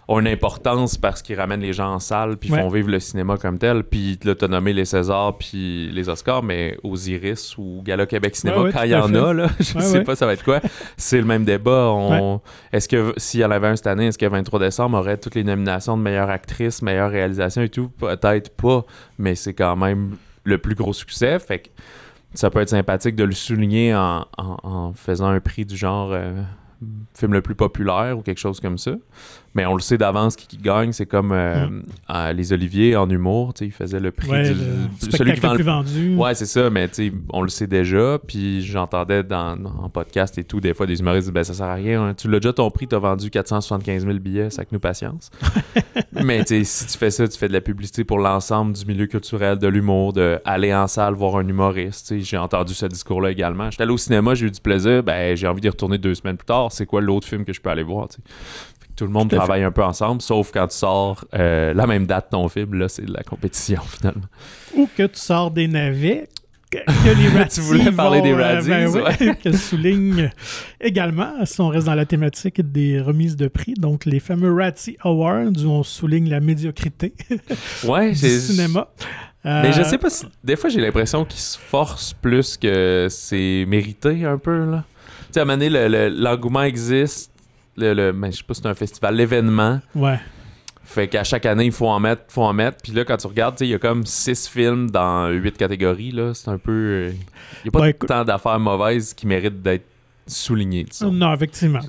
ont 0.07 0.19
une 0.19 0.27
importance 0.27 0.97
parce 0.97 1.21
qu'ils 1.21 1.39
ramènent 1.39 1.61
les 1.61 1.71
gens 1.73 1.93
en 1.93 1.99
salle 1.99 2.37
puis 2.37 2.51
Ouais. 2.51 2.61
font 2.61 2.67
vivre 2.67 2.89
le 2.89 2.99
cinéma 2.99 3.37
comme 3.37 3.57
tel. 3.57 3.83
Puis 3.83 4.19
là, 4.23 4.35
t'as 4.35 4.47
nommé 4.49 4.73
les 4.73 4.85
Césars 4.85 5.37
puis 5.37 5.89
les 5.91 6.09
Oscars, 6.09 6.43
mais 6.43 6.77
aux 6.83 6.97
Iris 6.97 7.57
ou 7.57 7.81
Gala 7.85 8.05
Québec 8.05 8.35
Cinéma, 8.35 8.57
Ouais, 8.59 8.63
ouais, 8.65 8.71
quand 8.73 8.83
il 8.83 8.91
y 8.91 8.95
en 8.95 9.07
fait. 9.07 9.17
a, 9.17 9.33
là, 9.33 9.47
je 9.59 9.79
sais 9.79 10.03
pas 10.03 10.15
ça 10.15 10.25
va 10.25 10.33
être 10.33 10.43
quoi, 10.43 10.59
c'est 10.97 11.19
le 11.19 11.25
même 11.25 11.45
débat. 11.45 11.89
On... 11.91 12.41
Est-ce 12.73 12.89
que 12.89 13.13
s'il 13.17 13.39
y 13.39 13.45
en 13.45 13.51
avait 13.51 13.67
un 13.67 13.75
cette 13.75 13.87
année, 13.87 14.07
est-ce 14.07 14.17
que 14.17 14.25
23 14.25 14.59
décembre 14.59 14.97
aurait 14.97 15.17
toutes 15.17 15.35
les 15.35 15.43
nominations 15.43 15.95
de 15.97 16.01
meilleure 16.01 16.29
actrice, 16.29 16.81
meilleure 16.81 17.09
réalisation 17.11 17.61
et 17.61 17.69
tout? 17.69 17.87
Peut-être 17.89 18.49
pas, 18.55 18.83
mais 19.17 19.35
c'est 19.35 19.53
quand 19.53 19.75
même 19.75 20.17
le 20.43 20.57
plus 20.57 20.75
gros 20.75 20.91
succès. 20.93 21.39
Fait 21.39 21.59
que 21.59 21.69
ça 22.33 22.49
peut 22.49 22.59
être 22.59 22.69
sympathique 22.69 23.15
de 23.15 23.23
le 23.23 23.31
souligner 23.31 23.95
en, 23.95 24.25
en- 24.37 24.57
en 24.63 24.93
faisant 24.93 25.27
un 25.27 25.39
prix 25.39 25.65
du 25.65 25.77
genre 25.77 26.09
euh, 26.11 26.41
film 27.13 27.31
le 27.33 27.41
plus 27.41 27.55
populaire 27.55 28.17
ou 28.17 28.21
quelque 28.21 28.39
chose 28.39 28.59
comme 28.59 28.77
ça. 28.77 28.91
Mais 29.55 29.65
on 29.65 29.75
le 29.75 29.81
sait 29.81 29.97
d'avance 29.97 30.35
qui, 30.35 30.47
qui 30.47 30.57
gagne. 30.57 30.91
C'est 30.93 31.05
comme 31.05 31.31
euh, 31.31 31.67
à 32.07 32.33
Les 32.33 32.53
Oliviers 32.53 32.95
en 32.95 33.09
humour. 33.09 33.53
tu 33.53 33.59
sais, 33.59 33.65
Il 33.67 33.71
faisait 33.71 33.99
le 33.99 34.11
prix 34.11 34.29
Ouais, 34.29 34.43
du, 34.51 34.59
le 34.59 35.11
celui 35.11 35.33
qui 35.33 35.39
vend 35.41 35.49
le 35.53 35.57
le 35.59 35.63
plus 35.63 35.71
vendu. 35.71 36.15
Ouais, 36.15 36.33
c'est 36.35 36.45
ça, 36.45 36.69
mais 36.69 36.87
tu 36.87 37.09
sais, 37.09 37.13
on 37.31 37.41
le 37.41 37.49
sait 37.49 37.67
déjà. 37.67 38.17
Puis 38.25 38.61
j'entendais 38.63 39.23
dans, 39.23 39.55
en 39.81 39.89
podcast 39.89 40.37
et 40.37 40.43
tout, 40.43 40.59
des 40.59 40.73
fois, 40.73 40.85
des 40.87 40.99
humoristes 40.99 41.25
disent 41.27 41.33
ben 41.33 41.43
ça 41.43 41.53
sert 41.53 41.65
à 41.67 41.75
rien. 41.75 42.03
hein. 42.03 42.13
Tu 42.15 42.27
l'as 42.29 42.39
déjà 42.39 42.53
ton 42.53 42.69
prix, 42.71 42.87
t'as 42.87 42.97
vendu 42.99 43.29
475 43.29 44.05
000 44.05 44.17
billets, 44.19 44.49
ça 44.49 44.63
que 44.65 44.69
nous 44.71 44.79
patience. 44.79 45.29
mais 46.23 46.39
tu 46.43 46.57
sais, 46.57 46.63
si 46.63 46.87
tu 46.87 46.97
fais 46.97 47.11
ça, 47.11 47.27
tu 47.27 47.37
fais 47.37 47.47
de 47.47 47.53
la 47.53 47.61
publicité 47.61 48.03
pour 48.03 48.19
l'ensemble 48.19 48.73
du 48.73 48.85
milieu 48.85 49.05
culturel, 49.05 49.57
de 49.59 49.67
l'humour, 49.67 50.13
de 50.13 50.39
aller 50.45 50.73
en 50.73 50.87
salle 50.87 51.13
voir 51.13 51.37
un 51.37 51.47
humoriste. 51.47 52.07
tu 52.07 52.19
sais. 52.19 52.25
J'ai 52.25 52.37
entendu 52.37 52.73
ce 52.73 52.85
discours-là 52.85 53.31
également. 53.31 53.69
J'étais 53.69 53.83
allé 53.83 53.93
au 53.93 53.97
cinéma, 53.97 54.33
j'ai 54.35 54.47
eu 54.47 54.51
du 54.51 54.61
plaisir, 54.61 55.03
ben 55.03 55.35
j'ai 55.37 55.47
envie 55.47 55.61
d'y 55.61 55.69
retourner 55.69 55.97
deux 55.97 56.15
semaines 56.15 56.37
plus 56.37 56.45
tard. 56.45 56.71
C'est 56.71 56.85
quoi 56.85 57.01
l'autre 57.01 57.27
film 57.27 57.45
que 57.45 57.53
je 57.53 57.61
peux 57.61 57.69
aller 57.69 57.83
voir? 57.83 58.07
tu 58.09 58.15
sais? 58.15 58.21
Tout 59.03 59.07
le 59.07 59.13
monde 59.13 59.29
Tout 59.29 59.35
à 59.35 59.39
fait. 59.39 59.45
travaille 59.45 59.63
un 59.63 59.71
peu 59.71 59.83
ensemble, 59.83 60.21
sauf 60.21 60.51
quand 60.53 60.67
tu 60.67 60.77
sors 60.77 61.25
euh, 61.33 61.73
la 61.73 61.85
même 61.87 62.05
date 62.05 62.29
ton 62.31 62.47
film, 62.47 62.75
là, 62.75 62.87
c'est 62.87 63.05
de 63.05 63.11
la 63.13 63.23
compétition 63.23 63.81
finalement. 63.87 64.23
Ou 64.77 64.87
que 64.95 65.03
tu 65.03 65.19
sors 65.19 65.51
des 65.51 65.67
navets. 65.67 66.29
Que 66.71 66.77
que 66.77 67.15
les 67.21 67.27
Razzies 67.37 67.55
Tu 67.55 67.61
voulais 67.61 67.91
parler 67.91 68.19
vont, 68.19 68.23
des 68.25 68.31
euh, 68.31 68.35
Razzies, 68.37 68.69
ben 68.69 68.87
oui, 68.87 69.01
ouais. 69.01 69.35
que 69.43 69.51
souligne 69.51 70.31
également, 70.81 71.33
si 71.45 71.59
on 71.61 71.67
reste 71.67 71.85
dans 71.85 71.95
la 71.95 72.05
thématique 72.05 72.61
des 72.71 73.01
remises 73.01 73.35
de 73.35 73.47
prix, 73.47 73.73
donc 73.75 74.05
les 74.05 74.19
fameux 74.21 74.53
Razzie 74.53 74.95
Awards 75.01 75.51
où 75.65 75.67
on 75.69 75.83
souligne 75.83 76.29
la 76.29 76.39
médiocrité 76.39 77.13
Ouais, 77.83 78.11
du 78.11 78.15
cinéma. 78.39 78.87
Mais 79.45 79.73
je 79.73 79.81
Euh, 79.81 79.83
sais 79.83 79.97
pas 79.97 80.09
si. 80.09 80.25
Des 80.43 80.55
fois, 80.55 80.69
j'ai 80.69 80.79
l'impression 80.79 81.25
qu'ils 81.25 81.41
se 81.41 81.57
forcent 81.57 82.13
plus 82.13 82.55
que 82.57 83.07
c'est 83.09 83.65
mérité 83.67 84.23
un 84.25 84.37
peu, 84.37 84.65
là. 84.71 84.85
Tu 85.27 85.33
sais, 85.33 85.39
à 85.41 85.43
un 85.43 85.45
moment 85.45 85.57
donné, 85.57 85.69
le- 85.69 85.87
le- 85.89 86.09
l'engouement 86.09 86.63
existe. 86.63 87.32
Le, 87.77 87.93
le- 87.93 88.11
ben, 88.11 88.31
je 88.31 88.37
sais 88.37 88.43
pas 88.43 88.53
si 88.53 88.61
c'est 88.61 88.67
un 88.69 88.73
festival, 88.75 89.15
l'événement. 89.15 89.81
Ouais. 89.95 90.19
Fait 90.85 91.07
qu'à 91.07 91.23
chaque 91.23 91.45
année, 91.45 91.65
il 91.65 91.71
faut 91.71 91.87
en 91.87 91.99
mettre, 91.99 92.23
faut 92.27 92.43
en 92.43 92.53
mettre. 92.53 92.77
Puis 92.83 92.91
là, 92.91 93.05
quand 93.05 93.17
tu 93.17 93.25
regardes, 93.27 93.55
il 93.61 93.67
y 93.67 93.73
a 93.73 93.79
comme 93.79 94.05
six 94.05 94.47
films 94.47 94.91
dans 94.91 95.29
huit 95.29 95.57
catégories, 95.57 96.11
là. 96.11 96.33
C'est 96.33 96.49
un 96.49 96.57
peu. 96.57 96.71
euh, 96.71 97.11
Il 97.63 97.65
y 97.65 97.69
a 97.69 97.71
pas 97.71 97.79
Ben, 97.81 97.93
tant 97.93 98.25
d'affaires 98.25 98.59
mauvaises 98.59 99.13
qui 99.13 99.25
méritent 99.25 99.61
d'être 99.61 99.85
soulignées, 100.27 100.83
disons. 100.83 101.11
Non, 101.11 101.33
effectivement. 101.33 101.79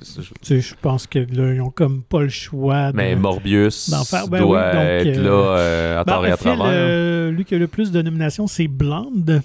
Je 0.49 0.73
pense 0.81 1.07
que 1.07 1.19
là, 1.19 1.53
ils 1.53 1.61
ont 1.61 1.69
comme 1.69 2.01
pas 2.03 2.21
le 2.21 2.29
choix 2.29 2.91
de... 2.91 2.97
Mais 2.97 3.15
Morbius 3.15 3.89
faire. 4.09 4.27
Ben 4.27 4.39
doit 4.41 4.69
oui, 4.71 4.73
donc, 4.73 4.83
être 4.83 5.17
euh, 5.19 5.23
là 5.23 5.57
euh, 5.57 5.99
à 5.99 6.03
Ben, 6.03 6.13
tort 6.13 6.25
et 6.27 6.31
à 6.31 6.37
travers. 6.37 6.65
le- 6.67 7.31
lui 7.31 7.45
qui 7.45 7.55
a 7.55 7.57
le 7.57 7.67
plus 7.67 7.91
de 7.91 8.01
nominations, 8.01 8.47
c'est 8.47 8.67
Blonde. 8.67 9.41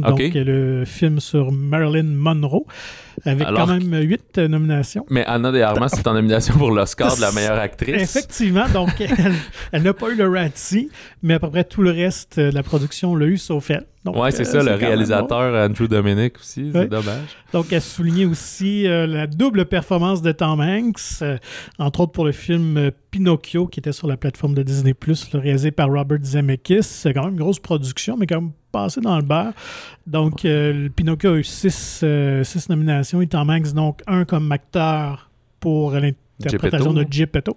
Donc, 0.00 0.20
Ok. 0.20 0.32
le 0.34 0.84
film 0.84 1.20
sur 1.20 1.52
Marilyn 1.52 2.04
Monroe, 2.04 2.64
avec 3.24 3.46
Alors 3.46 3.66
quand 3.66 3.78
même 3.78 3.94
huit 4.02 4.38
euh, 4.38 4.48
nominations. 4.48 5.06
Mais 5.10 5.24
Anna 5.26 5.52
de 5.52 5.60
Armas 5.60 5.88
c'est 5.88 6.06
en 6.06 6.14
nomination 6.14 6.54
pour 6.54 6.70
l'Oscar 6.70 7.14
de 7.16 7.20
la 7.20 7.32
meilleure 7.32 7.58
actrice. 7.58 7.94
Effectivement, 8.16 8.68
donc 8.72 8.90
elle, 9.00 9.32
elle 9.72 9.82
n'a 9.82 9.92
pas 9.94 10.10
eu 10.10 10.16
le 10.16 10.28
Razzie, 10.28 10.90
mais 11.22 11.34
à 11.34 11.38
peu 11.38 11.50
près 11.50 11.64
tout 11.64 11.82
le 11.82 11.90
reste 11.90 12.38
euh, 12.38 12.50
de 12.50 12.54
la 12.54 12.62
production 12.62 13.14
l'a 13.16 13.26
eu, 13.26 13.38
sauf 13.38 13.70
elle. 13.70 13.86
Donc, 14.04 14.16
Ouais, 14.18 14.30
c'est 14.32 14.42
euh, 14.42 14.60
ça, 14.60 14.62
le 14.62 14.74
réalisateur 14.74 15.54
Andrew 15.66 15.88
Dominic 15.88 16.36
aussi, 16.38 16.70
c'est 16.74 16.88
dommage. 16.88 17.38
Donc, 17.54 17.72
elle 17.72 17.80
soulignait 17.80 18.26
aussi 18.26 18.86
euh, 18.86 19.06
la 19.06 19.26
double 19.26 19.64
performance 19.64 20.20
de 20.20 20.30
Tom 20.32 20.60
Hanks, 20.60 21.22
euh, 21.22 21.38
entre 21.78 22.00
autres 22.00 22.12
pour 22.12 22.26
le 22.26 22.32
film 22.32 22.76
euh, 22.76 22.90
Pinocchio, 23.10 23.66
qui 23.66 23.80
était 23.80 23.92
sur 23.92 24.06
la 24.06 24.18
plateforme 24.18 24.54
de 24.54 24.62
Disney+, 24.62 24.94
le 25.32 25.38
réalisé 25.38 25.70
par 25.70 25.88
Robert 25.88 26.18
Zemeckis. 26.22 26.82
C'est 26.82 27.14
quand 27.14 27.24
même 27.24 27.32
une 27.34 27.40
grosse 27.40 27.60
production, 27.60 28.18
mais 28.18 28.26
quand 28.26 28.42
même 28.42 28.50
passé 28.74 29.00
dans 29.00 29.16
le 29.16 29.22
beurre. 29.22 29.52
Donc, 30.06 30.44
euh, 30.44 30.72
le 30.72 30.88
Pinocchio 30.90 31.34
a 31.34 31.36
eu 31.36 31.44
six, 31.44 32.00
euh, 32.02 32.42
six 32.42 32.68
nominations, 32.68 33.20
et 33.22 33.26
Tom 33.26 33.48
Hanks, 33.48 33.72
donc, 33.72 34.00
un 34.06 34.24
comme 34.24 34.50
acteur 34.50 35.30
pour 35.60 35.92
l'interprétation 35.92 36.92
de 36.92 37.06
Geppetto, 37.08 37.56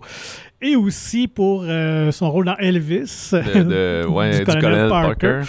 et 0.62 0.76
aussi 0.76 1.28
pour 1.28 1.66
euh, 1.66 2.12
son 2.12 2.30
rôle 2.30 2.46
dans 2.46 2.56
Elvis. 2.58 3.32
De, 3.32 3.64
de- 3.64 4.06
ouais, 4.10 4.40
du, 4.40 4.46
colonel 4.46 4.90
Parker. 4.90 5.42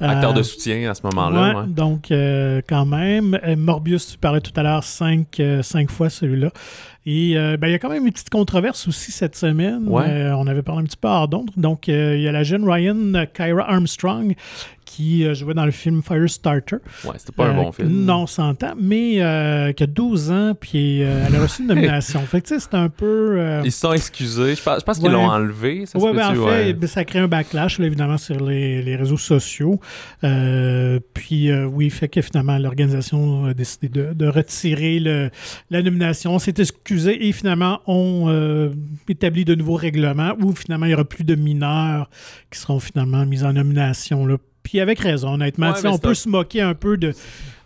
Acteur 0.00 0.32
de 0.32 0.42
soutien 0.42 0.90
à 0.90 0.94
ce 0.94 1.02
moment-là. 1.04 1.48
Ouais, 1.48 1.60
ouais. 1.60 1.66
Donc, 1.66 2.12
quand 2.68 2.86
même. 2.86 3.38
Morbius, 3.58 4.12
tu 4.12 4.18
parlais 4.18 4.40
tout 4.40 4.52
à 4.56 4.62
l'heure, 4.62 4.84
cinq, 4.84 5.42
cinq 5.62 5.90
fois 5.90 6.08
celui-là. 6.08 6.50
Et 7.06 7.38
euh, 7.38 7.56
ben, 7.56 7.68
il 7.68 7.70
y 7.70 7.74
a 7.74 7.78
quand 7.78 7.88
même 7.88 8.04
une 8.04 8.12
petite 8.12 8.30
controverse 8.30 8.88
aussi 8.88 9.12
cette 9.12 9.36
semaine. 9.36 9.88
Ouais. 9.88 10.04
Euh, 10.08 10.36
on 10.36 10.48
avait 10.48 10.62
parlé 10.62 10.82
un 10.82 10.84
petit 10.84 10.96
peu 10.96 11.06
hors 11.06 11.28
d'onde. 11.28 11.50
Donc, 11.56 11.88
euh, 11.88 12.16
il 12.16 12.22
y 12.22 12.26
a 12.28 12.32
la 12.32 12.42
jeune 12.42 12.68
Ryan 12.68 13.12
Kyra 13.32 13.70
Armstrong 13.70 14.34
qui 14.86 15.24
euh, 15.26 15.34
jouait 15.34 15.52
dans 15.52 15.66
le 15.66 15.72
film 15.72 16.00
Firestarter. 16.02 16.76
Ouais, 17.04 17.12
c'était 17.18 17.32
pas 17.32 17.48
un 17.48 17.50
Euh, 17.58 17.62
bon 17.64 17.72
film. 17.72 17.88
Non, 18.06 18.22
on 18.22 18.26
s'entend, 18.26 18.72
mais 18.80 19.20
euh, 19.20 19.72
qui 19.72 19.82
a 19.82 19.86
12 19.86 20.30
ans, 20.30 20.52
puis 20.58 21.02
euh, 21.02 21.24
elle 21.28 21.36
a 21.36 21.42
reçu 21.42 21.60
une 21.62 21.68
nomination. 21.74 22.20
fait 22.20 22.40
que, 22.40 22.46
tu 22.48 22.54
sais, 22.54 22.60
c'est 22.60 22.74
un 22.76 22.88
peu... 22.88 23.60
Ils 23.64 23.70
se 23.72 23.80
sont 23.80 23.92
excusés. 23.92 24.54
Je 24.54 24.62
pense, 24.62 24.80
je 24.80 24.84
pense 24.84 24.98
qu'ils 24.98 25.10
l'ont 25.10 25.26
enlevé. 25.28 25.84
Ça 25.84 25.98
Ouais, 25.98 26.14
ben, 26.14 26.28
en 26.30 26.32
fait, 26.34 26.38
Ouais. 26.38 26.72
ben, 26.72 26.86
ça 26.86 27.04
crée 27.04 27.18
un 27.18 27.28
backlash, 27.28 27.78
là, 27.78 27.86
évidemment, 27.86 28.16
sur 28.16 28.42
les, 28.46 28.80
les 28.80 28.96
réseaux 28.96 29.16
sociaux. 29.18 29.78
Puis, 31.14 31.52
oui, 31.52 31.90
fait 31.90 32.08
que 32.08 32.20
finalement, 32.22 32.56
l'organisation 32.58 33.46
a 33.46 33.54
décidé 33.54 33.88
de, 33.88 34.12
de 34.14 34.26
retirer 34.28 34.98
le- 35.00 35.30
la 35.70 35.82
nomination. 35.82 36.34
On 36.34 36.38
s'est 36.38 36.54
excusé 36.58 37.26
et 37.26 37.32
finalement, 37.32 37.80
on 37.86 38.72
établit 39.08 39.44
de 39.44 39.54
nouveaux 39.54 39.74
règlements 39.76 40.32
où 40.40 40.54
finalement, 40.54 40.86
il 40.86 40.90
n'y 40.90 40.94
aura 40.94 41.04
plus 41.04 41.24
de 41.24 41.34
mineurs 41.34 42.08
qui 42.50 42.58
seront 42.60 42.80
finalement 42.80 43.24
mis 43.26 43.42
en 43.44 43.52
nomination. 43.52 44.26
Là. 44.26 44.36
Puis, 44.68 44.80
avec 44.80 44.98
raison, 44.98 45.34
honnêtement. 45.34 45.70
Ouais, 45.72 45.86
on 45.86 45.98
peut 45.98 46.10
un- 46.10 46.14
se 46.14 46.28
moquer 46.28 46.60
un 46.60 46.74
peu 46.74 46.96
de 46.96 47.12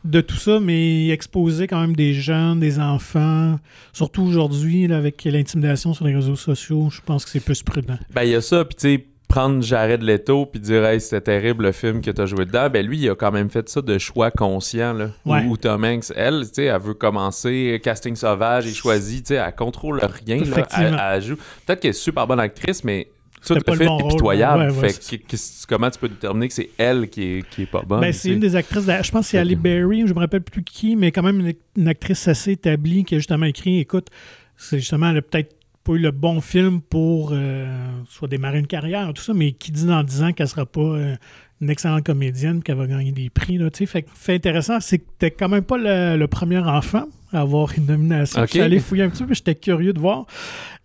de 0.03 0.23
tout 0.23 0.37
ça, 0.37 0.61
mais 0.61 1.09
exposer 1.11 1.67
quand 1.67 1.79
même 1.81 1.95
des 1.95 2.15
jeunes, 2.15 2.59
des 2.59 2.79
enfants, 2.79 3.59
surtout 3.93 4.23
aujourd'hui, 4.23 4.87
là, 4.87 4.97
avec 4.97 5.23
l'intimidation 5.25 5.93
sur 5.93 6.07
les 6.07 6.15
réseaux 6.15 6.37
sociaux, 6.37 6.89
je 6.91 7.03
pense 7.05 7.27
que 7.27 7.31
c'est 7.31 7.45
plus 7.45 7.63
prudent. 7.63 7.99
Ben, 8.15 8.23
il 8.23 8.31
y 8.31 8.35
a 8.35 8.41
ça, 8.41 8.65
puis 8.65 8.77
tu 8.77 8.97
sais, 8.97 9.07
prendre 9.29 9.63
Jared 9.63 10.03
Leto 10.03 10.47
puis 10.47 10.59
dire 10.59 10.85
hey 10.87 11.01
c'était 11.01 11.21
terrible 11.21 11.65
le 11.67 11.73
film 11.73 12.01
que 12.01 12.11
t'as 12.11 12.27
joué 12.27 12.47
dedans 12.47 12.69
ben 12.69 12.85
lui 12.85 12.99
il 12.99 13.09
a 13.11 13.15
quand 13.15 13.31
même 13.31 13.49
fait 13.49 13.69
ça 13.69 13.81
de 13.81 13.97
choix 13.97 14.33
conscient 14.33 14.93
là 14.93 15.11
Ouais. 15.25 15.45
où, 15.45 15.51
où 15.53 15.57
Tom 15.57 15.85
Hanks 15.85 16.07
elle 16.17 16.41
tu 16.49 16.55
sais 16.55 16.65
elle 16.65 16.81
veut 16.81 16.95
commencer 16.95 17.81
casting 17.85 18.17
sauvage 18.17 18.67
et 18.67 18.73
choisit 18.75 19.25
tu 19.25 19.29
sais 19.29 19.35
elle 19.37 19.55
contrôle 19.55 20.01
rien 20.25 20.39
là 20.39 20.43
Effectivement. 20.43 20.99
elle, 20.99 21.15
elle 21.15 21.23
joue 21.23 21.37
peut-être 21.65 21.79
qu'elle 21.79 21.91
est 21.91 21.93
super 21.93 22.27
bonne 22.27 22.41
actrice 22.41 22.83
mais 22.83 23.07
tout 23.47 23.55
est 23.55 23.87
rôle. 23.87 24.09
pitoyable 24.13 24.63
Ouais, 24.63 24.69
ouais, 24.69 24.89
fait 24.89 25.03
c'est 25.03 25.19
que- 25.19 25.37
que- 25.37 25.67
comment 25.69 25.91
tu 25.91 25.99
peux 25.99 26.09
déterminer 26.09 26.49
que 26.49 26.55
c'est 26.55 26.71
elle 26.79 27.09
qui 27.09 27.23
est, 27.23 27.49
qui 27.51 27.63
est 27.63 27.67
pas 27.67 27.83
bonne 27.83 28.01
Ben, 28.01 28.13
c'est 28.13 28.31
une 28.31 28.41
des 28.41 28.57
actrices, 28.57 28.87
de- 28.87 28.93
je 29.03 29.11
pense 29.11 29.27
que 29.27 29.31
c'est 29.31 29.39
Ali 29.39 29.57
Berry, 29.57 30.07
je 30.07 30.15
me 30.15 30.19
rappelle 30.21 30.43
plus 30.43 30.63
qui, 30.63 30.97
mais 30.97 31.11
quand 31.13 31.23
même 31.23 31.41
une, 31.41 31.53
une 31.77 31.89
actrice 31.89 32.29
assez 32.29 32.53
établie 32.53 33.05
qui 33.05 33.15
a 33.15 33.19
justement 33.19 33.47
écrit, 33.47 33.79
écoute, 33.81 34.09
c'est 34.57 34.79
justement, 34.79 35.11
elle 35.11 35.19
a 35.19 35.23
peut-être 35.23 35.57
pas 35.83 35.93
eu 35.95 35.99
le 35.99 36.11
bon 36.11 36.41
film 36.43 36.81
pour 36.83 37.31
euh, 37.33 37.67
soit 38.11 38.29
démarrer 38.29 38.59
une 38.59 38.67
carrière, 38.67 39.11
tout 39.15 39.23
ça, 39.23 39.33
mais 39.33 39.53
qui 39.53 39.73
dit 39.73 39.87
dans 39.87 40.03
10 40.03 40.23
ans 40.23 40.33
qu'elle 40.33 40.49
sera 40.49 40.67
pas 40.67 40.81
euh, 40.81 41.17
une 41.63 41.71
excellente 41.71 42.05
comédienne, 42.05 42.63
qu'elle 42.63 42.77
va 42.77 42.87
gagner 42.87 43.13
des 43.13 43.31
prix, 43.31 43.57
là, 43.57 43.71
tu 43.71 43.79
sais? 43.79 43.87
Fait 43.87 44.05
fait 44.15 44.35
intéressant, 44.35 44.81
c'est 44.81 44.99
que 44.99 45.05
t'es 45.19 45.31
quand 45.31 45.49
même 45.49 45.65
pas 45.65 45.79
le, 45.79 46.19
le 46.19 46.27
premier 46.29 46.59
enfant 46.59 47.07
à 47.33 47.41
avoir 47.41 47.71
une 47.77 47.87
nomination. 47.87 48.41
Ok. 48.41 48.47
Je 48.49 48.53
suis 48.53 48.61
allé 48.61 48.79
fouiller 48.81 49.05
un 49.05 49.11
petit 49.11 49.25
peu, 49.25 49.35
j'étais 49.35 49.55
curieux 49.55 49.93
de 49.93 50.01
voir. 50.01 50.27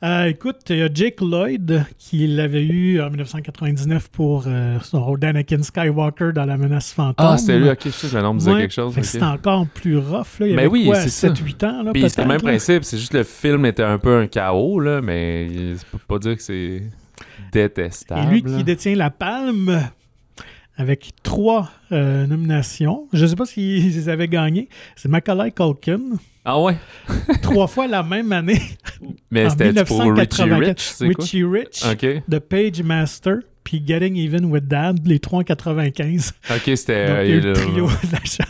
Euh, 0.03 0.25
écoute, 0.25 0.57
il 0.69 0.77
y 0.77 0.81
a 0.83 0.89
Jake 0.93 1.21
Lloyd 1.21 1.85
qui 1.97 2.27
l'avait 2.27 2.61
eu 2.63 3.01
en 3.01 3.07
1999 3.09 4.09
pour 4.09 4.43
euh, 4.45 4.77
son 4.81 5.03
rôle 5.03 5.19
d'Anakin 5.19 5.63
Skywalker 5.63 6.31
dans 6.35 6.45
La 6.45 6.57
menace 6.57 6.91
fantôme. 6.91 7.15
ah 7.27 7.37
c'était 7.37 7.57
lui 7.57 7.69
ok 7.69 7.79
je 7.85 7.89
sais 7.89 8.21
me 8.21 8.37
disait 8.37 8.51
Ouais. 8.53 8.61
quelque 8.61 8.73
chose 8.73 8.93
Fait 8.93 9.01
que 9.01 9.05
ok. 9.07 9.11
C'est 9.11 9.23
encore 9.23 9.65
plus 9.67 9.97
rough. 9.97 10.39
Là. 10.39 10.47
Il 10.47 10.51
y 10.51 10.55
Ben 10.55 10.59
avait 10.59 10.67
oui, 10.67 10.89
c'est 10.95 11.09
ça. 11.09 11.29
7-8 11.29 11.65
ans. 11.65 11.83
Là, 11.83 11.91
Puis 11.93 12.09
c'est 12.09 12.21
le 12.21 12.27
même 12.27 12.37
là? 12.37 12.43
principe, 12.43 12.83
c'est 12.83 12.97
juste 12.97 13.13
le 13.13 13.23
film 13.23 13.65
était 13.65 13.83
un 13.83 13.97
peu 13.97 14.15
un 14.17 14.27
chaos, 14.27 14.79
là, 14.79 15.01
mais 15.01 15.75
ça 15.77 15.85
peut 15.91 15.97
pas 16.07 16.19
dire 16.19 16.35
que 16.35 16.41
c'est 16.43 16.83
détestable. 17.51 18.27
Et 18.27 18.33
lui 18.33 18.43
qui 18.43 18.63
détient 18.63 18.95
la 18.95 19.09
palme 19.09 19.81
avec 20.77 21.11
trois 21.23 21.69
euh, 21.93 22.27
nominations. 22.27 23.07
Je 23.13 23.23
ne 23.23 23.27
sais 23.29 23.35
pas 23.35 23.45
s'ils 23.45 24.09
avaient 24.09 24.27
gagnées. 24.27 24.67
C'est 24.97 25.07
Macaulay 25.09 25.51
Culkin. 25.51 26.01
Ah 26.45 26.61
ouais? 26.61 26.77
trois 27.41 27.67
fois 27.67 27.87
la 27.87 28.03
même 28.03 28.31
année. 28.31 28.61
Mais 29.31 29.49
c'était 29.49 29.73
pour 29.83 29.99
Richie 29.99 30.43
1984. 30.43 30.59
Rich, 30.67 30.79
c'est 30.79 31.09
quoi? 31.11 31.23
Richie 31.25 31.43
Rich, 31.43 31.83
Ok. 31.91 32.23
The 32.29 32.39
Page 32.39 32.83
Master, 32.83 33.37
puis 33.63 33.83
Getting 33.85 34.15
Even 34.15 34.45
with 34.45 34.67
Dad, 34.67 34.99
les 35.05 35.19
trois 35.19 35.39
en 35.39 35.43
95. 35.43 36.33
Ok, 36.51 36.61
c'était. 36.75 36.93
Euh, 37.09 37.41
le- 37.41 37.53
trio 37.53 37.87
de 37.87 38.11
la 38.11 38.19
chatte. 38.23 38.49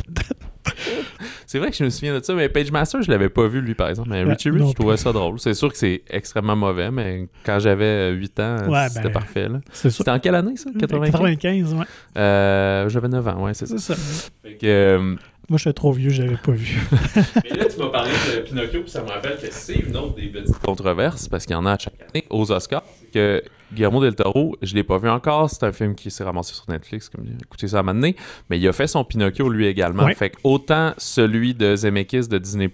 C'est 1.47 1.60
vrai 1.60 1.69
que 1.69 1.77
je 1.77 1.84
me 1.86 1.89
souviens 1.89 2.17
de 2.19 2.23
ça, 2.23 2.34
mais 2.34 2.49
Page 2.49 2.71
Master, 2.71 3.01
je 3.01 3.10
l'avais 3.10 3.29
pas 3.29 3.47
vu 3.47 3.62
lui 3.62 3.75
par 3.75 3.88
exemple. 3.88 4.10
Mais 4.10 4.23
Ouais, 4.25 4.31
Richie 4.34 4.49
Rich, 4.49 4.67
je 4.69 4.73
trouvais 4.73 4.97
ça 4.97 5.13
drôle. 5.13 5.39
C'est 5.39 5.53
sûr 5.53 5.71
que 5.71 5.77
c'est 5.77 6.01
extrêmement 6.10 6.55
mauvais, 6.55 6.91
mais 6.91 7.29
quand 7.45 7.60
j'avais 7.60 8.12
8 8.12 8.39
ans, 8.41 8.58
Ouais, 8.67 8.89
c'était 8.89 9.03
ben, 9.03 9.12
parfait. 9.13 9.47
C'était 9.71 10.10
en 10.12 10.19
quelle 10.19 10.36
année 10.36 10.58
ça 10.58 10.69
95 10.77 11.12
95, 11.12 11.73
ouais. 11.75 11.86
Euh, 12.17 12.89
J'avais 12.89 13.08
9 13.08 13.27
ans, 13.27 13.43
ouais, 13.43 13.53
c'est 13.53 13.67
ça. 13.67 13.77
C'est 13.77 13.93
ça. 13.93 13.99
Fait 14.43 14.55
que, 14.55 14.65
euh, 14.65 15.15
Moi, 15.49 15.58
je 15.58 15.62
suis 15.63 15.73
trop 15.73 15.91
vieux, 15.91 16.10
je 16.10 16.23
l'avais 16.23 16.38
pas 16.38 16.51
vu. 16.53 16.79
Mais 17.43 17.58
là, 17.58 17.65
tu 17.65 17.77
m'as 17.79 17.89
parlé 17.89 18.12
de 18.36 18.41
Pinocchio, 18.41 18.81
puis 18.81 18.89
ça 18.89 19.03
me 19.03 19.10
rappelle 19.10 19.38
que 19.38 19.47
c'est 19.51 19.75
une 19.75 19.95
autre 19.95 20.15
des 20.15 20.27
petites 20.27 20.58
controverses, 20.60 21.27
parce 21.27 21.45
qu'il 21.45 21.53
y 21.53 21.58
en 21.58 21.65
a 21.67 21.73
à 21.73 21.77
chaque 21.77 21.93
année 22.10 22.25
aux 22.31 22.51
Oscars. 22.51 22.84
que 23.13 23.43
Guillermo 23.73 24.01
del 24.01 24.15
Toro, 24.15 24.55
je 24.62 24.73
l'ai 24.75 24.84
pas 24.84 24.97
vu 24.97 25.10
encore, 25.10 25.49
c'est 25.49 25.63
un 25.63 25.71
film 25.71 25.93
qui 25.95 26.10
s'est 26.10 26.23
ramassé 26.23 26.53
sur 26.53 26.65
Netflix, 26.69 27.10
comme 27.10 27.25
écouté 27.41 27.67
ça 27.67 27.77
à 27.77 27.79
un 27.81 27.84
moment 27.84 27.99
donné, 27.99 28.15
mais 28.49 28.60
il 28.60 28.67
a 28.67 28.73
fait 28.73 28.88
son 28.88 29.03
Pinocchio 29.03 29.49
lui 29.49 29.65
également. 29.67 30.05
Ouais. 30.05 30.15
Fait 30.15 30.31
que 30.31 30.38
autant 30.43 30.93
celui 30.97 31.53
de 31.53 31.75
Zemeckis 31.75 32.27
de 32.27 32.38
Disney+, 32.38 32.69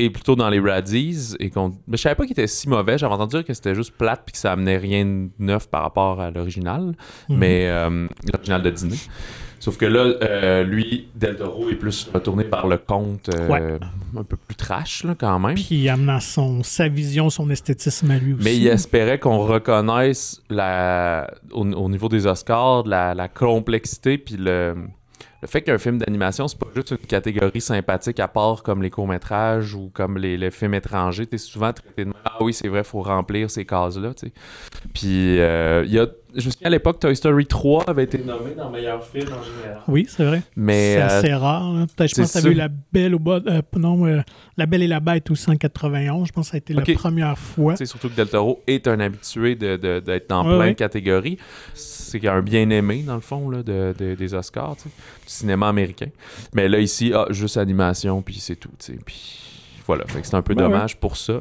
est 0.00 0.10
plutôt 0.10 0.36
dans 0.36 0.48
les 0.48 0.60
Radis, 0.60 1.34
et 1.40 1.50
qu'on... 1.50 1.70
Mais 1.88 1.96
je 1.96 2.02
savais 2.02 2.14
pas 2.14 2.22
qu'il 2.24 2.32
était 2.32 2.46
si 2.46 2.68
mauvais, 2.68 2.98
j'avais 2.98 3.12
entendu 3.14 3.36
dire 3.36 3.44
que 3.44 3.52
c'était 3.54 3.74
juste 3.74 3.92
plate, 3.98 4.22
puis 4.24 4.32
que 4.32 4.38
ça 4.38 4.52
amenait 4.52 4.76
rien 4.78 5.04
de 5.04 5.28
neuf 5.40 5.68
par 5.68 5.82
rapport 5.82 6.20
à 6.20 6.30
l'original, 6.30 6.94
Mhm. 7.28 7.36
mais 7.38 7.64
euh, 7.68 8.06
l'original 8.32 8.62
de 8.62 8.70
Disney. 8.70 8.96
Sauf 9.60 9.76
que 9.76 9.86
là, 9.86 10.14
euh, 10.22 10.62
lui, 10.62 11.08
Del 11.16 11.36
Toro 11.36 11.68
est 11.68 11.74
plus 11.74 12.08
retourné 12.14 12.44
vers 12.44 12.66
le 12.66 12.78
conte 12.78 13.28
euh, 13.34 13.48
Ouais. 13.48 13.78
un 14.16 14.22
peu 14.22 14.36
plus 14.36 14.54
trash, 14.54 15.02
là, 15.04 15.14
quand 15.18 15.38
même. 15.40 15.54
Puis 15.56 15.88
amenant 15.88 16.20
son, 16.20 16.62
sa 16.62 16.86
vision, 16.88 17.28
son 17.28 17.50
esthétisme 17.50 18.10
à 18.10 18.18
lui 18.18 18.34
aussi. 18.34 18.44
Mais 18.44 18.56
il 18.56 18.66
espérait 18.68 19.18
qu'on 19.18 19.38
reconnaisse 19.38 20.42
la, 20.48 21.28
au, 21.52 21.66
au 21.66 21.88
niveau 21.88 22.08
des 22.08 22.26
Oscars 22.26 22.84
la, 22.86 23.14
la 23.14 23.28
complexité 23.28 24.16
puis 24.18 24.36
le, 24.38 24.76
le 25.40 25.46
fait 25.48 25.62
qu'un 25.62 25.78
film 25.78 25.98
d'animation, 25.98 26.48
c'est 26.48 26.58
pas 26.58 26.66
juste 26.74 26.90
une 26.90 26.96
catégorie 26.98 27.60
sympathique 27.60 28.18
à 28.20 28.26
part 28.28 28.62
comme 28.62 28.82
les 28.82 28.90
courts-métrages 28.90 29.74
ou 29.74 29.90
comme 29.94 30.18
les, 30.18 30.36
les 30.36 30.50
films 30.50 30.74
étrangers. 30.74 31.26
T'es 31.26 31.38
souvent 31.38 31.72
traité 31.72 32.04
de 32.04 32.12
Ah 32.24 32.38
oui, 32.40 32.52
c'est 32.52 32.68
vrai, 32.68 32.82
faut 32.82 33.02
remplir 33.02 33.50
ces 33.50 33.64
cases-là. 33.64 34.14
tu. 34.14 34.32
Puis 34.92 35.38
euh, 35.38 35.84
il 35.86 35.92
y 35.92 35.98
a. 35.98 36.06
Je 36.34 36.44
me 36.46 36.50
souviens 36.50 36.66
à 36.66 36.70
l'époque, 36.70 37.00
Toy 37.00 37.16
Story 37.16 37.46
3 37.46 37.84
avait 37.88 38.04
été 38.04 38.18
nommé 38.18 38.54
dans 38.54 38.68
meilleur 38.70 39.02
film 39.02 39.28
en 39.28 39.42
général. 39.42 39.82
Oui, 39.88 40.06
c'est 40.08 40.24
vrai. 40.26 40.42
Mais 40.56 40.94
c'est 40.96 41.00
euh, 41.02 41.06
assez 41.06 41.34
rare. 41.34 41.72
Peut-être, 41.96 42.10
je 42.10 42.14
c'est 42.16 42.20
pense 42.22 42.32
que 42.32 42.38
ça. 42.38 42.42
t'avais 42.42 42.54
eu 42.54 42.56
La 42.58 42.68
Belle 42.92 43.14
au 43.14 43.18
bas. 43.18 43.40
euh, 43.46 43.62
non, 43.76 44.06
euh, 44.06 44.20
La 44.58 44.66
Belle 44.66 44.82
et 44.82 44.86
la 44.88 45.00
Bête 45.00 45.30
aussi 45.30 45.48
en 45.50 45.56
91. 45.56 46.28
Je 46.28 46.32
pense 46.32 46.46
que 46.48 46.50
ça 46.50 46.56
a 46.56 46.58
été 46.58 46.74
la 46.74 46.82
première 46.82 47.38
fois. 47.38 47.72
Tu 47.72 47.78
sais, 47.78 47.86
surtout 47.86 48.10
que 48.10 48.14
Del 48.14 48.28
Toro 48.28 48.60
est 48.66 48.86
un 48.88 49.00
habitué 49.00 49.54
de- 49.54 49.76
de- 49.76 50.00
d'être 50.00 50.28
dans 50.28 50.42
Ouais, 50.44 50.50
plein 50.50 50.58
ouais. 50.66 50.70
de 50.72 50.76
catégories. 50.76 51.38
C'est 52.10 52.26
un 52.26 52.40
bien-aimé, 52.42 53.02
dans 53.06 53.14
le 53.14 53.20
fond, 53.20 53.50
là, 53.50 53.62
de, 53.62 53.94
de- 53.98 54.14
des 54.14 54.34
Oscars, 54.34 54.76
du 54.76 54.90
cinéma 55.26 55.68
américain. 55.68 56.08
Mais 56.54 56.68
là, 56.68 56.78
ici, 56.78 57.12
ah, 57.14 57.26
juste 57.30 57.56
animation, 57.56 58.22
puis 58.22 58.36
c'est 58.40 58.56
tout. 58.56 58.70
Puis 59.04 59.38
voilà, 59.86 60.04
fait 60.06 60.20
que 60.20 60.26
c'est 60.26 60.36
un 60.36 60.42
peu 60.42 60.54
dommage 60.54 60.96
pour 60.96 61.16
ça. 61.16 61.40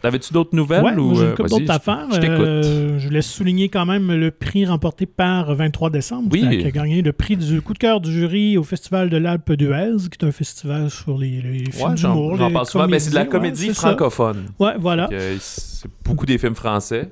T'avais-tu 0.00 0.32
d'autres 0.32 0.56
nouvelles? 0.56 0.82
Ouais, 0.82 0.96
ou, 0.96 1.14
j'ai 1.14 1.20
euh, 1.22 1.24
une 1.30 1.36
couple 1.36 1.42
vas-y, 1.48 1.60
d'autres 1.60 1.72
je- 1.72 1.76
affaires. 1.76 2.06
Je 2.10 2.18
t'écoute. 2.18 2.40
Euh, 2.40 2.98
je 2.98 3.06
voulais 3.06 3.22
souligner 3.22 3.68
quand 3.68 3.86
même 3.86 4.10
le 4.10 4.32
prix 4.32 4.66
remporté 4.66 5.06
par 5.06 5.54
23 5.54 5.90
décembre, 5.90 6.28
Oui. 6.32 6.40
qui 6.58 6.66
a 6.66 6.70
gagné 6.72 7.02
le 7.02 7.12
prix 7.12 7.36
du 7.36 7.62
coup 7.62 7.72
de 7.72 7.78
cœur 7.78 8.00
du 8.00 8.10
jury 8.12 8.56
au 8.58 8.64
Festival 8.64 9.10
de 9.10 9.16
l'Alpe 9.16 9.52
d'Huez, 9.52 10.08
qui 10.10 10.18
est 10.20 10.24
un 10.26 10.32
festival 10.32 10.90
sur 10.90 11.16
les, 11.18 11.40
les 11.40 11.70
films 11.70 11.90
Ouais, 11.90 11.94
d'humour. 11.94 12.36
j'en 12.36 12.50
parle 12.50 12.66
souvent, 12.66 12.88
mais 12.88 12.98
c'est 12.98 13.10
de 13.10 13.14
la 13.14 13.26
comédie 13.26 13.68
ouais, 13.68 13.74
c'est 13.74 13.80
ça. 13.80 13.88
francophone. 13.90 14.46
Ouais, 14.58 14.74
voilà. 14.76 15.08
C'est 15.38 15.88
beaucoup 16.04 16.26
des 16.26 16.36
films 16.38 16.56
français 16.56 17.08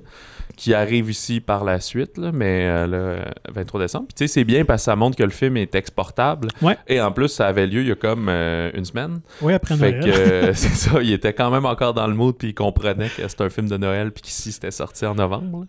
qui 0.60 0.74
arrive 0.74 1.08
ici 1.08 1.40
par 1.40 1.64
la 1.64 1.80
suite, 1.80 2.18
là, 2.18 2.32
mais 2.34 2.66
euh, 2.68 2.86
le 2.86 3.52
23 3.54 3.80
décembre. 3.80 4.08
Puis 4.08 4.14
tu 4.14 4.28
sais, 4.28 4.34
c'est 4.34 4.44
bien 4.44 4.66
parce 4.66 4.82
que 4.82 4.84
ça 4.84 4.94
montre 4.94 5.16
que 5.16 5.22
le 5.22 5.30
film 5.30 5.56
est 5.56 5.74
exportable. 5.74 6.48
Ouais. 6.60 6.76
Et 6.86 7.00
en 7.00 7.12
plus, 7.12 7.28
ça 7.28 7.46
avait 7.46 7.66
lieu 7.66 7.80
il 7.80 7.88
y 7.88 7.90
a 7.90 7.94
comme 7.94 8.26
euh, 8.28 8.70
une 8.74 8.84
semaine. 8.84 9.20
Oui, 9.40 9.54
après 9.54 9.74
fait 9.78 9.92
Noël. 9.92 10.04
que 10.04 10.52
c'est 10.54 10.68
ça, 10.74 11.00
il 11.00 11.14
était 11.14 11.32
quand 11.32 11.50
même 11.50 11.64
encore 11.64 11.94
dans 11.94 12.06
le 12.06 12.12
mood, 12.12 12.36
puis 12.36 12.48
il 12.48 12.54
comprenait 12.54 13.08
que 13.08 13.26
c'était 13.26 13.44
un 13.44 13.48
film 13.48 13.70
de 13.70 13.78
Noël, 13.78 14.12
puis 14.12 14.20
qu'ici 14.20 14.52
c'était 14.52 14.70
sorti 14.70 15.06
en 15.06 15.14
novembre. 15.14 15.64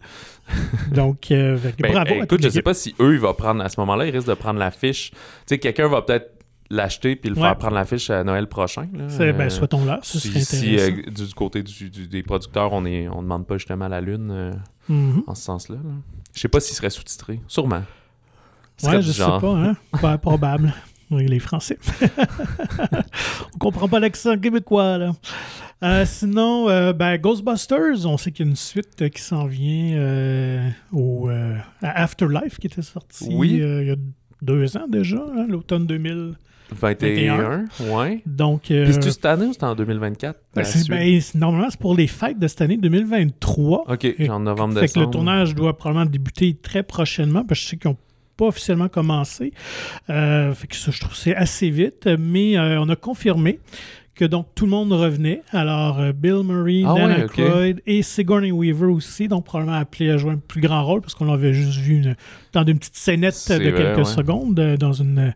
Donc, 0.91 1.31
euh, 1.31 1.57
Ben, 1.79 1.93
bravo. 1.93 2.23
écoute, 2.23 2.43
je 2.43 2.49
sais 2.49 2.61
pas 2.61 2.73
si 2.73 2.93
eux, 2.99 3.13
ils 3.13 3.19
vont 3.21 3.33
prendre 3.33 3.63
à 3.63 3.69
ce 3.69 3.79
moment-là, 3.79 4.05
ils 4.07 4.11
risquent 4.15 4.27
de 4.27 4.33
prendre 4.33 4.59
l'affiche. 4.59 5.11
Tu 5.11 5.17
sais, 5.45 5.57
quelqu'un 5.57 5.87
va 5.87 6.01
peut-être 6.01 6.31
l'acheter 6.69 7.15
puis 7.17 7.29
le 7.29 7.35
Ouais. 7.35 7.41
faire 7.43 7.57
prendre 7.57 7.75
l'affiche 7.75 8.09
à 8.09 8.23
Noël 8.23 8.47
prochain. 8.47 8.87
là. 8.93 9.05
C'est- 9.09 9.33
ben, 9.33 9.45
Euh, 9.45 9.49
souhaitons 9.49 9.83
là. 9.85 9.99
Ce 10.03 10.19
si, 10.19 10.29
serait 10.29 10.39
si, 10.41 10.77
euh, 10.79 10.91
du, 11.07 11.25
du 11.27 11.33
côté 11.33 11.63
du- 11.63 11.89
du- 11.89 12.07
des 12.07 12.23
producteurs, 12.23 12.71
on 12.73 12.85
est 12.85 13.07
on 13.09 13.21
demande 13.21 13.45
pas 13.45 13.57
justement 13.57 13.87
la 13.89 13.99
lune 13.99 14.29
euh, 14.31 14.51
Mhm. 14.91 15.23
en 15.27 15.35
ce 15.35 15.43
sens-là. 15.43 15.75
là. 15.75 15.91
Je 16.33 16.39
sais 16.39 16.47
pas 16.47 16.59
s'il 16.59 16.75
serait 16.75 16.89
sous-titré. 16.89 17.39
Sûrement. 17.47 17.83
Ouais, 18.83 19.01
je 19.01 19.11
sais 19.11 19.19
genre. 19.19 19.39
pas, 19.39 19.55
hein? 19.55 19.75
Pas 20.01 20.17
probable. 20.17 20.73
Oui, 21.11 21.27
les 21.27 21.39
Français. 21.39 21.77
on 23.53 23.57
comprend 23.59 23.87
pas 23.89 23.99
l'accent 23.99 24.37
québécois, 24.37 24.97
là. 24.97 25.11
Euh, 25.83 26.05
sinon, 26.05 26.69
euh, 26.69 26.93
ben, 26.93 27.17
Ghostbusters, 27.17 28.05
on 28.05 28.17
sait 28.17 28.31
qu'il 28.31 28.45
y 28.45 28.47
a 28.47 28.51
une 28.51 28.55
suite 28.55 29.01
euh, 29.01 29.09
qui 29.09 29.21
s'en 29.21 29.45
vient 29.45 30.71
au, 30.93 31.29
à 31.81 32.01
Afterlife 32.01 32.59
qui 32.59 32.67
était 32.67 32.81
sorti 32.81 33.27
Oui. 33.31 33.53
il 33.61 33.87
y 33.87 33.91
a 33.91 33.95
deux 34.41 34.77
ans 34.77 34.87
déjà, 34.87 35.17
hein, 35.35 35.47
l'automne 35.49 35.85
2000. 35.85 36.35
21, 36.71 37.65
ouais. 37.79 38.21
Donc, 38.25 38.71
euh, 38.71 38.85
Puis 38.85 38.93
c'est-tu 38.93 39.11
cette 39.11 39.25
année 39.25 39.45
ou 39.45 39.53
c'est 39.53 39.63
en 39.63 39.75
2024? 39.75 40.39
ben, 40.55 40.63
ben, 40.89 41.21
normalement, 41.35 41.69
c'est 41.69 41.79
pour 41.79 41.95
les 41.95 42.07
fêtes 42.07 42.39
de 42.39 42.47
cette 42.47 42.61
année 42.61 42.77
2023. 42.77 43.85
ok, 43.91 44.15
genre 44.19 44.39
novembre, 44.39 44.79
Fait 44.79 44.87
que 44.87 44.99
le 44.99 45.07
tournage 45.07 45.55
doit 45.55 45.77
probablement 45.77 46.09
débuter 46.09 46.55
très 46.55 46.83
prochainement, 46.83 47.43
parce 47.43 47.59
que 47.59 47.63
je 47.65 47.69
sais 47.71 47.77
qu'ils 47.77 47.91
n'ont 47.91 47.97
pas 48.37 48.47
officiellement 48.47 48.87
commencé. 48.87 49.53
Euh, 50.09 50.53
fait 50.53 50.67
que 50.67 50.75
ça, 50.75 50.91
je 50.91 50.99
trouve 50.99 51.11
que 51.11 51.17
c'est 51.17 51.35
assez 51.35 51.69
vite. 51.69 52.09
Mais 52.19 52.57
euh, 52.57 52.81
on 52.81 52.89
a 52.89 52.95
confirmé 52.95 53.59
que 54.15 54.25
donc 54.25 54.47
tout 54.55 54.65
le 54.65 54.71
monde 54.71 54.91
revenait. 54.91 55.41
Alors, 55.51 55.99
euh, 55.99 56.11
Bill 56.11 56.41
Murray, 56.43 56.83
Ah 56.85 56.93
Dan 56.95 57.11
ouais. 57.11 57.21
Aykroyd 57.23 57.81
et 57.87 58.01
Sigourney 58.03 58.51
Weaver 58.51 58.87
aussi, 58.91 59.27
donc 59.27 59.45
probablement 59.45 59.77
appelé 59.77 60.09
à 60.11 60.17
jouer 60.17 60.31
un 60.33 60.37
plus 60.37 60.61
grand 60.61 60.83
rôle, 60.85 61.01
parce 61.01 61.15
qu'on 61.15 61.25
l'avait 61.25 61.53
juste 61.53 61.77
vu 61.79 61.95
une- 61.97 62.15
dans 62.53 62.65
une 62.65 62.77
petite 62.77 62.95
scénette 62.97 63.35
de 63.49 63.69
vrai, 63.69 63.71
quelques 63.71 63.97
ouais. 63.99 64.03
secondes, 64.05 64.59
euh, 64.59 64.77
dans 64.77 64.93
une 64.93 65.19
euh, 65.19 65.31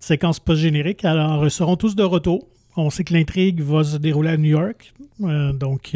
séquence 0.00 0.40
post-générique. 0.40 1.04
Alors, 1.04 1.44
ils 1.44 1.50
seront 1.50 1.76
tous 1.76 1.94
de 1.94 2.02
retour. 2.02 2.48
On 2.76 2.90
sait 2.90 3.04
que 3.04 3.12
l'intrigue 3.12 3.60
va 3.60 3.84
se 3.84 3.98
dérouler 3.98 4.30
à 4.30 4.36
New 4.36 4.50
York. 4.50 4.92
Donc, 5.20 5.94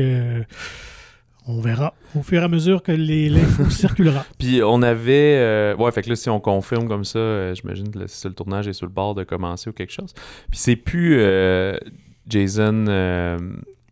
on 1.47 1.61
verra 1.61 1.95
au 2.15 2.23
fur 2.23 2.41
et 2.43 2.45
à 2.45 2.49
mesure 2.49 2.83
que 2.83 2.93
les- 2.93 3.29
l'info 3.31 3.65
circulera. 3.71 4.25
Puis 4.39 4.61
on 4.63 4.83
avait. 4.83 5.37
euh, 5.39 5.75
Ouais, 5.77 5.91
fait 5.93 6.03
que 6.03 6.11
là, 6.11 6.17
si 6.17 6.29
on 6.29 6.41
confirme 6.41 6.87
comme 6.89 7.05
ça, 7.05 7.19
euh, 7.19 7.55
j'imagine 7.55 7.91
que 7.91 7.99
le, 7.99 8.05
le 8.25 8.31
tournage 8.33 8.69
est 8.69 8.73
sur 8.75 8.87
le 8.87 8.93
bord 8.93 9.15
de 9.15 9.25
commencer 9.25 9.71
ou 9.71 9.73
quelque 9.73 9.93
chose. 9.93 10.13
Puis 10.51 10.59
c'est 10.61 10.77
plus 10.77 11.17
euh, 11.19 11.77
Jason 12.29 12.85
euh, 12.89 13.39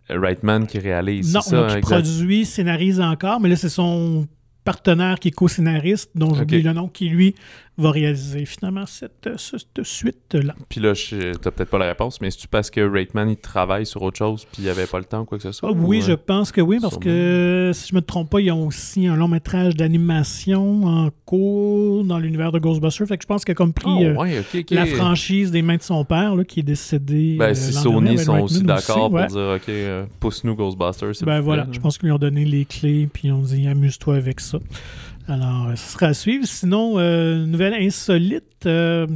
Reitman 0.09 0.66
qui 0.66 0.79
réalise. 0.79 1.35
non, 1.35 1.40
ça, 1.40 1.66
là, 1.66 1.75
qui 1.77 1.81
produit, 1.81 2.44
scénarise 2.44 3.01
encore, 3.01 3.40
mais 3.40 3.49
là, 3.49 3.57
c'est 3.57 3.68
son 3.68 4.27
partenaire 4.64 5.18
qui 5.20 5.29
est 5.29 5.33
co-scénariste, 5.33 6.11
dont 6.14 6.35
j'oublie 6.35 6.59
Ok. 6.59 6.64
le 6.64 6.72
nom, 6.72 6.88
qui 6.88 7.09
lui 7.09 7.35
va 7.78 7.90
réaliser 7.90 8.46
finalement 8.46 8.86
cette, 8.86 9.28
cette 9.36 9.82
suite-là. 9.82 10.54
Puis 10.68 10.80
là, 10.80 10.92
t'as 11.40 11.50
peut-être 11.50 11.68
pas 11.68 11.78
la 11.78 11.86
réponse, 11.86 12.20
mais 12.20 12.30
c'est-tu 12.30 12.48
parce 12.48 12.70
que 12.70 12.80
Reitman, 12.80 13.28
il 13.28 13.36
travaille 13.36 13.84
sur 13.84 14.02
autre 14.02 14.16
chose 14.16 14.46
puis 14.50 14.62
il 14.62 14.68
avait 14.68 14.86
pas 14.86 14.98
le 14.98 15.04
temps 15.04 15.20
ou 15.20 15.24
quoi 15.24 15.38
que 15.38 15.44
ce 15.44 15.52
soit? 15.52 15.70
Ah 15.70 15.76
oui, 15.76 15.98
ou, 15.98 16.02
je 16.02 16.12
euh, 16.12 16.16
pense 16.16 16.52
que 16.52 16.60
oui, 16.60 16.78
parce 16.80 16.94
sûrement. 16.94 17.04
que 17.04 17.70
si 17.74 17.88
je 17.90 17.94
me 17.94 18.00
trompe 18.00 18.30
pas, 18.30 18.40
ils 18.40 18.50
ont 18.50 18.66
aussi 18.66 19.06
un 19.06 19.16
long 19.16 19.28
métrage 19.28 19.74
d'animation 19.76 20.84
en 20.84 21.10
cours 21.26 22.04
dans 22.04 22.18
l'univers 22.18 22.52
de 22.52 22.58
Ghostbusters. 22.58 23.06
Fait 23.06 23.18
que 23.18 23.22
je 23.22 23.26
pense 23.26 23.44
qu'il 23.44 23.52
a 23.52 23.54
comme 23.54 23.72
pris 23.72 24.04
euh, 24.04 24.14
ouais, 24.14 24.38
ok, 24.38 24.60
ok. 24.60 24.70
la 24.70 24.86
franchise 24.86 25.50
des 25.50 25.62
mains 25.62 25.76
de 25.76 25.82
son 25.82 26.04
père, 26.04 26.34
là, 26.34 26.44
qui 26.44 26.60
est 26.60 26.64
décédé. 26.64 27.36
Ben, 27.38 27.50
euh, 27.50 27.54
si 27.54 27.74
l'an 27.74 27.82
Sony 27.82 28.18
sont 28.18 28.32
avec 28.32 28.44
aussi 28.44 28.62
d'accord 28.62 29.12
ouais. 29.12 29.26
pour 29.26 29.36
dire, 29.36 29.56
OK, 29.56 29.68
euh, 29.68 30.06
pousse-nous 30.20 30.54
Ghostbusters. 30.54 31.12
Ben 31.24 31.40
voilà, 31.40 31.66
je 31.70 31.78
pense 31.78 31.98
qu'ils 31.98 32.08
lui 32.08 32.12
ont 32.12 32.18
donné 32.18 32.44
les 32.44 32.64
clés, 32.64 33.08
puis 33.12 33.28
ils 33.28 33.32
ont 33.32 33.42
dit 33.42 33.66
amuse-toi 33.66 34.16
avec 34.16 34.40
ça. 34.40 34.58
Alors, 35.28 35.68
euh, 35.68 35.76
ce 35.76 35.92
sera 35.92 36.06
à 36.06 36.14
suivre. 36.14 36.46
Sinon, 36.46 36.98
euh, 36.98 37.44
nouvelle 37.46 37.74
insolite 37.74 38.66
euh, 38.66 39.06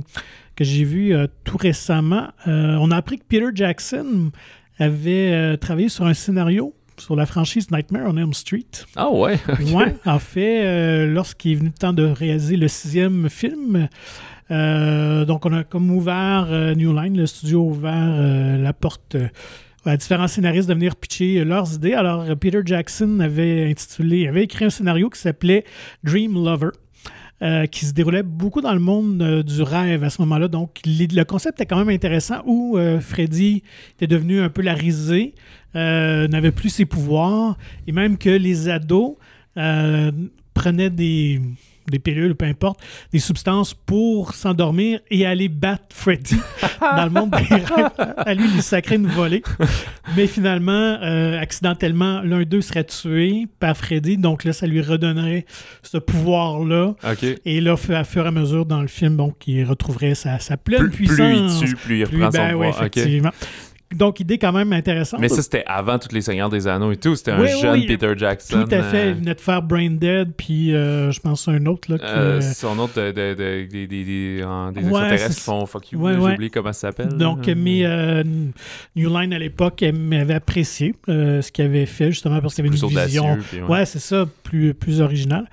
que 0.56 0.64
j'ai 0.64 0.84
vue 0.84 1.14
euh, 1.14 1.26
tout 1.44 1.56
récemment, 1.56 2.28
on 2.46 2.90
a 2.90 2.96
appris 2.96 3.18
que 3.18 3.24
Peter 3.24 3.46
Jackson 3.54 4.30
avait 4.78 5.56
travaillé 5.58 5.88
sur 5.88 6.06
un 6.06 6.14
scénario 6.14 6.74
sur 6.96 7.16
la 7.16 7.26
franchise 7.26 7.70
Nightmare 7.70 8.06
on 8.08 8.16
Elm 8.16 8.34
Street. 8.34 8.66
Ah 8.96 9.10
ouais. 9.10 9.38
Ouais, 9.72 9.94
en 10.04 10.18
fait, 10.18 11.06
lorsqu'il 11.06 11.52
est 11.52 11.54
venu 11.56 11.68
le 11.68 11.78
temps 11.78 11.92
de 11.92 12.04
réaliser 12.04 12.56
le 12.56 12.68
sixième 12.68 13.28
film, 13.30 13.88
donc 14.50 15.46
on 15.46 15.52
a 15.52 15.64
comme 15.64 15.90
ouvert 15.90 16.46
New 16.76 16.94
Line, 16.94 17.16
le 17.16 17.26
studio 17.26 17.60
a 17.60 17.64
ouvert 17.64 18.58
la 18.58 18.72
porte 18.72 19.16
à 19.84 19.96
différents 19.96 20.28
scénaristes 20.28 20.68
de 20.68 20.74
venir 20.74 20.96
pitcher 20.96 21.44
leurs 21.44 21.74
idées. 21.74 21.94
Alors, 21.94 22.24
Peter 22.36 22.60
Jackson 22.64 23.20
avait 23.20 23.70
intitulé, 23.70 24.28
avait 24.28 24.44
écrit 24.44 24.66
un 24.66 24.70
scénario 24.70 25.08
qui 25.08 25.18
s'appelait 25.20 25.64
Dream 26.04 26.34
Lover. 26.34 26.70
euh, 27.42 27.64
qui 27.64 27.86
se 27.86 27.94
déroulait 27.94 28.22
beaucoup 28.22 28.60
dans 28.60 28.74
le 28.74 28.80
monde 28.80 29.22
euh, 29.22 29.42
du 29.42 29.62
rêve 29.62 30.04
à 30.04 30.10
ce 30.10 30.20
moment-là. 30.20 30.46
Donc, 30.48 30.78
le 30.84 31.22
concept 31.22 31.58
est 31.62 31.64
quand 31.64 31.78
même 31.78 31.88
intéressant 31.88 32.42
où 32.44 32.76
euh, 32.76 33.00
Freddy 33.00 33.62
était 33.96 34.06
devenu 34.06 34.42
un 34.42 34.50
peu 34.50 34.60
la 34.60 34.74
risée, 34.74 35.34
n'avait 35.74 36.52
plus 36.52 36.68
ses 36.68 36.84
pouvoirs, 36.84 37.56
et 37.86 37.92
même 37.92 38.18
que 38.18 38.28
les 38.28 38.68
ados 38.68 39.16
prenaient 39.54 40.90
des, 40.90 41.40
des 41.90 41.98
pilules, 41.98 42.34
peu 42.34 42.46
importe, 42.46 42.80
des 43.12 43.18
substances 43.18 43.74
pour 43.74 44.34
s'endormir 44.34 45.00
et 45.10 45.26
aller 45.26 45.48
battre 45.48 45.84
Freddy 45.90 46.36
dans 46.80 47.04
le 47.04 47.10
monde 47.10 47.30
des 47.30 47.54
rêves. 47.54 47.90
À 48.16 48.34
lui, 48.34 48.44
il 48.54 48.62
sacrait 48.62 48.96
une 48.96 49.06
volée. 49.08 49.42
Mais 50.16 50.26
finalement, 50.26 50.72
euh, 51.02 51.38
accidentellement, 51.40 52.20
l'un 52.22 52.42
d'eux 52.44 52.60
serait 52.62 52.84
tué 52.84 53.46
par 53.58 53.76
Freddy. 53.76 54.16
Donc 54.16 54.44
là, 54.44 54.52
ça 54.52 54.66
lui 54.66 54.80
redonnerait 54.80 55.44
ce 55.82 55.98
pouvoir-là. 55.98 56.94
Et 57.44 57.60
là, 57.60 57.72
à 57.90 58.04
fur 58.04 58.24
et 58.24 58.28
à 58.28 58.30
mesure 58.30 58.66
dans 58.66 58.80
le 58.82 58.88
film, 58.88 59.16
donc, 59.16 59.46
il 59.46 59.64
retrouverait 59.64 60.14
sa, 60.14 60.38
sa 60.38 60.56
pleine 60.56 60.80
Plus, 60.80 60.90
plus 60.90 61.04
il 61.04 61.08
puissance. 61.14 61.60
tue, 61.60 61.74
plus 61.76 61.98
il 62.00 62.06
Plus- 62.06 62.16
reprend 62.24 62.30
son 62.30 62.38
ben 62.38 62.54
ouais, 62.54 62.68
pouvoir. 62.68 62.86
OK. 62.86 62.96
effectivement. 62.96 63.30
Donc, 63.94 64.20
idée 64.20 64.38
quand 64.38 64.52
même 64.52 64.72
intéressante. 64.72 65.18
Mais 65.20 65.28
ça, 65.28 65.42
c'était 65.42 65.64
avant 65.66 65.98
tous 65.98 66.14
les 66.14 66.20
Seigneurs 66.20 66.48
des 66.48 66.68
Anneaux 66.68 66.92
et 66.92 66.96
tout. 66.96 67.16
C'était 67.16 67.32
un 67.32 67.40
Oui, 67.42 67.48
jeune 67.60 67.72
oui, 67.72 67.86
Peter 67.86 68.12
Jackson. 68.16 68.64
Tout 68.64 68.74
à 68.74 68.82
fait. 68.84 69.06
euh, 69.06 69.08
Il 69.10 69.14
venait 69.16 69.34
de 69.34 69.40
faire 69.40 69.62
Brain 69.62 69.90
Dead, 69.90 70.32
puis 70.36 70.72
euh, 70.72 71.10
je 71.10 71.18
pense 71.18 71.48
à 71.48 71.50
un 71.50 71.66
autre. 71.66 71.90
Là, 71.92 71.98
euh, 72.00 72.40
son 72.40 72.78
autre 72.78 72.94
de, 73.00 73.10
de- 73.10 73.34
de- 73.34 73.66
des, 73.68 73.86
des, 73.88 74.04
des, 74.04 74.44
en- 74.44 74.70
des 74.70 74.80
Ouais, 74.80 74.86
extraterrestres 74.90 75.28
c'est 75.32 75.34
qui 75.34 75.40
font 75.40 75.66
fuck 75.66 75.90
you. 75.90 76.00
Ouais, 76.00 76.16
ouais. 76.16 76.34
Oublié 76.34 76.50
comment 76.50 76.72
ça 76.72 76.88
s'appelle. 76.92 77.08
donc, 77.08 77.46
là. 77.46 77.54
mais 77.56 78.24
New 78.94 79.08
Line 79.18 79.32
à 79.32 79.38
l'époque 79.38 79.82
elle 79.82 79.96
m'avait 79.98 80.34
apprécié 80.34 80.94
ce 81.08 81.50
qu'il 81.50 81.64
avait 81.64 81.86
fait, 81.86 82.12
justement 82.12 82.40
parce 82.40 82.54
qu'il 82.54 82.64
y 82.64 82.68
avait 82.68 82.76
plus 82.78 82.82
une 82.92 82.96
vision. 83.00 83.38
puis 83.50 83.60
ouais. 83.60 83.68
Ouais, 83.68 83.86
c'est 83.86 83.98
ça, 83.98 84.24
plus, 84.44 84.72
plus 84.72 85.00
original. 85.00 85.48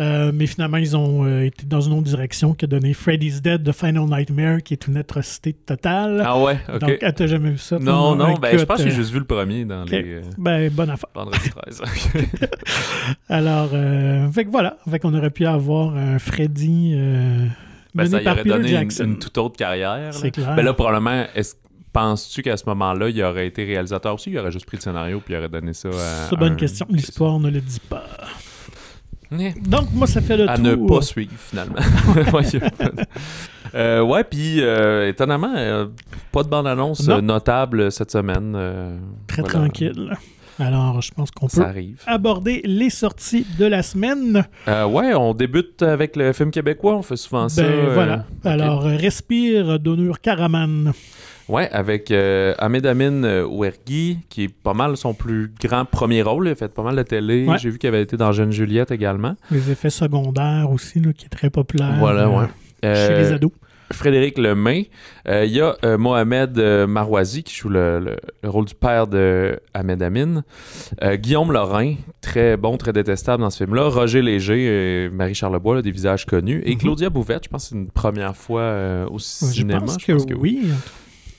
Euh, 0.00 0.32
mais 0.34 0.46
finalement, 0.46 0.78
ils 0.78 0.96
ont 0.96 1.26
euh, 1.26 1.44
été 1.44 1.66
dans 1.66 1.82
une 1.82 1.92
autre 1.92 2.04
direction 2.04 2.54
qui 2.54 2.64
a 2.64 2.68
donné 2.68 2.94
Freddy's 2.94 3.42
Dead 3.42 3.62
The 3.62 3.72
Final 3.72 4.06
Nightmare, 4.06 4.62
qui 4.62 4.72
est 4.72 4.86
une 4.86 4.96
atrocité 4.96 5.52
totale. 5.52 6.22
Ah 6.24 6.38
ouais, 6.40 6.58
ok. 6.72 6.78
Donc, 6.80 6.98
ah, 7.02 7.12
t'as 7.12 7.26
jamais 7.26 7.50
vu 7.50 7.58
ça? 7.58 7.78
non, 7.78 8.14
non, 8.16 8.34
ben, 8.34 8.58
je 8.58 8.64
pense 8.64 8.78
que 8.78 8.84
j'ai 8.84 8.90
euh, 8.90 8.94
juste 8.96 9.12
vu 9.12 9.18
le 9.18 9.26
premier 9.26 9.66
dans 9.66 9.84
les 9.84 10.22
Ben, 10.38 10.70
bonne 10.70 10.88
affaire. 10.88 11.10
Vendredi 11.14 11.50
13. 11.50 11.82
Alors, 13.28 13.70
euh, 13.74 14.30
fait 14.30 14.46
que 14.46 14.50
voilà. 14.50 14.78
Fait 14.90 14.98
qu'on 14.98 15.12
aurait 15.14 15.30
pu 15.30 15.44
avoir 15.44 15.94
un 15.94 16.18
Freddy 16.18 16.94
ben, 16.94 17.50
mené 17.94 18.08
ça 18.08 18.22
y 18.22 18.26
aurait 18.26 18.36
Peter 18.36 18.48
donné 18.48 18.68
une, 18.70 18.74
Jackson. 18.74 19.04
une 19.04 19.18
toute 19.18 19.36
autre 19.36 19.56
carrière. 19.56 20.14
C'est 20.14 20.30
clair. 20.30 20.54
Ben 20.56 20.62
là, 20.62 20.72
probablement, 20.72 21.26
est-ce 21.34 21.54
penses-tu 21.92 22.40
qu'à 22.42 22.56
ce 22.56 22.64
moment-là, 22.66 23.10
il 23.10 23.22
aurait 23.22 23.46
été 23.46 23.64
réalisateur 23.64 24.14
aussi? 24.14 24.30
Il 24.30 24.38
aurait 24.38 24.52
juste 24.52 24.64
pris 24.64 24.78
le 24.78 24.82
scénario 24.82 25.20
puis 25.20 25.34
il 25.34 25.36
aurait 25.36 25.50
donné 25.50 25.74
ça 25.74 25.88
à. 25.88 25.92
C'est 26.28 26.34
une 26.34 26.38
bonne 26.40 26.52
un- 26.54 26.56
question. 26.56 26.86
L'histoire 26.88 27.38
ne 27.38 27.50
le 27.50 27.60
dit 27.60 27.80
pas. 27.90 28.04
Donc, 29.66 29.88
moi, 29.92 30.06
ça 30.06 30.20
fait 30.20 30.36
le 30.36 30.48
à 30.48 30.56
tour. 30.56 30.64
ne 30.64 30.74
pas 30.88 31.00
suivre 31.02 31.32
finalement. 31.38 31.76
Euh, 33.74 34.02
ouais, 34.02 34.22
puis 34.22 34.60
euh, 34.60 35.08
étonnamment, 35.08 35.54
euh, 35.56 35.86
pas 36.30 36.42
de 36.42 36.48
bande-annonce 36.48 37.08
Non. 37.08 37.16
euh, 37.16 37.20
notable 37.22 37.90
cette 37.90 38.10
semaine. 38.10 38.52
Très 39.26 39.40
voilà. 39.40 39.58
tranquille. 39.60 40.12
Alors, 40.58 41.00
je 41.00 41.10
pense 41.12 41.30
qu'on 41.30 41.48
Ça 41.48 41.62
peut 41.62 41.68
arrive. 41.70 42.02
aborder 42.06 42.60
les 42.66 42.90
sorties 42.90 43.46
de 43.58 43.64
la 43.64 43.82
semaine. 43.82 44.44
Euh, 44.68 44.84
ouais, 44.86 45.14
on 45.14 45.32
débute 45.32 45.82
avec 45.82 46.16
le 46.16 46.34
film 46.34 46.50
québécois. 46.50 46.96
On 46.96 47.02
fait 47.02 47.16
souvent 47.16 47.48
ça. 47.48 47.62
Ben 47.62 47.70
euh, 47.72 47.94
voilà. 47.94 48.26
Alors, 48.44 48.82
Respire 48.82 49.78
d'Onur 49.80 50.20
Karaman. 50.20 50.92
Ouais, 51.48 51.68
avec 51.70 52.10
euh, 52.10 52.54
Ahmed 52.58 52.86
Amin 52.86 53.24
euh, 53.24 53.44
Ouergui, 53.44 54.18
qui 54.28 54.44
est 54.44 54.48
pas 54.54 54.74
mal 54.74 54.96
son 54.96 55.12
plus 55.14 55.52
grand 55.62 55.84
premier 55.84 56.22
rôle. 56.22 56.46
Il 56.48 56.52
a 56.52 56.54
fait 56.54 56.68
pas 56.72 56.82
mal 56.82 56.96
de 56.96 57.02
télé. 57.02 57.46
Ouais. 57.46 57.58
J'ai 57.58 57.70
vu 57.70 57.78
qu'il 57.78 57.88
avait 57.88 58.02
été 58.02 58.16
dans 58.16 58.32
Jeune 58.32 58.52
Juliette 58.52 58.90
également. 58.90 59.34
Les 59.50 59.70
effets 59.70 59.90
secondaires 59.90 60.70
aussi, 60.70 61.00
là, 61.00 61.12
qui 61.12 61.26
est 61.26 61.28
très 61.28 61.50
populaire 61.50 61.96
Voilà, 61.98 62.22
euh, 62.26 62.28
ouais. 62.40 62.46
chez 62.82 62.88
Euh, 62.88 63.22
les 63.22 63.32
ados. 63.32 63.50
Frédéric 63.92 64.38
Lemay. 64.38 64.88
Euh, 65.28 65.44
Il 65.44 65.52
y 65.52 65.60
a 65.60 65.76
euh, 65.84 65.98
Mohamed 65.98 66.58
euh, 66.58 66.86
Marouazi 66.86 67.42
qui 67.42 67.54
joue 67.54 67.68
le, 67.68 67.98
le- 67.98 68.16
le 68.42 68.48
rôle 68.48 68.64
du 68.64 68.74
père 68.74 69.06
de 69.06 69.60
Ahmed 69.74 70.02
Amin. 70.02 70.44
Euh, 71.02 71.16
Guillaume 71.16 71.52
Lorrain, 71.52 71.96
très 72.22 72.56
bon, 72.56 72.78
très 72.78 72.94
détestable 72.94 73.42
dans 73.42 73.50
ce 73.50 73.58
film-là. 73.64 73.88
Roger 73.88 74.22
Léger, 74.22 74.66
euh, 74.70 75.10
Marie 75.10 75.34
Charlebois, 75.34 75.74
là, 75.74 75.82
des 75.82 75.90
visages 75.90 76.24
connus. 76.24 76.62
Et 76.64 76.72
Mhm. 76.72 76.78
Claudia 76.78 77.10
Bouvette, 77.10 77.44
je 77.44 77.48
pense 77.50 77.64
que 77.64 77.68
c'est 77.70 77.74
une 77.74 77.90
première 77.90 78.34
fois 78.34 78.62
euh, 78.62 79.06
au 79.10 79.18
Je 79.18 79.24
cinéma. 79.24 79.80
pense 79.80 79.98
que, 79.98 80.12
oui. 80.34 80.68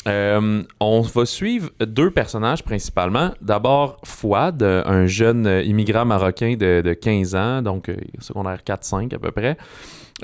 Euh, 0.08 0.64
on 0.80 1.02
va 1.02 1.26
suivre 1.26 1.70
deux 1.80 2.12
personnages 2.12 2.64
principalement. 2.64 3.32
D'abord, 3.42 3.98
Fouad, 4.04 4.62
un 4.62 5.06
jeune 5.06 5.62
immigrant 5.66 6.06
marocain 6.06 6.56
de, 6.56 6.82
de 6.82 6.94
15 6.94 7.36
ans, 7.36 7.62
donc 7.62 7.90
euh, 7.90 7.96
secondaire 8.20 8.60
4-5 8.66 9.16
à 9.16 9.20
peu 9.20 9.32
près. 9.32 9.58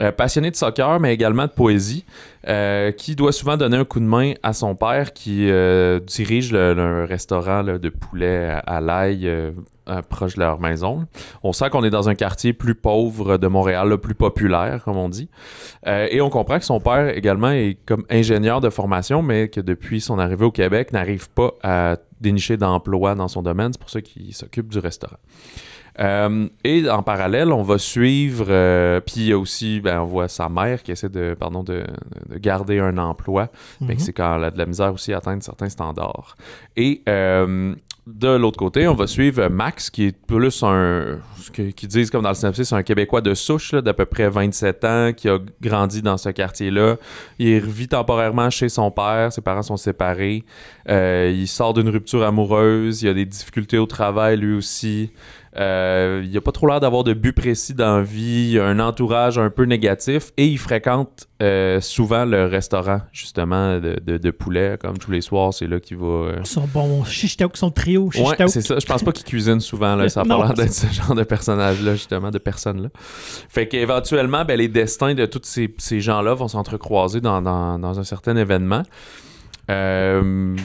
Euh, 0.02 0.14
passionné 0.14 0.50
de 0.50 0.56
soccer, 0.56 0.98
mais 1.02 1.14
également 1.14 1.46
de 1.46 1.52
poésie, 1.52 2.06
euh, 2.48 2.94
qui 2.94 3.18
doit 3.18 3.34
souvent 3.34 3.58
donner 3.58 3.76
un 3.76 3.84
coup 3.84 4.00
de 4.00 4.06
main 4.06 4.34
à 4.44 4.54
son 4.54 4.74
père 4.74 5.12
qui 5.12 5.50
euh, 5.50 6.00
dirige 6.00 6.54
le, 6.54 7.04
restaurant 7.04 7.64
de 7.64 7.90
poulet 7.90 8.62
à, 8.66 8.80
l'ail 8.80 9.30
proche 10.08 10.36
de 10.36 10.40
leur 10.40 10.60
maison. 10.62 11.06
On 11.44 11.52
sent 11.52 11.70
qu'on 11.70 11.84
est 11.84 11.90
dans 11.90 12.08
un 12.08 12.16
quartier 12.16 12.54
plus 12.54 12.76
pauvre 12.76 13.38
de 13.38 13.48
Montréal, 13.48 13.98
plus 13.98 14.16
populaire, 14.16 14.84
comme 14.86 14.98
on 14.98 15.10
dit. 15.10 15.30
Et 15.86 16.22
on 16.22 16.30
comprend 16.30 16.60
que 16.60 16.66
son 16.66 16.80
père 16.80 17.10
également 17.10 17.50
est 17.50 17.78
comme 17.86 18.06
ingénieur 18.10 18.62
de 18.62 18.70
formation, 18.70 19.22
mais 19.22 19.50
que 19.50 19.60
depuis 19.60 20.00
son 20.00 20.20
arrivée 20.20 20.46
au 20.46 20.52
Québec, 20.52 20.94
n'arrive 20.94 21.30
pas 21.32 21.54
à 21.64 21.98
dénicher 22.22 22.56
d'emploi 22.56 23.16
dans 23.16 23.28
son 23.28 23.42
domaine. 23.42 23.74
C'est 23.74 23.82
pour 23.82 23.90
ça 23.90 24.02
qu'il 24.02 24.34
s'occupe 24.34 24.68
du 24.68 24.80
restaurant. 24.80 25.18
Euh, 26.00 26.48
et 26.64 26.90
en 26.90 27.04
parallèle, 27.04 27.52
on 27.52 27.64
va 27.64 27.78
suivre, 27.78 28.46
euh, 28.50 29.00
puis 29.02 29.16
il 29.18 29.28
y 29.28 29.34
a 29.34 29.38
aussi, 29.38 29.80
ben, 29.82 30.02
on 30.02 30.06
voit 30.06 30.28
sa 30.28 30.48
mère 30.50 30.84
qui 30.84 30.92
essaie 30.92 31.10
de, 31.10 31.36
pardon, 31.38 31.64
de, 31.64 31.84
de 32.30 32.38
garder 32.38 32.80
un 32.80 32.98
emploi, 32.98 33.50
mais 33.82 33.88
que 33.88 33.94
Mhm. 33.94 34.00
c'est 34.00 34.14
quand 34.14 34.36
elle 34.38 34.44
a 34.46 34.52
de 34.52 34.58
la 34.58 34.66
misère 34.66 34.94
aussi 34.94 35.14
à 35.14 35.18
atteindre 35.18 35.44
certains 35.44 35.70
standards. 35.70 36.36
Et 36.78 37.02
euh, 37.10 37.74
de 38.08 38.28
l'autre 38.30 38.58
côté, 38.58 38.88
on 38.88 38.96
va 38.96 39.06
suivre 39.08 39.50
Max, 39.50 39.90
qui 39.92 40.06
est 40.06 40.18
plus 40.18 40.64
un, 40.64 41.20
que- 41.54 41.70
qui 41.72 41.86
disent 41.86 42.10
comme 42.10 42.24
dans 42.24 42.30
le 42.30 42.36
synopsis, 42.36 42.70
c'est 42.70 42.76
un 42.76 42.82
Québécois 42.82 43.22
de 43.22 43.34
souche, 43.36 43.74
d'à 43.76 43.94
peu 43.94 44.06
près 44.06 44.30
27 44.30 44.84
ans, 44.86 45.12
qui 45.16 45.30
a 45.30 45.38
grandi 45.62 46.02
dans 46.02 46.18
ce 46.18 46.30
quartier-là. 46.30 46.96
Il 47.38 47.60
vit 47.60 47.88
temporairement 47.88 48.50
chez 48.50 48.70
son 48.70 48.90
père, 48.90 49.32
ses 49.32 49.42
parents 49.42 49.62
sont 49.62 49.78
séparés. 49.78 50.44
Il 50.88 51.48
sort 51.48 51.74
d'une 51.76 51.90
rupture 51.90 52.24
amoureuse, 52.24 53.04
il 53.04 53.10
a 53.10 53.14
des 53.14 53.26
difficultés 53.26 53.78
au 53.78 53.86
travail 53.86 54.38
lui 54.38 54.56
aussi. 54.56 55.12
Euh, 55.58 56.24
il 56.24 56.38
a 56.38 56.42
pas 56.42 56.52
trop 56.52 56.68
l'air 56.68 56.80
d'avoir 56.80 57.04
de 57.04 57.14
but 57.14 57.34
précis 57.34 57.74
dans 57.74 57.98
la 57.98 58.04
vie, 58.04 58.52
il 58.52 58.60
a 58.60 58.66
un 58.68 58.80
entourage 58.80 59.40
un 59.40 59.50
peu 59.50 59.64
négatif 59.64 60.32
et 60.38 60.46
il 60.46 60.60
fréquente 60.60 61.28
euh, 61.42 61.82
souvent 61.82 62.24
le 62.26 62.46
restaurant 62.46 63.02
justement 63.12 63.80
de, 63.80 64.00
de- 64.06 64.18
de 64.20 64.32
poulet, 64.32 64.78
comme 64.80 64.98
tous 65.00 65.10
les 65.10 65.22
soirs, 65.22 65.54
c'est 65.54 65.66
là 65.66 65.80
qu'il 65.80 65.98
va... 65.98 66.06
euh, 66.06 66.36
Ils 66.40 66.46
sont 66.46 66.68
bons. 66.72 67.04
Chichitaouk, 67.04 67.58
son 67.58 67.72
trio. 67.72 68.06
Ouais, 68.06 68.12
Chichitaouk. 68.12 68.50
c'est 68.50 68.62
ça. 68.62 68.76
Je 68.80 68.86
pense 68.86 69.02
pas 69.02 69.12
qu'il 69.12 69.26
cuisine 69.26 69.60
souvent. 69.60 69.96
Là. 69.96 70.08
Ça 70.10 70.22
a 70.22 70.24
pas 70.24 70.30
Non. 70.36 70.44
l'air 70.44 70.54
d'être 70.54 70.74
ce 70.74 70.86
genre 70.88 71.16
de 71.16 71.24
personnage-là, 71.24 71.94
justement, 71.94 72.30
de 72.30 72.38
personne-là. 72.38 72.90
Fait 72.94 73.68
qu'éventuellement, 73.68 74.46
ben, 74.46 74.58
les 74.58 74.68
destins 74.68 75.16
de 75.16 75.26
tous 75.26 75.42
ces, 75.44 75.74
ces 75.80 76.00
gens-là 76.00 76.36
vont 76.36 76.48
s'entrecroiser 76.48 77.22
dans, 77.22 77.42
dans, 77.42 77.80
dans 77.80 78.00
un 78.00 78.04
certain 78.04 78.36
événement. 78.38 78.84
Euh, 79.72 80.56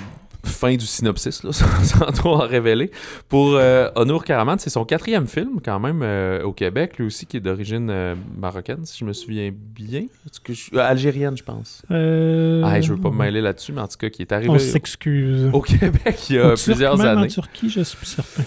fin 0.44 0.74
du 0.76 0.86
synopsis, 0.86 1.42
là, 1.42 1.52
sans, 1.82 2.12
trop 2.12 2.34
en 2.34 2.46
révéler. 2.46 2.90
Pour 3.28 3.54
euh, 3.54 3.88
Honour 3.96 4.24
Karaman, 4.24 4.58
c'est 4.58 4.70
son 4.70 4.84
quatrième 4.84 5.26
film, 5.26 5.60
quand 5.64 5.80
même, 5.80 6.00
euh, 6.02 6.42
au 6.42 6.52
Québec, 6.52 6.98
lui 6.98 7.06
aussi, 7.06 7.26
qui 7.26 7.36
est 7.38 7.40
d'origine 7.40 7.88
euh, 7.90 8.14
marocaine, 8.38 8.84
si 8.84 8.98
je 8.98 9.04
me 9.04 9.12
souviens 9.12 9.50
bien. 9.52 10.00
Est-ce 10.02 10.40
que 10.40 10.52
je- 10.52 10.70
euh, 10.74 10.78
algérienne, 10.80 11.36
je 11.36 11.42
pense. 11.44 11.82
Ah, 11.90 12.80
je 12.80 12.92
veux 12.92 13.00
pas 13.00 13.10
me 13.10 13.16
mêler 13.18 13.40
là-dessus, 13.40 13.72
mais 13.72 13.80
en 13.80 13.88
tout 13.88 13.96
cas, 13.98 14.08
qui 14.10 14.22
est 14.22 14.32
arrivé 14.32 14.50
On 14.50 14.58
s'excuse. 14.58 15.50
au 15.52 15.60
Québec 15.60 16.18
il 16.30 16.36
y 16.36 16.38
a 16.38 16.46
En 16.46 16.54
Turc, 16.54 16.64
plusieurs 16.64 16.96
même 16.98 17.06
années. 17.18 17.22
En 17.26 17.26
Turquie, 17.28 17.68
je 17.70 17.80
suis 17.80 17.96
plus 17.96 18.06
certain. 18.06 18.42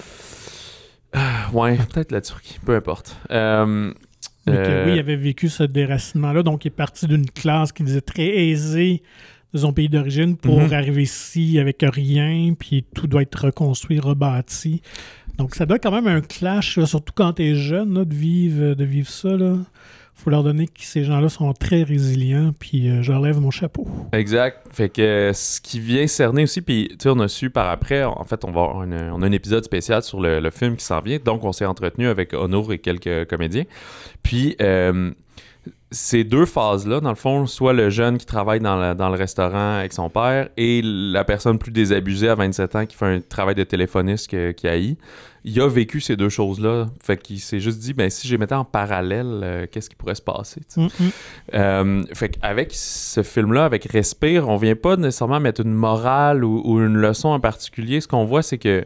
Ouais, 1.53 1.77
peut-être 1.93 2.11
la 2.11 2.21
Turquie, 2.21 2.59
peu 2.65 2.75
importe. 2.75 3.15
Oui, 3.29 4.53
il 4.93 4.99
avait 4.99 5.15
vécu 5.15 5.49
ce 5.49 5.63
déracinement-là. 5.63 6.43
Donc, 6.43 6.63
il 6.65 6.69
est 6.69 6.71
parti 6.71 7.07
d'une 7.07 7.29
classe 7.29 7.71
qui 7.71 7.83
disait 7.83 8.01
très 8.01 8.27
aisée 8.27 9.03
de 9.53 9.59
son 9.59 9.73
pays 9.73 9.89
d'origine 9.89 10.35
pour 10.37 10.59
Mhm. 10.61 10.73
arriver 10.73 11.03
ici 11.03 11.57
avec 11.59 11.77
rien, 11.81 12.53
puis 12.57 12.85
tout 12.95 13.07
doit 13.07 13.21
être 13.21 13.45
reconstruit, 13.45 13.99
rebâti. 13.99 14.81
Donc, 15.37 15.55
ça 15.55 15.65
doit 15.65 15.77
être 15.77 15.83
quand 15.83 15.91
même 15.91 16.07
un 16.07 16.21
clash, 16.21 16.77
là, 16.77 16.85
surtout 16.85 17.13
quand 17.15 17.33
tu 17.33 17.43
es 17.43 17.55
jeune, 17.55 17.93
là, 17.93 18.05
de, 18.05 18.13
vivre, 18.13 18.73
de 18.73 18.83
vivre 18.83 19.07
ça. 19.09 19.29
Il 19.29 20.23
faut 20.23 20.31
leur 20.31 20.43
donner 20.43 20.65
que 20.65 20.73
ces 20.81 21.03
gens-là 21.03 21.29
sont 21.29 21.53
très 21.53 21.83
résilients, 21.83 22.51
puis 22.59 22.89
euh, 22.89 23.03
je 23.03 23.11
leur 23.11 23.21
lève 23.21 23.39
mon 23.39 23.51
chapeau. 23.51 23.87
Exact. 24.13 24.65
Fait 24.73 24.89
que 24.89 24.99
euh, 25.01 25.33
ce 25.33 25.61
qui 25.61 25.79
vient 25.79 26.07
cerner 26.07 26.41
aussi, 26.43 26.61
puis 26.61 26.87
tu 26.89 26.95
sais, 27.03 27.09
on 27.09 27.19
a 27.19 27.27
su 27.27 27.51
par 27.51 27.69
après, 27.69 28.03
en 28.03 28.23
fait, 28.23 28.43
on 28.43 28.47
va 28.51 28.61
avoir 28.63 28.77
on 28.77 29.21
a 29.21 29.25
un 29.27 29.31
épisode 29.31 29.63
spécial 29.63 30.01
sur 30.01 30.19
le, 30.19 30.39
le 30.39 30.49
film 30.49 30.75
qui 30.75 30.83
s'en 30.85 31.01
vient, 31.01 31.19
donc 31.23 31.43
on 31.45 31.51
s'est 31.51 31.67
entretenu 31.67 32.07
avec 32.07 32.33
Honour 32.33 32.73
et 32.73 32.79
quelques 32.79 33.29
comédiens. 33.29 33.65
Puis 34.23 34.55
euh, 34.59 35.11
ces 35.89 36.23
deux 36.25 36.45
phases-là, 36.45 36.99
dans 36.99 37.09
le 37.09 37.15
fond, 37.15 37.45
soit 37.45 37.71
le 37.73 37.89
jeune 37.89 38.17
qui 38.17 38.25
travaille 38.25 38.59
dans, 38.59 38.75
la- 38.75 38.93
dans 38.93 39.07
le 39.09 39.15
restaurant 39.15 39.77
avec 39.77 39.93
son 39.93 40.09
père 40.09 40.49
et 40.57 40.81
la 40.83 41.23
personne 41.23 41.57
plus 41.57 41.71
désabusée 41.71 42.27
à 42.27 42.35
27 42.35 42.75
ans 42.75 42.85
qui 42.85 42.97
fait 42.97 43.05
un 43.05 43.21
travail 43.21 43.55
de 43.55 43.63
téléphoniste 43.63 44.29
que- 44.29 44.51
qui 44.51 44.67
haït, 44.67 44.97
il 45.45 45.61
a 45.61 45.67
vécu 45.69 46.01
ces 46.01 46.17
deux 46.17 46.27
choses-là. 46.27 46.87
Fait 47.01 47.15
qu'il 47.15 47.39
s'est 47.39 47.61
juste 47.61 47.79
dit, 47.79 47.93
ben 47.93 48.09
si 48.09 48.27
je 48.27 48.33
les 48.33 48.37
mettais 48.37 48.55
en 48.55 48.65
parallèle, 48.65 49.39
euh, 49.43 49.65
qu'est-ce 49.71 49.89
qui 49.89 49.95
pourrait 49.95 50.15
se 50.15 50.21
passer? 50.21 50.59
Euh, 51.53 52.03
fait 52.13 52.29
qu'avec 52.29 52.71
ce 52.73 53.23
film-là, 53.23 53.63
avec 53.63 53.85
Respire, 53.85 54.49
on 54.49 54.57
vient 54.57 54.75
pas 54.75 54.97
nécessairement 54.97 55.39
mettre 55.39 55.61
une 55.61 55.73
morale 55.73 56.43
ou, 56.43 56.61
ou 56.65 56.79
une 56.79 56.97
leçon 56.97 57.29
en 57.29 57.39
particulier. 57.39 58.01
Ce 58.01 58.09
qu'on 58.09 58.25
voit, 58.25 58.41
c'est 58.41 58.57
que 58.57 58.85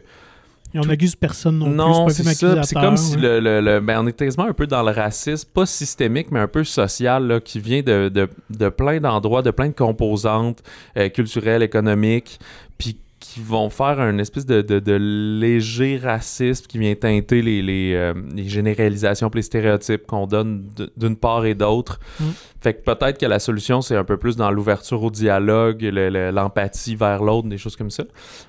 Et 0.74 0.78
on 0.78 0.82
n'accuse 0.82 1.14
personne 1.16 1.58
non, 1.58 1.68
non, 1.68 2.06
plus. 2.06 2.14
c'est 2.14 2.22
ça. 2.34 2.62
C'est 2.62 2.74
comme 2.74 2.96
si 2.96 3.16
le, 3.16 3.40
le- 3.40 3.60
le- 3.60 3.80
ben, 3.80 4.00
on 4.02 4.06
est 4.06 4.12
quasiment 4.16 4.46
un 4.46 4.52
peu 4.54 4.66
dans 4.66 4.82
le 4.82 4.90
racisme, 4.92 5.48
pas 5.52 5.66
systémique, 5.66 6.28
mais 6.30 6.40
un 6.40 6.48
peu 6.48 6.64
social, 6.64 7.26
là, 7.26 7.40
qui 7.40 7.60
vient 7.60 7.82
de, 7.82 8.08
de, 8.08 8.28
de 8.50 8.68
plein 8.68 8.98
d'endroits, 9.00 9.42
de 9.42 9.50
plein 9.50 9.68
de 9.68 9.74
composantes 9.74 10.62
euh, 10.96 11.08
culturelles, 11.10 11.62
économiques, 11.62 12.38
puis 12.78 12.96
qui 13.20 13.40
vont 13.40 13.70
faire 13.70 14.00
un 14.00 14.18
espèce 14.18 14.46
de, 14.46 14.62
de- 14.62 14.80
de 14.80 14.94
léger 15.40 15.96
racisme 16.02 16.66
qui 16.66 16.78
vient 16.78 16.94
teinter 16.94 17.40
les, 17.42 17.62
les, 17.62 17.92
euh, 17.94 18.14
les 18.34 18.48
généralisations, 18.48 19.30
les 19.34 19.42
stéréotypes 19.42 20.06
qu'on 20.06 20.26
donne 20.26 20.64
d'une 20.96 21.16
part 21.16 21.44
et 21.46 21.54
d'autre. 21.54 22.00
Mm. 22.18 22.24
Fait 22.62 22.74
que 22.74 22.82
peut-être 22.82 23.18
que 23.18 23.26
la 23.26 23.38
solution, 23.40 23.82
c'est 23.82 23.96
un 23.96 24.04
peu 24.04 24.16
plus 24.16 24.36
dans 24.36 24.50
l'ouverture 24.50 25.02
au 25.02 25.10
dialogue, 25.10 25.82
le- 25.82 26.08
le- 26.10 26.30
l'empathie 26.30 26.94
vers 26.94 27.22
l'autre, 27.22 27.48
des 27.48 27.58
choses 27.58 27.74
comme 27.76 27.90
ça. 27.90 28.04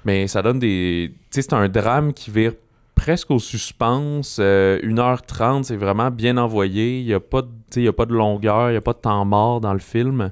Mais 0.06 0.28
ça 0.28 0.42
donne 0.42 0.60
des... 0.60 1.12
Tu 1.14 1.20
sais, 1.32 1.42
c'est 1.42 1.54
un 1.54 1.68
drame 1.68 2.14
qui 2.14 2.30
vire 2.32 2.54
presque 2.96 3.32
au 3.32 3.40
suspense. 3.40 4.38
euh, 4.40 4.80
1h30, 4.84 5.64
c'est 5.64 5.76
vraiment 5.76 6.12
bien 6.12 6.38
envoyé. 6.38 7.00
Il 7.00 7.06
n'y 7.08 7.14
a, 7.14 7.20
pas 7.20 7.42
de- 7.42 7.82
y 7.82 7.88
a 7.88 7.94
pas 7.94 8.06
de 8.06 8.14
longueur, 8.14 8.70
il 8.70 8.74
n'y 8.74 8.78
a 8.78 8.82
pas 8.82 8.94
de 8.94 9.00
temps 9.00 9.26
mort 9.26 9.60
dans 9.62 9.74
le 9.74 9.80
film. 9.80 10.30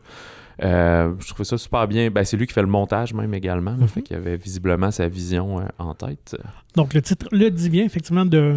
Euh, 0.63 1.11
je 1.19 1.27
trouvais 1.29 1.43
ça 1.43 1.57
super 1.57 1.87
bien. 1.87 2.11
Ben, 2.11 2.23
c'est 2.23 2.37
lui 2.37 2.45
qui 2.45 2.53
fait 2.53 2.61
le 2.61 2.67
montage 2.67 3.15
même 3.15 3.33
également. 3.33 3.71
là. 3.71 3.77
Mhm. 3.77 3.87
Fait 3.87 4.01
qu'il 4.03 4.15
avait 4.15 4.37
visiblement 4.37 4.91
sa 4.91 5.07
vision 5.07 5.59
euh, 5.59 5.63
en 5.79 5.95
tête. 5.95 6.37
Donc, 6.75 6.93
le 6.93 7.01
titre 7.01 7.25
le 7.31 7.49
dit 7.49 7.71
bien, 7.71 7.83
effectivement, 7.83 8.25
de 8.25 8.53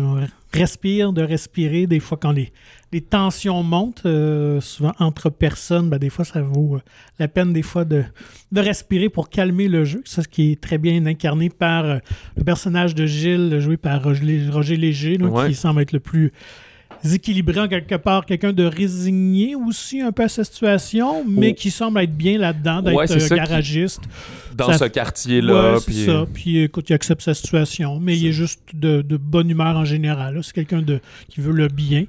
respire, 0.52 1.14
de 1.14 1.22
respirer. 1.22 1.86
Des 1.86 2.00
fois, 2.00 2.18
quand 2.20 2.32
les, 2.32 2.52
les 2.94 3.00
tensions 3.00 3.64
montent, 3.64 4.06
euh, 4.06 4.60
souvent 4.60 4.92
entre 5.00 5.28
personnes, 5.28 5.90
ben, 5.90 5.98
des 5.98 6.10
fois, 6.10 6.24
ça 6.24 6.40
vaut 6.42 6.76
euh, 6.76 6.80
la 7.18 7.26
peine, 7.26 7.52
des 7.52 7.62
fois, 7.62 7.84
de, 7.84 8.04
de 8.52 8.60
respirer 8.60 9.08
pour 9.08 9.30
calmer 9.30 9.66
le 9.66 9.84
jeu. 9.84 10.00
Ça, 10.04 10.22
ce 10.22 10.28
qui 10.28 10.52
est 10.52 10.60
très 10.60 10.78
bien 10.78 11.04
incarné 11.04 11.50
par 11.50 11.84
euh, 11.84 11.98
le 12.36 12.44
personnage 12.44 12.94
de 12.94 13.04
Gilles, 13.04 13.58
joué 13.58 13.76
par 13.76 14.00
Roger, 14.04 14.48
Roger 14.48 14.76
Léger, 14.76 15.18
Ouais. 15.20 15.48
qui 15.48 15.54
semble 15.56 15.80
être 15.82 15.90
le 15.90 15.98
plus 15.98 16.32
équilibré 17.12 17.60
en 17.60 17.68
quelque 17.68 17.96
part, 17.96 18.24
quelqu'un 18.24 18.52
de 18.52 18.64
résigné 18.64 19.54
aussi 19.56 20.00
un 20.00 20.12
peu 20.12 20.22
à 20.22 20.28
sa 20.28 20.44
situation, 20.44 21.24
mais 21.28 21.50
Oh. 21.50 21.54
qui 21.54 21.70
semble 21.70 22.00
être 22.00 22.16
bien 22.16 22.38
là-dedans, 22.38 22.80
d'être 22.80 22.94
Ouais, 22.96 23.10
euh, 23.12 23.18
qui- 23.18 23.34
garagiste. 23.34 24.00
Dans 24.56 24.68
Ça- 24.72 24.78
ce 24.78 24.84
quartier-là. 24.84 25.72
Ouais, 25.74 25.78
c'est 25.80 25.84
puis, 25.86 26.04
ça. 26.04 26.10
euh, 26.12 26.26
Puis 26.32 26.58
écoute, 26.62 26.88
il 26.88 26.92
accepte 26.94 27.22
sa 27.22 27.34
situation, 27.34 27.98
mais 28.00 28.16
il 28.16 28.26
est 28.28 28.32
juste 28.32 28.60
de, 28.72 29.02
de 29.02 29.16
bonne 29.16 29.50
humeur 29.50 29.76
en 29.76 29.84
général. 29.84 30.38
C'est 30.42 30.54
quelqu'un 30.54 30.80
de 30.80 31.00
qui 31.28 31.40
veut 31.40 31.52
le 31.52 31.66
bien. 31.68 32.04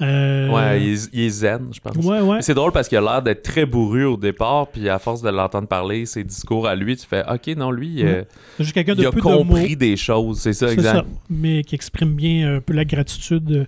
Euh, 0.00 0.48
Ouais, 0.48 0.82
il 0.82 0.92
est, 0.94 1.08
il 1.12 1.20
est 1.20 1.28
zen, 1.28 1.68
je 1.72 1.78
pense. 1.78 1.94
ouais, 2.04 2.20
ouais. 2.20 2.38
C'est 2.40 2.54
drôle 2.54 2.72
parce 2.72 2.88
qu'il 2.88 2.96
a 2.98 3.02
l'air 3.02 3.22
d'être 3.22 3.42
très 3.42 3.66
bourru 3.66 4.04
au 4.06 4.16
départ, 4.16 4.68
puis 4.68 4.88
à 4.88 4.98
force 4.98 5.20
de 5.22 5.28
l'entendre 5.28 5.68
parler, 5.68 6.06
ses 6.06 6.24
discours 6.24 6.66
à 6.66 6.74
lui, 6.74 6.96
tu 6.96 7.06
fais 7.06 7.22
OK, 7.30 7.54
non, 7.56 7.70
lui, 7.70 8.02
euh, 8.02 8.22
C'est 8.56 8.64
juste 8.64 8.74
quelqu'un 8.74 8.94
de 8.94 9.02
il 9.02 9.06
a 9.06 9.10
peu 9.12 9.20
de 9.20 9.24
mots. 9.24 9.38
compris 9.44 9.76
des 9.76 9.96
choses, 9.96 10.40
c'est 10.40 10.54
ça, 10.54 10.72
exact. 10.72 10.94
ça, 10.96 11.04
mais 11.30 11.62
qui 11.62 11.74
exprime 11.74 12.14
bien 12.14 12.56
un 12.56 12.60
peu 12.60 12.72
la 12.72 12.84
gratitude 12.86 13.66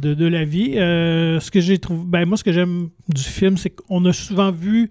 de, 0.00 0.26
la 0.26 0.44
vie. 0.44 0.74
Euh, 0.76 1.40
ce 1.40 1.50
que 1.50 1.60
j'ai 1.60 1.78
trouvé, 1.78 2.02
ben 2.06 2.24
moi, 2.26 2.36
ce 2.36 2.44
que 2.44 2.52
j'aime 2.52 2.88
du 3.08 3.22
film, 3.22 3.56
c'est 3.56 3.70
qu'on 3.70 4.04
a 4.04 4.12
souvent 4.12 4.50
vu 4.50 4.90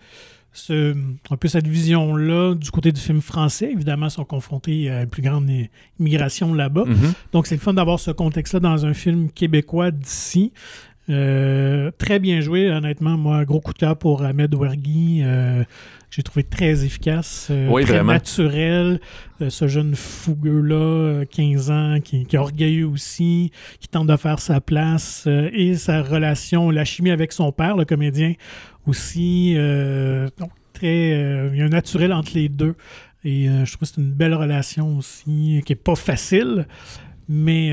ce, 0.52 0.96
un 1.30 1.38
peu 1.38 1.48
cette 1.48 1.68
vision-là 1.68 2.54
du 2.56 2.72
côté 2.72 2.92
du 2.92 3.02
film 3.02 3.22
français. 3.22 3.72
Évidemment, 3.72 4.08
ils 4.08 4.12
sont 4.12 4.26
confrontés 4.26 4.89
à 4.89 5.02
une 5.02 5.10
plus 5.10 5.22
grande 5.22 5.50
immigration 6.00 6.54
là-bas. 6.54 6.86
Mhm. 6.86 7.13
Donc, 7.32 7.48
c'est 7.48 7.56
le 7.56 7.62
fun 7.62 7.74
d'avoir 7.74 8.00
ce 8.00 8.12
contexte-là 8.12 8.60
dans 8.60 8.86
un 8.86 8.94
film 8.94 9.30
québécois 9.32 9.92
d'ici. 9.92 10.54
Euh, 11.10 11.92
très 11.98 12.20
bien 12.20 12.39
joué, 12.42 12.70
honnêtement. 12.72 13.18
Moi, 13.18 13.44
gros 13.46 13.60
coup 13.60 13.74
de 13.74 13.78
cœur 13.80 13.98
pour 13.98 14.24
Ahmed 14.24 14.54
Ouergui. 14.56 15.22
Euh, 15.24 15.63
j'ai 16.16 16.22
trouvé 16.22 16.44
très 16.44 16.86
efficace, 16.86 17.48
euh, 17.50 17.68
Oui, 17.70 17.84
très 17.84 17.96
vraiment. 17.96 18.13
naturel. 18.13 19.00
Euh, 19.42 19.50
ce 19.50 19.68
jeune 19.68 19.96
fougueux-là, 19.96 20.76
euh, 20.76 21.26
15 21.26 21.72
ans, 21.72 21.98
qui, 22.04 22.26
qui 22.26 22.36
est 22.36 22.39
orgueilleux 22.39 22.86
aussi, 22.88 23.52
qui 23.80 23.88
tente 23.88 24.08
de 24.08 24.16
faire 24.16 24.39
sa 24.39 24.62
place. 24.62 25.28
et 25.28 25.74
sa 25.76 26.04
relation, 26.04 26.70
la 26.70 26.86
chimie 26.86 27.10
avec 27.12 27.32
son 27.32 27.52
père, 27.52 27.76
le 27.76 27.86
comédien, 27.86 28.34
aussi. 28.86 29.56
donc, 30.38 30.52
très, 30.74 31.50
il 31.52 31.58
y 31.58 31.62
a 31.62 31.66
un 31.66 31.70
naturel 31.70 32.13
entre 32.13 32.32
les 32.36 32.48
deux. 32.48 32.76
Et 33.26 33.48
je 33.48 33.72
trouve 33.72 33.88
que 33.88 33.96
c'est 33.96 34.02
une 34.02 34.12
belle 34.12 34.34
relation 34.36 34.98
aussi, 34.98 35.62
qui 35.66 35.74
est 35.74 35.84
pas 35.84 35.96
facile. 35.96 36.68
Mais 37.28 37.72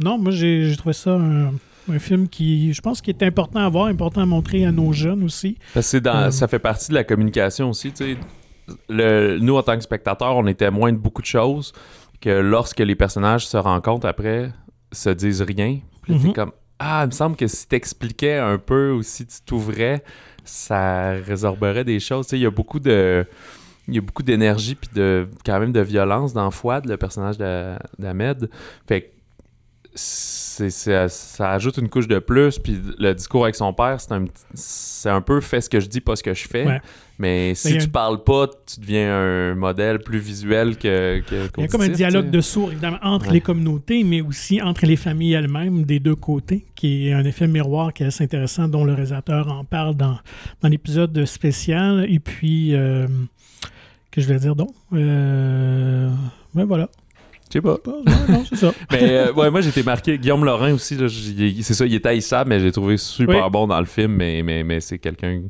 non, 0.00 0.18
moi, 0.18 0.32
j'ai 0.32 0.68
j'ai 0.68 0.76
trouvé 0.76 0.94
ça 0.94 1.12
un, 1.12 1.52
un 1.90 1.98
film 1.98 2.28
qui, 2.28 2.72
je 2.72 2.80
pense, 2.80 3.00
qui 3.00 3.10
est 3.10 3.22
important 3.22 3.60
à 3.60 3.68
voir, 3.68 3.86
important 3.86 4.20
à 4.22 4.26
montrer 4.26 4.64
à 4.64 4.72
nos 4.72 4.92
jeunes 4.92 5.22
aussi. 5.24 5.56
Parce 5.74 5.86
que 5.86 5.90
c'est 5.90 6.00
dans, 6.00 6.16
Euh, 6.26 6.30
ça 6.30 6.46
fait 6.48 6.58
partie 6.58 6.90
de 6.90 6.94
la 6.94 7.04
communication 7.04 7.70
aussi. 7.70 7.92
Le, 8.88 9.38
nous, 9.38 9.56
en 9.56 9.62
tant 9.62 9.76
que 9.76 9.82
spectateurs, 9.82 10.36
on 10.36 10.46
est 10.46 10.54
témoins 10.54 10.92
de 10.92 10.98
beaucoup 10.98 11.22
de 11.22 11.26
choses 11.26 11.72
que 12.20 12.30
lorsque 12.30 12.78
les 12.78 12.94
personnages 12.94 13.46
se 13.46 13.56
rencontrent 13.56 14.06
après, 14.06 14.50
se 14.92 15.10
disent 15.10 15.42
rien. 15.42 15.80
Puis 16.02 16.14
Mhm. 16.14 16.32
comme 16.32 16.52
Ah, 16.84 17.02
il 17.04 17.06
me 17.08 17.12
semble 17.12 17.36
que 17.36 17.46
si 17.46 17.68
t'expliquais 17.68 18.38
un 18.38 18.58
peu 18.58 18.90
ou 18.92 19.02
si 19.04 19.24
tu 19.24 19.36
t'ouvrais, 19.46 20.02
ça 20.44 21.12
résorberait 21.12 21.84
des 21.84 22.00
choses. 22.00 22.26
Il 22.32 22.38
y 22.40 22.46
a 22.46 22.50
beaucoup 22.50 22.80
de. 22.80 23.24
Il 23.88 23.94
y 23.94 23.98
a 23.98 24.00
beaucoup 24.00 24.22
d'énergie 24.24 24.74
puis 24.74 24.88
de 24.94 25.28
quand 25.44 25.58
même 25.60 25.70
de 25.72 25.80
violence 25.80 26.32
dans 26.32 26.50
Fouad, 26.50 26.86
le 26.86 26.96
personnage 26.96 27.38
d'A- 27.38 27.78
d'Ahmed. 28.00 28.48
Fait 28.88 29.00
que 29.02 29.06
c'est, 29.94 30.70
c'est- 30.70 31.08
ça 31.08 31.50
ajoute 31.52 31.76
une 31.78 31.88
couche 31.88 32.08
de 32.08 32.18
plus. 32.18 32.58
Puis 32.58 32.78
le 32.98 33.14
discours 33.14 33.44
avec 33.44 33.54
son 33.54 33.72
père, 33.72 34.00
c'est 34.00 34.12
un, 34.12 34.24
c'est 34.54 35.10
un 35.10 35.20
peu 35.20 35.40
fais 35.40 35.60
ce 35.60 35.68
que 35.70 35.80
je 35.80 35.88
dis, 35.88 36.00
pas 36.00 36.16
ce 36.16 36.22
que 36.22 36.34
je 36.34 36.46
fais. 36.48 36.66
Ouais. 36.66 36.80
Mais 37.18 37.54
si 37.54 37.76
tu 37.78 37.84
un- 37.84 37.88
parles 37.88 38.24
pas, 38.24 38.48
tu 38.66 38.80
deviens 38.80 39.14
un 39.14 39.54
modèle 39.54 40.00
plus 40.00 40.18
visuel 40.18 40.76
que. 40.76 41.20
que 41.20 41.48
Il 41.58 41.60
y 41.60 41.64
a 41.64 41.68
comme 41.68 41.82
un 41.82 41.88
dialogue 41.88 42.30
de 42.30 42.40
sourds, 42.40 42.72
évidemment, 42.72 42.98
entre 43.02 43.26
Ouais. 43.28 43.34
les 43.34 43.40
communautés, 43.40 44.02
mais 44.02 44.20
aussi 44.22 44.60
entre 44.60 44.86
les 44.86 44.96
familles 44.96 45.34
elles-mêmes, 45.34 45.84
des 45.84 46.00
deux 46.00 46.16
côtés, 46.16 46.66
qui 46.74 47.08
est 47.08 47.12
un 47.12 47.24
effet 47.24 47.46
miroir 47.46 47.92
qui 47.92 48.02
est 48.02 48.06
assez 48.06 48.24
intéressant, 48.24 48.66
dont 48.66 48.84
le 48.84 48.94
réalisateur 48.94 49.52
en 49.52 49.64
parle 49.64 49.94
dans, 49.94 50.18
dans 50.62 50.68
l'épisode 50.68 51.24
spécial. 51.26 52.06
Et 52.08 52.18
puis, 52.18 52.74
euh, 52.74 53.06
que 54.10 54.20
je 54.20 54.26
vais 54.26 54.38
dire 54.38 54.56
donc? 54.56 54.70
Euh, 54.92 56.10
ben 56.54 56.64
voilà. 56.64 56.88
Je 57.52 57.58
sais 57.58 57.60
pas. 57.60 57.72
Ouais, 57.86 58.02
non, 58.30 58.44
c'est 58.48 58.56
ça. 58.56 58.72
Mais 58.92 59.10
euh, 59.10 59.32
ouais, 59.34 59.50
moi 59.50 59.60
j'ai 59.60 59.68
été 59.68 59.82
marqué. 59.82 60.18
Guillaume 60.18 60.44
Laurent 60.44 60.72
aussi, 60.72 60.96
là, 60.96 61.06
c'est 61.08 61.74
ça, 61.74 61.84
il 61.84 61.94
est 61.94 62.06
haïssable, 62.06 62.48
mais 62.48 62.60
j'ai 62.60 62.72
trouvé 62.72 62.96
super 62.96 63.44
Oui. 63.44 63.50
bon 63.50 63.66
dans 63.66 63.78
le 63.80 63.84
film. 63.86 64.12
Mais, 64.12 64.42
mais, 64.42 64.62
mais 64.64 64.80
c'est 64.80 64.98
quelqu'un. 64.98 65.42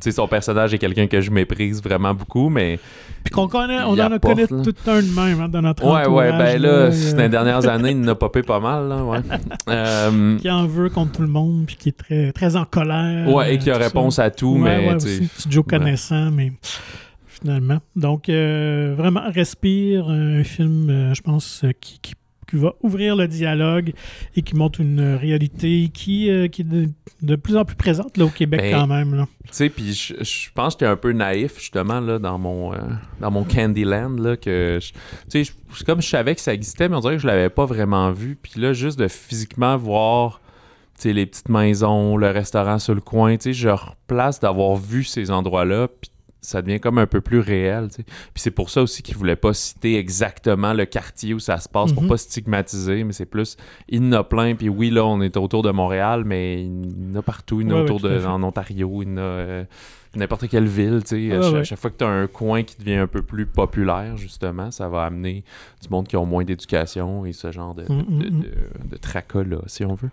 sais, 0.00 0.12
son 0.12 0.28
personnage 0.28 0.74
est 0.74 0.78
quelqu'un 0.78 1.06
que 1.06 1.20
je 1.22 1.30
méprise 1.30 1.82
vraiment 1.82 2.12
beaucoup, 2.12 2.50
mais. 2.50 2.78
Puis 3.24 3.32
qu'on 3.32 3.48
connaît, 3.48 3.80
on 3.80 3.92
en 3.92 3.98
a 3.98 4.08
là. 4.10 4.18
tout 4.18 4.74
un 4.86 5.00
de 5.00 5.14
même 5.18 5.40
hein, 5.40 5.48
dans 5.48 5.62
notre 5.62 5.82
Ouais, 5.82 6.06
ouais, 6.06 6.30
ben 6.32 6.60
là, 6.60 6.90
dans 6.90 7.16
les 7.22 7.28
dernières 7.30 7.66
années, 7.70 7.92
il 7.92 8.06
a 8.06 8.14
popé 8.14 8.42
pas 8.42 8.60
mal, 8.60 8.88
là, 8.88 9.02
ouais. 9.02 9.20
Euh, 9.70 10.36
qui 10.38 10.50
en 10.50 10.66
veut 10.66 10.90
contre 10.90 11.12
tout 11.12 11.22
le 11.22 11.28
monde, 11.28 11.64
puis 11.66 11.76
qui 11.76 11.88
est 11.88 11.92
très, 11.96 12.32
très 12.32 12.54
en 12.56 12.66
colère. 12.66 13.26
ouais, 13.32 13.54
et 13.54 13.58
qui 13.58 13.70
a 13.70 13.74
ça. 13.78 13.84
réponse 13.84 14.18
à 14.18 14.30
tout, 14.30 14.56
Ouais, 14.56 14.58
mais. 14.78 14.88
ouais, 14.88 14.94
aussi. 14.96 15.20
Petit 15.34 15.50
Joe 15.50 15.64
connaissant, 15.66 16.30
mais 16.30 16.52
finalement. 17.40 17.78
Donc, 17.96 18.28
euh, 18.28 18.94
vraiment, 18.96 19.22
Respire, 19.30 20.08
un 20.08 20.44
film, 20.44 20.88
euh, 20.90 21.14
je 21.14 21.22
pense, 21.22 21.64
euh, 21.64 21.70
qui, 21.80 21.98
qui- 22.00 22.14
qui 22.46 22.56
va 22.56 22.74
ouvrir 22.82 23.16
le 23.16 23.26
dialogue 23.26 23.94
et 24.36 24.42
qui 24.42 24.54
montre 24.54 24.80
une 24.82 25.14
réalité 25.14 25.88
qui, 25.92 26.28
euh, 26.30 26.46
qui 26.46 26.60
est 26.60 26.64
de, 26.66 26.88
de 27.22 27.36
plus 27.36 27.56
en 27.56 27.64
plus 27.64 27.74
présente 27.74 28.18
là, 28.18 28.26
au 28.26 28.28
Québec 28.28 28.60
Ben, 28.60 28.80
quand 28.80 28.86
même. 28.86 29.24
Tu 29.44 29.48
sais, 29.50 29.70
puis 29.70 29.94
je, 29.94 30.14
je 30.22 30.50
pense 30.54 30.74
que 30.74 30.80
j'étais 30.80 30.90
un 30.92 30.96
peu 30.96 31.12
naïf, 31.12 31.58
justement, 31.58 32.00
là, 32.00 32.18
dans 32.18 32.38
mon, 32.38 32.74
euh, 32.74 32.76
dans 33.18 33.30
mon 33.30 33.44
Candyland, 33.44 34.16
là, 34.20 34.36
que... 34.36 34.78
je- 34.80 34.92
Tu 35.30 35.44
sais, 35.46 35.84
comme 35.86 36.02
je 36.02 36.08
savais 36.08 36.34
que 36.34 36.40
ça 36.42 36.52
existait, 36.52 36.86
mais 36.90 36.96
on 36.96 37.00
dirait 37.00 37.16
que 37.16 37.22
je 37.22 37.26
l'avais 37.26 37.48
pas 37.48 37.64
vraiment 37.64 38.12
vu. 38.12 38.36
Puis 38.40 38.60
là, 38.60 38.74
juste 38.74 38.98
de 38.98 39.08
physiquement 39.08 39.78
voir, 39.78 40.42
tu 40.96 41.02
sais, 41.08 41.12
les 41.14 41.24
petites 41.24 41.48
maisons, 41.48 42.18
le 42.18 42.28
restaurant 42.28 42.78
sur 42.78 42.94
le 42.94 43.00
coin, 43.00 43.36
tu 43.38 43.44
sais, 43.44 43.52
je 43.54 43.70
replace 43.70 44.38
d'avoir 44.38 44.76
vu 44.76 45.02
ces 45.02 45.30
endroits-là, 45.30 45.88
puis 45.88 46.10
ça 46.44 46.62
devient 46.62 46.78
comme 46.80 46.98
un 46.98 47.06
peu 47.06 47.20
plus 47.20 47.40
réel, 47.40 47.88
tu 47.88 47.96
sais. 47.96 48.02
Puis 48.04 48.12
c'est 48.36 48.50
pour 48.50 48.70
ça 48.70 48.82
aussi 48.82 49.02
qu'ils 49.02 49.16
voulaient 49.16 49.34
pas 49.36 49.52
citer 49.54 49.96
exactement 49.98 50.72
le 50.72 50.84
quartier 50.84 51.34
où 51.34 51.38
ça 51.38 51.58
se 51.58 51.68
passe, 51.68 51.92
pour 51.92 52.02
Mhm. 52.04 52.08
pas 52.10 52.16
stigmatiser, 52.16 53.02
mais 53.04 53.12
c'est 53.12 53.26
plus... 53.26 53.56
Il 53.88 54.04
y 54.04 54.08
en 54.08 54.12
a 54.12 54.24
plein, 54.24 54.54
puis 54.54 54.68
oui, 54.68 54.90
là, 54.90 55.04
on 55.04 55.20
est 55.22 55.36
autour 55.36 55.62
de 55.62 55.70
Montréal, 55.70 56.24
mais 56.24 56.62
il 56.64 57.10
y 57.10 57.16
en 57.16 57.18
a 57.18 57.22
partout, 57.22 57.60
il 57.60 57.68
y 57.68 57.72
en 57.72 57.76
a 57.76 57.78
Ouais, 57.78 57.82
autour 57.84 58.00
de... 58.00 58.24
en 58.26 58.42
Ontario, 58.42 59.02
il 59.02 59.08
y 59.08 59.12
en 59.12 59.16
a... 59.16 59.20
euh, 59.20 59.64
n'importe 60.16 60.48
quelle 60.48 60.66
ville, 60.66 61.00
tu 61.06 61.28
sais, 61.30 61.34
à 61.34 61.38
Ouais, 61.52 61.64
chaque, 61.64 61.78
fois 61.78 61.90
que 61.90 61.96
tu 61.98 62.04
as 62.04 62.08
un 62.08 62.26
coin 62.26 62.62
qui 62.62 62.76
devient 62.78 62.96
un 62.96 63.06
peu 63.06 63.22
plus 63.22 63.46
populaire, 63.46 64.16
justement, 64.16 64.70
ça 64.70 64.88
va 64.88 65.04
amener 65.04 65.44
du 65.82 65.88
monde 65.90 66.06
qui 66.08 66.16
ont 66.16 66.26
moins 66.26 66.44
d'éducation 66.44 67.24
et 67.26 67.32
ce 67.32 67.50
genre 67.52 67.74
de, 67.74 67.82
de, 67.82 67.92
Mm, 67.92 67.98
mm, 68.08 68.18
de- 68.20 68.26
mm. 68.28 68.88
de- 68.90 68.96
tracas-là, 68.96 69.58
si 69.66 69.84
on 69.84 69.94
veut. 69.94 70.10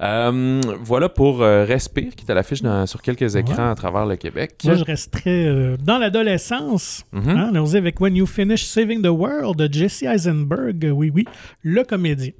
Euh, 0.00 0.60
voilà 0.82 1.08
pour 1.08 1.42
euh, 1.42 1.64
Respire, 1.64 2.14
qui 2.14 2.24
est 2.26 2.30
à 2.30 2.34
l'affiche 2.34 2.62
sur 2.86 3.02
quelques 3.02 3.36
écrans 3.36 3.70
à 3.70 3.74
travers 3.74 4.06
le 4.06 4.16
Québec. 4.16 4.54
Moi, 4.64 4.74
je 4.74 4.84
resterais 4.84 5.46
euh, 5.46 5.76
dans 5.82 5.98
l'adolescence. 5.98 7.04
Mhm. 7.12 7.28
Hein, 7.28 7.48
allons-y 7.50 7.76
avec 7.76 8.00
When 8.00 8.16
You 8.16 8.26
Finish 8.26 8.64
Saving 8.64 9.02
the 9.02 9.06
World 9.08 9.56
de 9.58 9.72
Jesse 9.72 10.02
Eisenberg. 10.02 10.90
Oui, 10.94 11.10
oui, 11.14 11.24
le 11.62 11.84
comédien. 11.84 12.32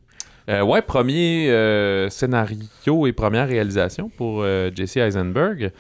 Euh, 0.49 0.63
ouais, 0.63 0.83
premier 0.83 1.51
euh, 1.51 2.11
scénario 2.11 3.07
et 3.07 3.13
première 3.13 3.47
réalisation 3.47 4.09
pour 4.09 4.41
euh, 4.43 4.71
Jesse 4.75 4.97
Eisenberg. 4.97 5.71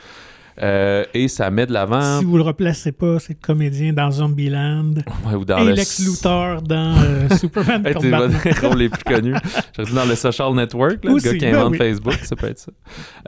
Euh, 0.60 1.04
et 1.14 1.28
ça 1.28 1.50
met 1.50 1.64
de 1.66 1.72
l'avant. 1.72 2.18
Si 2.18 2.24
vous 2.26 2.36
le 2.36 2.42
replacez 2.42 2.92
pas, 2.92 3.18
c'est 3.18 3.32
le 3.32 3.38
comédien 3.40 3.92
dans 3.92 4.10
Zombieland 4.10 4.92
Ouais, 5.26 5.34
ou 5.34 5.44
dans 5.44 5.58
et 5.58 5.64
le 5.64 5.72
Lex 5.72 6.00
Luthor 6.00 6.60
dans 6.62 6.94
euh, 7.02 7.28
Superman 7.40 7.86
Hey, 7.86 7.94
Batman. 7.94 8.38
les 8.44 8.52
rôles 8.68 8.78
les 8.78 8.88
plus 8.90 9.04
connus. 9.04 9.34
Dit 9.78 9.92
dans 9.94 10.04
le 10.04 10.14
social 10.14 10.52
network, 10.54 11.04
là, 11.04 11.12
le 11.12 11.18
gars 11.20 11.32
qui 11.32 11.38
ben 11.38 11.54
invente 11.54 11.72
oui. 11.72 11.78
Facebook, 11.78 12.14
ça 12.22 12.36
peut 12.36 12.48
être 12.48 12.58
ça. 12.58 12.72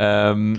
Euh, 0.01 0.55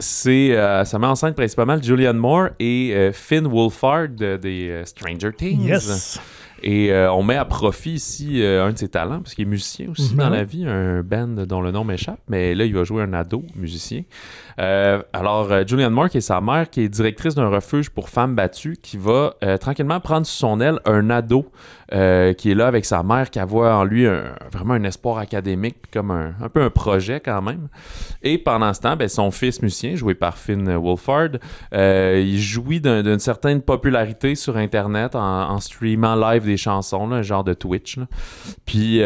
c'est, 0.00 0.56
euh, 0.56 0.84
ça 0.84 0.98
met 0.98 1.06
en 1.06 1.14
scène 1.14 1.34
principalement 1.34 1.80
Julianne 1.80 2.16
Moore 2.18 2.48
et 2.60 3.10
Finn 3.12 3.46
Wolfhard 3.46 4.08
de- 4.16 4.36
des 4.36 4.82
Stranger 4.86 5.32
Things. 5.36 5.66
Yes. 5.66 6.20
Et 6.62 6.90
euh, 6.90 7.12
on 7.12 7.22
met 7.22 7.36
à 7.36 7.44
profit 7.44 7.92
ici 7.92 8.42
euh, 8.42 8.64
un 8.66 8.72
de 8.72 8.78
ses 8.78 8.88
talents, 8.88 9.20
parce 9.20 9.34
qu'il 9.34 9.46
est 9.46 9.50
musicien 9.50 9.88
aussi 9.90 10.12
Mhm. 10.12 10.18
dans 10.18 10.30
la 10.30 10.42
vie, 10.42 10.64
un 10.66 11.02
band 11.02 11.28
dont 11.46 11.60
le 11.60 11.70
nom 11.70 11.84
m'échappe, 11.84 12.18
mais 12.28 12.54
là, 12.54 12.64
il 12.64 12.74
va 12.74 12.82
jouer 12.82 13.02
un 13.02 13.12
ado 13.12 13.44
musicien. 13.56 14.02
Euh, 14.58 15.02
alors, 15.12 15.52
euh, 15.52 15.64
Julianne 15.66 15.92
Moore, 15.92 16.08
qui 16.08 16.18
est 16.18 16.22
sa 16.22 16.40
mère, 16.40 16.70
qui 16.70 16.80
est 16.82 16.88
directrice 16.88 17.34
d'un 17.34 17.48
refuge 17.48 17.90
pour 17.90 18.08
femmes 18.08 18.34
battues, 18.34 18.76
qui 18.82 18.96
va 18.96 19.34
euh, 19.44 19.58
tranquillement 19.58 20.00
prendre 20.00 20.26
sous 20.26 20.36
son 20.36 20.60
aile 20.60 20.78
un 20.86 21.10
ado 21.10 21.50
qui 21.88 22.50
est 22.50 22.54
là 22.56 22.66
avec 22.66 22.84
sa 22.84 23.02
mère, 23.04 23.30
qui 23.30 23.38
voit 23.46 23.76
en 23.76 23.84
lui 23.84 24.06
vraiment 24.52 24.74
un 24.74 24.82
espoir 24.82 25.18
académique, 25.18 25.76
comme 25.92 26.10
un, 26.10 26.34
un 26.42 26.48
peu 26.48 26.62
un 26.62 26.70
projet 26.70 27.20
quand 27.20 27.40
même. 27.42 27.68
Et 28.24 28.38
pendant 28.38 28.74
ce 28.74 28.80
temps, 28.80 28.96
ben, 28.96 29.08
son 29.08 29.30
fils 29.30 29.62
musicien, 29.62 29.94
joué 29.94 30.16
par 30.16 30.36
Finn 30.36 30.68
Wolfhard, 30.76 31.38
il 31.72 32.38
jouit 32.40 32.80
d'un- 32.80 33.04
d'une 33.04 33.20
certaine 33.20 33.62
popularité 33.62 34.34
sur 34.34 34.56
Internet 34.56 35.14
en, 35.14 35.60
streamant 35.60 36.16
live 36.16 36.44
des 36.44 36.56
chansons, 36.56 37.12
un 37.12 37.22
genre 37.22 37.44
de 37.44 37.54
Twitch. 37.54 37.98
Puis 38.64 39.00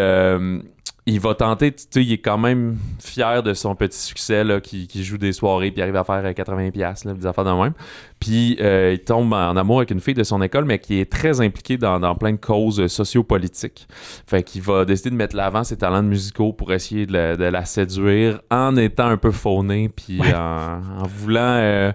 il 1.11 1.21
va 1.21 1.35
tenter, 1.35 1.73
tu 1.73 1.85
sais, 1.91 2.05
il 2.05 2.13
est 2.13 2.19
quand 2.19 2.39
même 2.39 2.79
fier 3.01 3.43
de 3.43 3.55
son 3.55 3.75
petit 3.75 3.99
succès, 3.99 4.45
là, 4.45 4.61
qui, 4.61 4.87
qui 4.87 5.05
joue 5.05 5.19
des 5.19 5.33
soirées, 5.33 5.71
puis 5.71 5.83
arrive 5.83 5.97
à 5.97 6.05
faire 6.05 6.25
euh, 6.25 6.33
80$, 6.33 6.71
piastres, 6.71 7.07
là, 7.09 7.15
des 7.15 7.27
affaires 7.27 7.45
de 7.45 7.51
même. 7.51 7.73
Puis 8.19 8.57
euh, 8.61 8.93
il 8.93 9.01
tombe 9.01 9.33
en 9.33 9.57
amour 9.57 9.79
avec 9.79 9.91
une 9.91 10.01
fille 10.01 10.15
de 10.15 10.23
son 10.23 10.41
école, 10.43 10.65
mais 10.65 10.79
qui 10.79 11.01
est 11.01 11.11
très 11.11 11.41
impliquée 11.41 11.79
dans, 11.79 11.99
dans 11.99 12.15
plein 12.15 12.33
de 12.33 12.37
causes 12.39 12.81
euh, 12.81 12.89
sociopolitiques. 12.89 13.89
Fait 14.27 14.43
qu'il 14.43 14.63
va 14.63 14.85
décider 14.85 15.11
de 15.11 15.17
mettre 15.17 15.37
l'avant 15.37 15.65
ses 15.65 15.77
talents 15.77 16.03
musicaux 16.03 16.53
pour 16.53 16.73
essayer 16.73 17.07
de 17.07 17.13
la, 17.13 17.37
de 17.37 17.45
la 17.45 17.65
séduire 17.65 18.41
en 18.51 18.77
étant 18.77 19.07
un 19.07 19.17
peu 19.17 19.31
fauné, 19.31 19.89
puis 19.89 20.21
en, 20.35 20.81
en 21.03 21.07
voulant, 21.07 21.41
euh, 21.41 21.93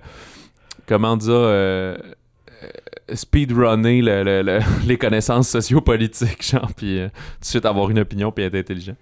comment 0.87 1.15
dire, 1.17 1.31
euh, 1.33 1.75
euh, 1.85 1.97
speedrunner 3.13 4.01
le- 4.01 4.23
le- 4.23 4.41
le- 4.41 4.59
les 4.87 4.97
connaissances 4.97 5.49
sociopolitiques, 5.49 6.43
genre, 6.51 6.71
puis 6.75 6.99
euh, 6.99 7.07
tout 7.07 7.39
de 7.41 7.45
suite 7.45 7.65
avoir 7.65 7.89
une 7.89 7.99
opinion 7.99 8.31
puis 8.31 8.43
être 8.43 8.55
intelligent. 8.55 8.95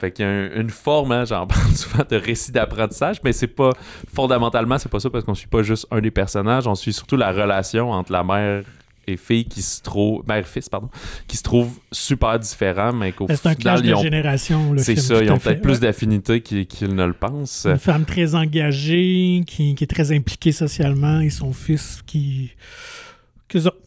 Fait 0.00 0.10
qu'il 0.12 0.24
y 0.24 0.28
a 0.28 0.30
un- 0.30 0.50
une 0.60 0.70
forme, 0.70 1.12
hein, 1.12 1.24
j'en 1.24 1.46
parle 1.48 1.72
souvent 1.74 2.04
de 2.08 2.16
récit 2.16 2.52
d'apprentissage, 2.52 3.18
mais 3.24 3.32
c'est 3.32 3.46
pas, 3.46 3.70
fondamentalement, 4.12 4.78
c'est 4.78 4.90
pas 4.90 5.00
ça 5.00 5.10
parce 5.10 5.24
qu'on 5.24 5.34
suit 5.34 5.48
pas 5.48 5.62
juste 5.62 5.86
un 5.90 6.00
des 6.00 6.10
personnages, 6.10 6.66
on 6.66 6.74
suit 6.74 6.92
surtout 6.92 7.16
la 7.16 7.32
relation 7.32 7.90
entre 7.90 8.12
la 8.12 8.22
mère 8.24 8.62
et 9.06 9.16
fille 9.16 9.44
qui 9.46 9.60
se 9.62 9.82
trouve, 9.82 10.22
mère-fils, 10.28 10.68
pardon, 10.68 10.88
qui 11.26 11.36
se 11.36 11.42
trouve 11.42 11.80
super 11.90 12.38
différents, 12.38 12.92
mais 12.92 13.10
qu'au 13.12 13.26
C'est 13.28 13.46
un 13.46 13.54
clash 13.54 13.82
de 13.82 13.94
génération. 13.96 14.74
c'est 14.76 14.94
ça, 14.96 15.20
ils 15.22 15.32
ont 15.32 15.38
peut-être 15.38 15.62
plus 15.62 15.72
Ouais. 15.74 15.78
d'affinités 15.80 16.42
qu'ils 16.42 16.94
ne 16.94 17.06
le 17.06 17.14
pensent. 17.14 17.66
Une 17.68 17.78
femme 17.78 18.04
très 18.04 18.34
engagée, 18.36 19.42
qui, 19.46 19.74
qui 19.74 19.84
est 19.84 19.86
très 19.88 20.12
impliquée 20.12 20.52
socialement, 20.52 21.20
et 21.20 21.30
son 21.30 21.52
fils 21.52 22.02
qui 22.06 22.52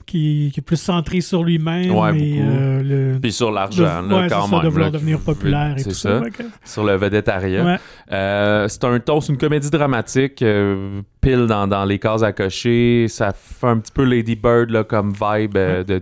qui, 0.06 0.52
qui 0.54 0.60
est 0.60 0.64
plus 0.64 0.78
centré 0.80 1.22
sur 1.22 1.44
lui-même 1.44 1.92
Ouais, 1.92 2.18
et 2.20 2.40
euh, 2.42 2.82
le 3.14 3.20
Puis 3.20 3.32
sur 3.32 3.52
l'argent, 3.52 4.04
de- 4.04 4.10
là, 4.10 4.22
ouais, 4.22 4.28
quand 4.30 4.48
ça, 4.48 4.60
de 4.62 4.68
vouloir 4.68 4.92
là, 4.92 4.98
devenir 4.98 5.20
populaire 5.20 5.76
et 5.78 5.84
tout 5.84 5.92
ça. 5.92 6.20
ça. 6.22 6.44
Sur 6.66 6.84
le 6.84 6.96
vedettariat. 6.98 7.64
Ouais. 7.66 7.78
Euh, 8.12 8.68
c'est 8.68 8.84
un 8.84 9.00
ton, 9.00 9.22
c'est 9.22 9.32
une 9.32 9.38
comédie 9.40 9.70
dramatique, 9.70 10.42
euh, 10.42 11.02
pile 11.22 11.46
dans, 11.48 11.68
dans 11.68 11.86
les 11.86 12.00
cases 12.00 12.24
à 12.24 12.34
cocher. 12.34 13.08
Ça 13.08 13.32
fait 13.34 13.68
un 13.68 13.78
petit 13.80 13.92
peu 13.94 14.04
Lady 14.04 14.36
Bird 14.36 14.70
là, 14.70 14.84
comme 14.84 15.14
vibe 15.14 15.58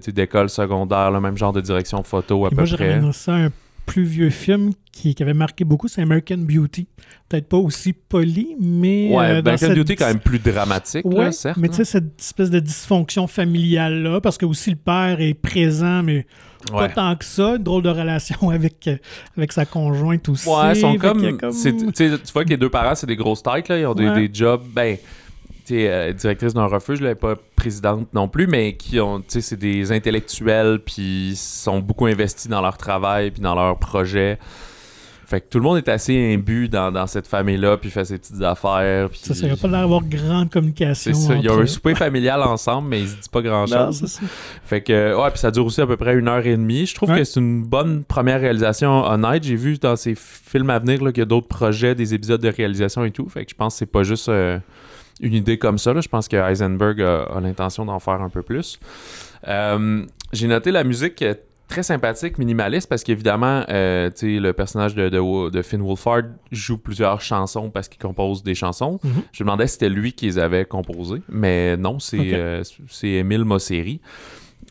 d'école 0.09 0.49
secondaire, 0.49 1.11
le 1.11 1.21
même 1.21 1.37
genre 1.37 1.53
de 1.53 1.61
direction 1.61 2.01
photo 2.03 2.45
à 2.45 2.49
peu 2.49 2.55
moi, 2.55 2.65
je 2.65 2.75
près. 2.75 2.95
ramène 2.95 3.13
ça 3.13 3.33
à 3.35 3.37
un 3.37 3.49
plus 3.85 4.03
vieux 4.03 4.29
film 4.29 4.71
qui, 4.91 5.15
qui 5.15 5.23
avait 5.23 5.33
marqué 5.33 5.63
beaucoup, 5.63 5.87
c'est 5.87 6.01
American 6.01 6.37
Beauty. 6.37 6.87
Peut-être 7.29 7.47
pas 7.47 7.57
aussi 7.57 7.93
poli, 7.93 8.55
mais. 8.59 9.09
Ouais, 9.09 9.25
euh, 9.25 9.41
dans 9.41 9.51
American 9.51 9.67
cette 9.67 9.77
Beauty 9.77 9.93
est 9.93 9.95
quand 9.95 10.07
même 10.07 10.19
plus 10.19 10.39
dramatique, 10.39 11.05
Ouais, 11.05 11.25
là, 11.25 11.31
certes. 11.31 11.57
mais 11.57 11.69
tu 11.69 11.75
sais, 11.75 11.85
cette 11.85 12.19
espèce 12.19 12.49
de 12.49 12.59
dysfonction 12.59 13.27
familiale-là, 13.27 14.21
parce 14.21 14.37
que 14.37 14.45
aussi 14.45 14.69
le 14.71 14.75
père 14.75 15.19
est 15.21 15.33
présent, 15.33 16.03
mais 16.03 16.25
pas 16.71 16.83
ouais. 16.83 16.93
tant 16.93 17.15
que 17.15 17.25
ça. 17.25 17.55
Une 17.55 17.63
drôle 17.63 17.83
de 17.83 17.89
relation 17.89 18.49
avec, 18.49 18.87
euh, 18.87 18.97
avec 19.37 19.51
sa 19.51 19.65
conjointe 19.65 20.27
aussi. 20.29 20.47
Ouais, 20.47 20.73
ils 20.73 20.75
sont 20.81 20.95
comme. 20.97 21.21
Tu 21.21 22.09
vois 22.33 22.43
que 22.45 22.49
les 22.49 22.57
deux 22.57 22.69
parents, 22.69 22.95
c'est 22.95 23.07
des 23.07 23.15
grosses 23.15 23.43
têtes, 23.43 23.67
là. 23.69 23.79
Ils 23.79 23.85
ont 23.85 23.95
des, 23.95 24.07
Ouais. 24.09 24.27
des 24.27 24.33
jobs. 24.33 24.61
Ben, 24.73 24.97
euh, 25.73 26.13
directrice 26.13 26.53
d'un 26.53 26.65
refuge, 26.65 27.01
là, 27.01 27.15
pas 27.15 27.35
présidente 27.55 28.07
non 28.13 28.27
plus, 28.27 28.47
mais 28.47 28.73
qui 28.75 28.99
ont. 28.99 29.19
Tu 29.19 29.25
sais, 29.29 29.41
c'est 29.41 29.57
des 29.57 29.91
intellectuels, 29.91 30.79
puis 30.85 31.29
ils 31.31 31.35
sont 31.37 31.79
beaucoup 31.79 32.05
investis 32.05 32.49
dans 32.49 32.61
leur 32.61 32.77
travail, 32.77 33.31
puis 33.31 33.41
dans 33.41 33.55
leurs 33.55 33.77
projets. 33.77 34.37
Fait 35.25 35.39
que 35.39 35.45
tout 35.49 35.59
le 35.59 35.63
monde 35.63 35.77
est 35.77 35.87
assez 35.87 36.33
imbu 36.33 36.67
dans, 36.67 36.91
dans 36.91 37.07
cette 37.07 37.25
famille-là, 37.25 37.77
puis 37.77 37.89
fait 37.89 38.03
ses 38.03 38.17
petites 38.17 38.41
affaires. 38.41 39.09
Puis... 39.09 39.21
Ça, 39.23 39.33
ça 39.33 39.47
n'a 39.47 39.55
pas 39.55 39.69
l'air 39.69 39.79
d'avoir 39.79 40.03
grande 40.03 40.49
communication. 40.49 41.13
C'est 41.13 41.27
ça. 41.27 41.35
Ils 41.35 41.47
ont 41.49 41.53
entre 41.53 41.61
un 41.63 41.67
souper 41.67 41.95
familial 41.95 42.41
ensemble, 42.41 42.89
mais 42.89 42.99
ils 42.99 43.07
se 43.07 43.15
disent 43.15 43.27
pas 43.29 43.41
grand-chose. 43.41 44.19
Fait 44.65 44.81
que, 44.81 45.15
ouais, 45.15 45.29
puis 45.31 45.39
ça 45.39 45.49
dure 45.49 45.65
aussi 45.65 45.79
à 45.79 45.87
peu 45.87 45.95
près 45.95 46.15
une 46.15 46.27
heure 46.27 46.45
et 46.45 46.57
demie. 46.57 46.85
Je 46.85 46.93
trouve 46.95 47.11
Ouais. 47.11 47.19
que 47.19 47.23
c'est 47.23 47.39
une 47.39 47.63
bonne 47.63 48.03
première 48.03 48.41
réalisation 48.41 49.05
honnête. 49.05 49.43
J'ai 49.45 49.55
vu 49.55 49.77
dans 49.77 49.95
ces 49.95 50.15
films 50.15 50.69
à 50.69 50.79
venir 50.79 50.99
qu'il 50.99 51.19
y 51.19 51.21
a 51.21 51.25
d'autres 51.25 51.47
projets, 51.47 51.95
des 51.95 52.13
épisodes 52.13 52.41
de 52.41 52.49
réalisation 52.49 53.05
et 53.05 53.11
tout. 53.11 53.29
Fait 53.29 53.45
que 53.45 53.51
je 53.51 53.55
pense 53.55 53.75
que 53.75 53.79
c'est 53.79 53.85
pas 53.85 54.03
juste 54.03 54.27
euh, 54.27 54.59
une 55.21 55.33
idée 55.33 55.57
comme 55.57 55.77
ça. 55.77 55.93
là. 55.93 56.01
Je 56.01 56.09
pense 56.09 56.27
que 56.27 56.35
Heisenberg 56.35 57.01
a, 57.01 57.23
a 57.23 57.39
l'intention 57.39 57.85
d'en 57.85 57.99
faire 57.99 58.21
un 58.21 58.29
peu 58.29 58.41
plus. 58.41 58.79
Euh, 59.47 60.05
J'ai 60.33 60.47
noté 60.47 60.71
la 60.71 60.83
musique 60.83 61.23
très 61.67 61.83
sympathique, 61.83 62.37
minimaliste, 62.37 62.89
parce 62.89 63.01
qu'évidemment, 63.03 63.63
euh, 63.69 64.09
le 64.21 64.51
personnage 64.51 64.93
de, 64.93 65.07
de, 65.07 65.49
de 65.49 65.61
Finn 65.61 65.81
Wolfhard 65.81 66.23
joue 66.51 66.77
plusieurs 66.77 67.21
chansons 67.21 67.69
parce 67.69 67.87
qu'il 67.87 68.01
compose 68.01 68.43
des 68.43 68.55
chansons. 68.55 68.99
Mhm. 69.03 69.11
Je 69.31 69.43
me 69.43 69.47
demandais 69.47 69.67
si 69.67 69.73
c'était 69.73 69.87
lui 69.89 70.11
qui 70.11 70.25
les 70.25 70.37
avait 70.37 70.65
composées, 70.65 71.21
mais 71.29 71.77
non, 71.77 71.97
c'est 71.99 72.19
Ok. 72.19 72.25
euh, 72.33 72.63
Émile 73.03 73.45
Mosseri. 73.45 74.01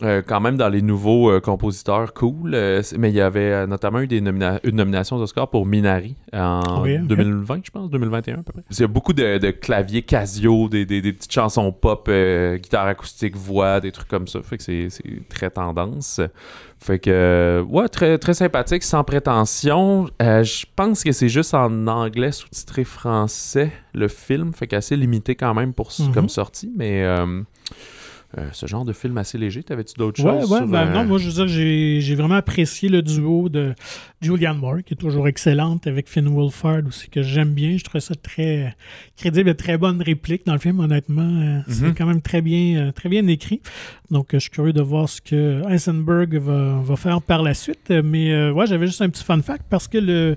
Euh, 0.02 0.22
quand 0.26 0.40
même 0.40 0.56
dans 0.56 0.68
les 0.70 0.80
nouveaux 0.80 1.30
euh, 1.30 1.40
compositeurs 1.40 2.14
cool, 2.14 2.54
euh, 2.54 2.80
mais 2.98 3.10
il 3.10 3.14
y 3.14 3.20
avait 3.20 3.66
notamment 3.66 4.00
eu 4.00 4.06
des 4.06 4.20
nomina- 4.22 4.58
une 4.64 4.76
nomination 4.76 5.16
aux 5.16 5.22
Oscars 5.22 5.48
pour 5.48 5.66
Minari 5.66 6.16
en 6.32 6.82
Oui, 6.82 6.96
ok. 6.96 7.06
2020, 7.06 7.60
je 7.64 7.70
pense, 7.70 7.90
2021 7.90 8.34
à 8.34 8.42
peu 8.42 8.52
près. 8.52 8.62
Il 8.70 8.80
y 8.80 8.84
a 8.84 8.86
beaucoup 8.86 9.12
de, 9.12 9.36
de 9.36 9.50
claviers 9.50 10.00
Casio, 10.02 10.68
des, 10.70 10.86
des- 10.86 11.02
des 11.02 11.12
petites 11.12 11.32
chansons 11.32 11.70
pop, 11.72 12.08
guitare 12.08 12.86
acoustique, 12.86 13.36
voix, 13.36 13.80
des 13.80 13.92
trucs 13.92 14.08
comme 14.08 14.26
ça. 14.26 14.40
Fait 14.42 14.56
que 14.56 14.62
c'est 14.62 14.88
très 15.28 15.50
tendance. 15.50 16.20
Fait 16.78 16.98
que, 16.98 17.62
ouais, 17.68 17.88
très, 17.88 18.16
très 18.16 18.32
sympathique, 18.32 18.82
sans 18.84 19.04
prétention. 19.04 20.06
Je 20.18 20.64
pense 20.76 21.04
que 21.04 21.12
c'est 21.12 21.28
juste 21.28 21.52
en 21.52 21.86
anglais 21.88 22.32
sous-titré 22.32 22.84
français, 22.84 23.70
le 23.92 24.08
film. 24.08 24.54
Fait 24.54 24.66
qu'assez 24.66 24.96
limité 24.96 25.34
quand 25.34 25.52
même 25.52 25.74
pour, 25.74 25.90
Mhm. 25.98 26.12
comme 26.14 26.28
sortie. 26.30 26.72
Mais 26.74 27.04
euh, 28.38 28.48
ce 28.52 28.66
genre 28.66 28.84
de 28.84 28.92
film 28.92 29.18
assez 29.18 29.38
léger, 29.38 29.62
t'avais-tu 29.62 29.94
d'autres 29.98 30.22
Ouais, 30.24 30.40
choses? 30.40 30.50
ouais, 30.52 30.58
sur, 30.58 30.66
ben 30.68 30.86
euh, 30.88 30.92
non, 30.92 31.04
moi 31.04 31.18
je 31.18 31.26
veux 31.26 31.32
dire, 31.32 31.48
j'ai 31.48 32.00
j'ai 32.00 32.14
vraiment 32.14 32.36
apprécié 32.36 32.88
le 32.88 33.02
duo 33.02 33.48
de 33.48 33.74
Julianne 34.20 34.58
Moore, 34.58 34.78
qui 34.86 34.94
est 34.94 34.96
toujours 34.96 35.26
excellente, 35.26 35.86
avec 35.86 36.08
Finn 36.08 36.28
Wolfhard 36.28 36.86
aussi, 36.86 37.08
que 37.08 37.22
j'aime 37.22 37.52
bien. 37.54 37.76
Je 37.76 37.82
trouve 37.84 38.00
ça 38.00 38.14
très 38.14 38.76
crédible 39.16 39.50
et 39.50 39.54
très 39.56 39.76
bonne 39.78 40.00
réplique 40.00 40.46
dans 40.46 40.52
le 40.52 40.58
film, 40.60 40.78
honnêtement. 40.80 41.22
euh, 41.22 41.60
C'est 41.68 41.86
Mhm. 41.86 41.94
quand 41.94 42.06
même 42.06 42.22
très 42.22 42.40
bien, 42.42 42.78
euh, 42.88 42.92
très 42.92 43.08
bien 43.08 43.26
écrit. 43.26 43.60
Donc, 44.10 44.28
je 44.32 44.38
suis 44.38 44.50
curieux 44.50 44.72
de 44.72 44.82
voir 44.82 45.08
ce 45.08 45.20
que 45.20 45.62
Heisenberg 45.68 46.34
va, 46.36 46.80
va 46.82 46.96
faire 46.96 47.22
par 47.22 47.42
la 47.42 47.54
suite. 47.54 47.90
Mais 48.04 48.32
euh, 48.32 48.52
ouais, 48.52 48.66
j'avais 48.66 48.86
juste 48.86 49.02
un 49.02 49.08
petit 49.08 49.24
fun 49.24 49.40
fact 49.42 49.64
parce 49.68 49.88
que 49.88 49.98
le, 49.98 50.36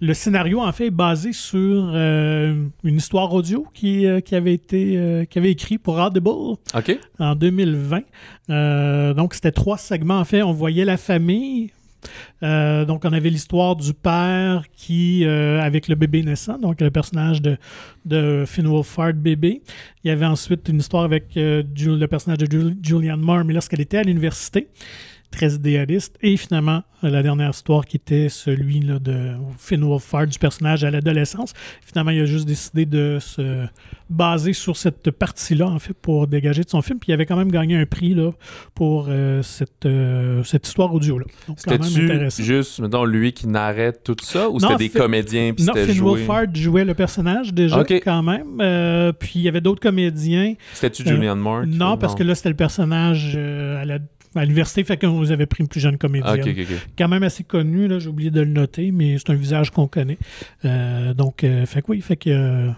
le 0.00 0.14
scénario, 0.14 0.60
en 0.60 0.72
fait, 0.72 0.86
est 0.86 0.90
basé 0.90 1.32
sur 1.32 1.90
euh, 1.94 2.54
une 2.84 2.96
histoire 2.96 3.32
audio 3.34 3.66
qui, 3.74 4.06
euh, 4.06 4.20
qui 4.20 4.34
avait 4.34 4.54
été 4.54 4.96
euh, 4.96 5.24
qui 5.26 5.38
avait 5.38 5.50
écrit 5.50 5.76
pour 5.78 5.98
Audible 5.98 6.56
en 7.18 7.34
2020. 7.34 8.00
Euh, 8.48 9.12
donc, 9.14 9.34
c'était 9.34 9.52
trois 9.52 9.76
segments. 9.78 10.18
En 10.18 10.24
fait, 10.24 10.42
on 10.42 10.52
voyait 10.52 10.84
la 10.86 10.96
famille. 10.96 11.70
Donc, 12.40 13.04
on 13.04 13.12
avait 13.12 13.28
l'histoire 13.28 13.76
du 13.76 13.92
père 13.92 14.64
qui, 14.74 15.22
avec 15.26 15.86
le 15.86 15.94
bébé 15.96 16.22
naissant, 16.22 16.56
donc 16.58 16.80
le 16.80 16.90
personnage 16.90 17.42
de, 17.42 17.58
de 18.06 18.44
Finn 18.46 18.66
Wolfhard 18.66 19.12
bébé. 19.12 19.60
Il 20.02 20.08
y 20.08 20.10
avait 20.10 20.24
ensuite 20.24 20.66
une 20.70 20.78
histoire 20.78 21.04
avec 21.04 21.26
le 21.36 22.06
personnage 22.06 22.38
de 22.38 22.46
Jul- 22.50 22.76
Julianne 22.82 23.20
Moore, 23.20 23.44
mais 23.44 23.52
lorsqu'elle 23.52 23.82
était 23.82 23.98
à 23.98 24.02
l'université, 24.02 24.68
très 25.30 25.54
idéaliste. 25.54 26.16
Et 26.22 26.36
finalement, 26.36 26.82
la 27.02 27.22
dernière 27.22 27.50
histoire 27.50 27.84
qui 27.86 27.96
était 27.96 28.28
celui 28.28 28.80
là, 28.80 28.98
de 28.98 29.32
Finn 29.58 29.82
Wolfhard, 29.82 30.26
du 30.26 30.38
personnage 30.38 30.84
à 30.84 30.90
l'adolescence. 30.90 31.52
Finalement, 31.82 32.10
il 32.10 32.20
a 32.20 32.24
juste 32.26 32.46
décidé 32.46 32.84
de 32.84 33.18
se 33.20 33.66
baser 34.10 34.52
sur 34.52 34.76
cette 34.76 35.10
partie-là, 35.10 35.66
en 35.66 35.78
fait, 35.78 35.94
pour 35.94 36.26
dégager 36.26 36.62
de 36.62 36.68
son 36.68 36.82
film. 36.82 36.98
Puis 36.98 37.10
il 37.10 37.14
avait 37.14 37.26
quand 37.26 37.36
même 37.36 37.50
gagné 37.50 37.76
un 37.76 37.86
prix 37.86 38.14
là, 38.14 38.32
pour 38.74 39.06
euh, 39.08 39.42
cette, 39.42 39.86
euh, 39.86 40.42
cette 40.42 40.66
histoire 40.66 40.92
audio-là. 40.92 41.24
Intéressant. 42.04 42.42
juste, 42.42 42.80
mettons, 42.80 43.04
lui 43.04 43.32
qui 43.32 43.46
narrait 43.46 43.92
tout 43.92 44.16
ça 44.20 44.50
ou 44.50 44.60
c'était 44.60 44.76
des 44.76 44.88
comédiens 44.90 45.52
puis 45.54 45.64
Non, 45.64 45.72
c'était 45.74 45.86
Finn 45.86 45.94
joué? 45.96 46.10
Wolfhard 46.24 46.54
jouait 46.54 46.84
le 46.84 46.94
personnage 46.94 47.54
déjà, 47.54 47.76
quand 47.84 48.22
même. 48.22 48.60
Euh, 48.60 49.12
puis 49.12 49.32
il 49.36 49.42
y 49.42 49.48
avait 49.48 49.60
d'autres 49.60 49.80
comédiens. 49.80 50.54
C'était-tu 50.74 51.08
Julianne 51.08 51.38
Moore? 51.38 51.66
Non, 51.66 51.96
parce 51.96 52.14
que 52.14 52.22
là, 52.22 52.34
c'était 52.34 52.50
le 52.50 52.56
personnage 52.56 53.36
à 53.36 53.84
la- 53.84 53.98
à 54.34 54.42
l'université, 54.44 54.84
fait 54.84 54.96
qu'on 54.96 55.18
vous 55.18 55.32
avait 55.32 55.46
pris 55.46 55.62
une 55.62 55.68
plus 55.68 55.80
jeune 55.80 55.98
comédienne. 55.98 56.42
Ah. 56.46 56.74
Quand 56.96 57.08
même 57.08 57.22
assez 57.22 57.42
connu, 57.42 57.88
là, 57.88 57.98
j'ai 57.98 58.08
oublié 58.08 58.30
de 58.30 58.40
le 58.40 58.50
noter, 58.50 58.92
mais 58.92 59.18
c'est 59.18 59.30
un 59.30 59.34
visage 59.34 59.70
qu'on 59.70 59.88
connaît. 59.88 60.18
Euh, 60.64 61.14
donc, 61.14 61.42
euh, 61.42 61.66
fait 61.66 61.82
que 61.82 61.86
oui, 61.90 62.00
fait 62.00 62.16
que, 62.16 62.30
euh, 62.30 62.70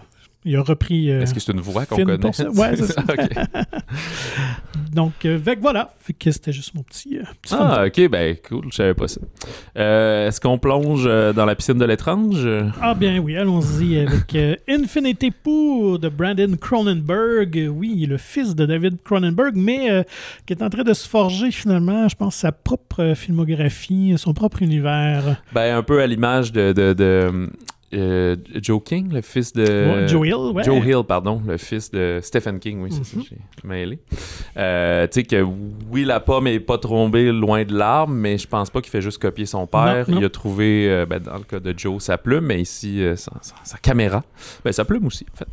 il 0.45 0.55
a 0.55 0.61
repris. 0.61 1.09
euh, 1.11 1.21
Est-ce 1.21 1.33
que 1.33 1.39
c'est 1.39 1.51
une 1.53 1.59
voix 1.61 1.85
qu'on 1.85 1.95
connaît? 1.97 2.17
pour 2.17 2.35
ça. 2.35 2.49
Ouais, 2.49 2.75
c'est 2.75 2.85
ça. 2.93 3.03
Donc, 4.93 5.25
euh, 5.25 5.39
fait 5.39 5.55
que 5.55 5.61
voilà, 5.61 5.91
fait 5.99 6.13
que 6.13 6.29
c'était 6.31 6.51
juste 6.53 6.75
mon 6.75 6.83
petit. 6.83 7.17
euh, 7.17 7.23
petit 7.41 7.55
Ah, 7.57 7.85
ok, 7.87 8.09
ben 8.09 8.35
cool, 8.47 8.65
je 8.69 8.75
savais 8.75 8.93
pas 8.93 9.07
ça. 9.07 9.21
Euh, 9.77 10.27
Est-ce 10.27 10.39
qu'on 10.39 10.59
plonge 10.59 11.05
dans 11.05 11.45
la 11.45 11.55
piscine 11.55 11.79
de 11.79 11.85
l'étrange? 11.85 12.47
Ah 12.79 12.93
bien 12.93 13.17
oui, 13.19 13.35
allons-y 13.35 13.97
avec 13.97 14.35
Infinity 14.69 15.31
Pool 15.31 15.99
de 15.99 16.09
Brandon 16.09 16.55
Cronenberg. 16.59 17.69
Oui, 17.75 18.05
le 18.07 18.17
fils 18.17 18.53
de 18.55 18.65
David 18.67 18.97
Cronenberg, 19.03 19.53
mais 19.55 20.05
qui 20.45 20.53
est 20.53 20.61
en 20.61 20.69
train 20.69 20.83
de 20.83 20.93
se 20.93 21.07
forger 21.09 21.49
finalement, 21.49 22.07
je 22.07 22.15
pense, 22.15 22.35
sa 22.35 22.51
propre 22.51 23.13
filmographie, 23.15 24.13
son 24.17 24.33
propre 24.33 24.61
univers. 24.61 25.41
Ben, 25.53 25.75
un 25.77 25.81
peu 25.83 26.01
à 26.01 26.07
l'image 26.07 26.51
de, 26.51 26.71
de, 26.71 26.93
de, 26.93 27.49
euh, 27.93 28.35
Joe 28.61 28.81
King, 28.83 29.13
le 29.13 29.21
fils 29.21 29.53
de... 29.53 29.63
Ouais, 29.63 30.07
Joe 30.07 30.27
Hill, 30.27 30.35
ouais. 30.53 30.63
Joe 30.63 30.85
Hill, 30.85 31.03
pardon, 31.07 31.41
le 31.47 31.57
fils 31.57 31.91
de 31.91 32.19
Stephen 32.21 32.59
King, 32.59 32.81
oui, 32.81 32.89
c'est 32.91 33.03
ça, 33.05 33.17
Mhm. 33.17 33.23
j'ai 33.29 33.67
mêlé. 33.67 33.99
Euh, 34.57 35.05
tu 35.07 35.21
sais 35.21 35.23
que 35.23 35.45
oui, 35.91 36.03
la 36.05 36.19
pomme 36.19 36.47
est 36.47 36.59
pas 36.59 36.77
tombée 36.77 37.31
loin 37.31 37.63
de 37.63 37.73
l'arbre, 37.75 38.13
mais 38.13 38.37
je 38.37 38.47
pense 38.47 38.69
pas 38.69 38.81
qu'il 38.81 38.91
fait 38.91 39.01
juste 39.01 39.21
copier 39.21 39.45
son 39.45 39.67
père. 39.67 40.05
Non, 40.07 40.15
non. 40.15 40.21
Il 40.21 40.25
a 40.25 40.29
trouvé, 40.29 40.89
euh, 40.89 41.05
ben, 41.05 41.19
dans 41.19 41.37
le 41.37 41.43
cas 41.43 41.59
de 41.59 41.73
Joe, 41.77 42.01
sa 42.01 42.17
plume, 42.17 42.45
mais 42.45 42.61
ici, 42.61 43.01
sa, 43.15 43.31
sa- 43.41 43.55
sa 43.63 43.77
caméra. 43.77 44.23
Ben, 44.65 44.71
sa 44.71 44.85
plume 44.85 45.05
aussi, 45.05 45.25
en 45.33 45.37
fait. 45.37 45.47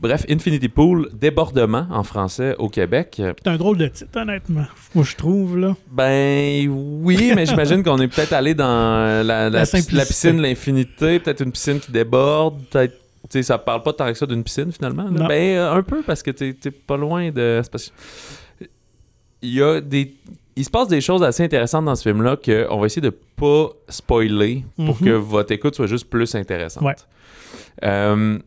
Bref, 0.00 0.24
Infinity 0.28 0.68
Pool, 0.68 1.08
débordement 1.12 1.86
en 1.90 2.02
français 2.02 2.54
au 2.58 2.68
Québec. 2.68 3.14
C'est 3.20 3.48
un 3.48 3.56
drôle 3.56 3.76
de 3.78 3.86
titre, 3.86 4.10
honnêtement. 4.20 4.64
Moi, 4.94 5.04
je 5.04 5.16
trouve, 5.16 5.58
là. 5.58 5.76
Ben 5.90 6.68
oui, 6.68 7.32
mais 7.34 7.46
j'imagine 7.46 7.82
qu'on 7.82 7.98
est 8.00 8.08
peut-être 8.08 8.32
allé 8.32 8.54
dans 8.54 9.24
la, 9.24 9.48
la 9.50 9.60
piscine 9.62 10.36
de 10.38 10.42
l'infinité, 10.42 11.19
peut-être 11.20 11.42
une 11.42 11.52
piscine 11.52 11.78
qui 11.80 11.92
déborde, 11.92 12.62
peut-être. 12.70 12.94
Sais, 13.28 13.42
ça 13.44 13.58
parle 13.58 13.82
pas 13.82 13.92
tant 13.92 14.06
que 14.08 14.14
ça 14.14 14.26
d'une 14.26 14.42
piscine 14.42 14.72
finalement. 14.72 15.04
là. 15.04 15.10
Non. 15.10 15.26
Ben 15.28 15.56
euh, 15.56 15.72
un 15.74 15.82
peu 15.82 16.02
parce 16.02 16.22
que 16.22 16.30
t'es 16.32 16.52
t'es 16.54 16.70
pas 16.72 16.96
loin 16.96 17.30
de. 17.30 17.62
parce- 17.70 17.92
Il 19.42 19.54
y 19.54 19.62
a 19.62 19.80
des. 19.80 20.14
Il 20.56 20.64
se 20.64 20.70
passe 20.70 20.88
des 20.88 21.00
choses 21.00 21.22
assez 21.22 21.44
intéressantes 21.44 21.84
dans 21.84 21.94
ce 21.94 22.02
film-là 22.02 22.36
qu'on 22.36 22.78
va 22.80 22.86
essayer 22.86 23.00
de 23.02 23.10
pas 23.36 23.68
spoiler 23.88 24.64
pour 24.76 24.96
Mhm. 25.00 25.04
que 25.06 25.10
votre 25.10 25.52
écoute 25.52 25.74
soit 25.76 25.86
juste 25.86 26.10
plus 26.10 26.34
intéressante. 26.34 26.82
Ouais. 26.82 26.96
Euh, 27.84 28.38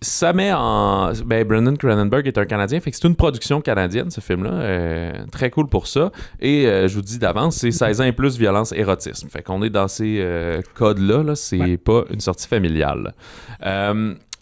ça 0.00 0.32
met 0.32 0.52
en. 0.52 1.12
Ben, 1.26 1.44
Brendan 1.46 1.76
Cronenberg 1.76 2.26
est 2.26 2.38
un 2.38 2.44
Canadien, 2.44 2.78
fait 2.80 2.90
que 2.90 2.96
c'est 2.96 3.08
une 3.08 3.16
production 3.16 3.60
canadienne, 3.60 4.10
ce 4.10 4.20
film-là. 4.20 4.50
euh, 4.50 5.12
très 5.32 5.50
cool 5.50 5.68
pour 5.68 5.86
ça. 5.86 6.12
Et 6.40 6.66
euh, 6.66 6.86
je 6.88 6.94
vous 6.94 7.02
dis 7.02 7.18
d'avance, 7.18 7.56
c'est 7.56 7.70
16 7.72 8.00
ans 8.00 8.04
et 8.04 8.12
plus 8.12 8.38
violence, 8.38 8.72
érotisme. 8.72 9.28
Fait 9.28 9.42
qu'on 9.42 9.62
est 9.62 9.70
dans 9.70 9.88
ces 9.88 10.18
euh, 10.20 10.60
codes-là, 10.74 11.22
là, 11.22 11.34
c'est 11.34 11.58
Ouais. 11.58 11.76
pas 11.76 12.04
une 12.10 12.20
sortie 12.20 12.46
familiale. 12.46 13.14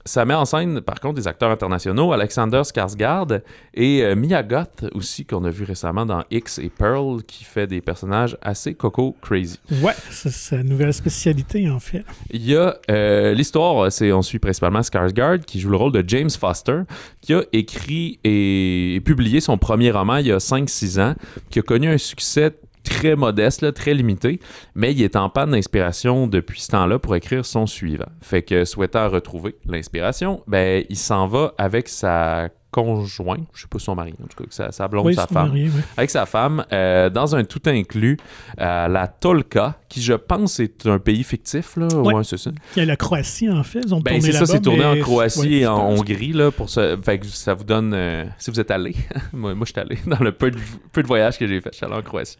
Ça 0.06 0.24
met 0.24 0.34
en 0.34 0.44
scène, 0.44 0.80
par 0.80 1.00
contre, 1.00 1.16
des 1.16 1.26
acteurs 1.26 1.50
internationaux, 1.50 2.12
Alexander 2.12 2.62
Skarsgård 2.62 3.42
et 3.74 4.04
euh, 4.04 4.14
Mia 4.14 4.44
Goth 4.44 4.84
aussi, 4.94 5.26
qu'on 5.26 5.44
a 5.44 5.50
vu 5.50 5.64
récemment 5.64 6.06
dans 6.06 6.22
X 6.30 6.60
et 6.60 6.68
Pearl, 6.70 7.24
qui 7.24 7.42
fait 7.42 7.66
des 7.66 7.80
personnages 7.80 8.38
assez 8.40 8.74
coco 8.74 9.16
crazy. 9.20 9.58
Ouais, 9.82 9.94
c'est 10.10 10.30
sa 10.30 10.62
nouvelle 10.62 10.94
spécialité, 10.94 11.68
en 11.68 11.80
fait. 11.80 12.04
Il 12.30 12.46
y 12.46 12.54
a 12.56 12.76
euh, 12.88 13.34
l'histoire, 13.34 13.90
c'est 13.90 14.12
on 14.12 14.22
suit 14.22 14.38
principalement 14.38 14.80
Skarsgård, 14.80 15.40
qui 15.40 15.58
joue 15.58 15.70
le 15.70 15.76
rôle 15.76 15.92
de 15.92 16.04
James 16.06 16.30
Foster, 16.30 16.82
qui 17.20 17.34
a 17.34 17.42
écrit 17.52 18.20
et 18.22 19.02
publié 19.04 19.40
son 19.40 19.58
premier 19.58 19.90
roman 19.90 20.18
il 20.18 20.28
y 20.28 20.32
a 20.32 20.38
5-6 20.38 21.00
ans, 21.00 21.14
qui 21.50 21.58
a 21.58 21.62
connu 21.62 21.88
un 21.88 21.98
succès 21.98 22.52
très 22.86 23.16
modeste, 23.16 23.74
très 23.74 23.94
limité, 23.94 24.40
mais 24.74 24.92
il 24.92 25.02
est 25.02 25.16
en 25.16 25.28
panne 25.28 25.50
d'inspiration 25.50 26.26
depuis 26.26 26.60
ce 26.60 26.68
temps-là 26.68 26.98
pour 26.98 27.14
écrire 27.16 27.44
son 27.44 27.66
suivant. 27.66 28.06
Fait 28.20 28.42
que 28.42 28.64
souhaitant 28.64 29.08
retrouver 29.08 29.56
l'inspiration, 29.66 30.42
ben 30.46 30.84
il 30.88 30.96
s'en 30.96 31.26
va 31.26 31.54
avec 31.58 31.88
sa 31.88 32.48
conjoint, 32.76 33.38
je 33.54 33.62
sais 33.62 33.68
pas 33.68 33.78
son 33.78 33.94
mari, 33.94 34.12
en 34.22 34.26
tout 34.26 34.44
cas, 34.44 34.70
sa, 34.70 34.86
blonde, 34.86 35.14
sa 35.14 35.26
femme, 35.26 35.50
avec 35.96 36.10
sa 36.10 36.26
femme, 36.26 36.62
euh, 36.74 37.08
dans 37.08 37.34
un 37.34 37.42
tout 37.42 37.62
inclus, 37.64 38.18
euh, 38.60 38.86
la 38.86 39.08
Tolka, 39.08 39.78
qui 39.88 40.02
je 40.02 40.12
pense 40.12 40.60
est 40.60 40.86
un 40.86 40.98
pays 40.98 41.24
fictif, 41.24 41.78
là, 41.78 41.86
ouais. 41.86 42.22
c'est 42.22 42.36
ça. 42.36 42.50
Il 42.76 42.80
y 42.80 42.82
a 42.82 42.84
la 42.84 42.96
Croatie, 42.96 43.48
en 43.48 43.62
fait, 43.62 43.80
ils 43.80 43.94
ont 43.94 44.00
ben, 44.00 44.20
c'est 44.20 44.32
ça, 44.32 44.44
c'est 44.44 44.60
tourné 44.60 44.84
en 44.84 44.98
Croatie 45.00 45.54
et 45.54 45.66
en 45.66 45.88
Hongrie, 45.88 46.34
là, 46.34 46.50
pour 46.50 46.68
ça, 46.68 46.98
fait 47.02 47.18
que 47.18 47.26
ça 47.26 47.54
vous 47.54 47.64
donne, 47.64 47.94
euh, 47.94 48.26
si 48.36 48.50
vous 48.50 48.60
êtes 48.60 48.70
allé, 48.70 48.94
moi, 49.32 49.54
moi 49.54 49.64
je 49.64 49.72
suis 49.72 49.80
allé, 49.80 49.98
dans 50.06 50.22
le 50.22 50.32
peu 50.32 50.50
de, 50.50 50.58
peu 50.92 51.02
de 51.02 51.06
voyages 51.06 51.38
que 51.38 51.46
j'ai 51.46 51.62
fait, 51.62 51.70
je 51.72 51.78
suis 51.78 51.86
allé 51.86 51.94
en 51.94 52.02
Croatie. 52.02 52.36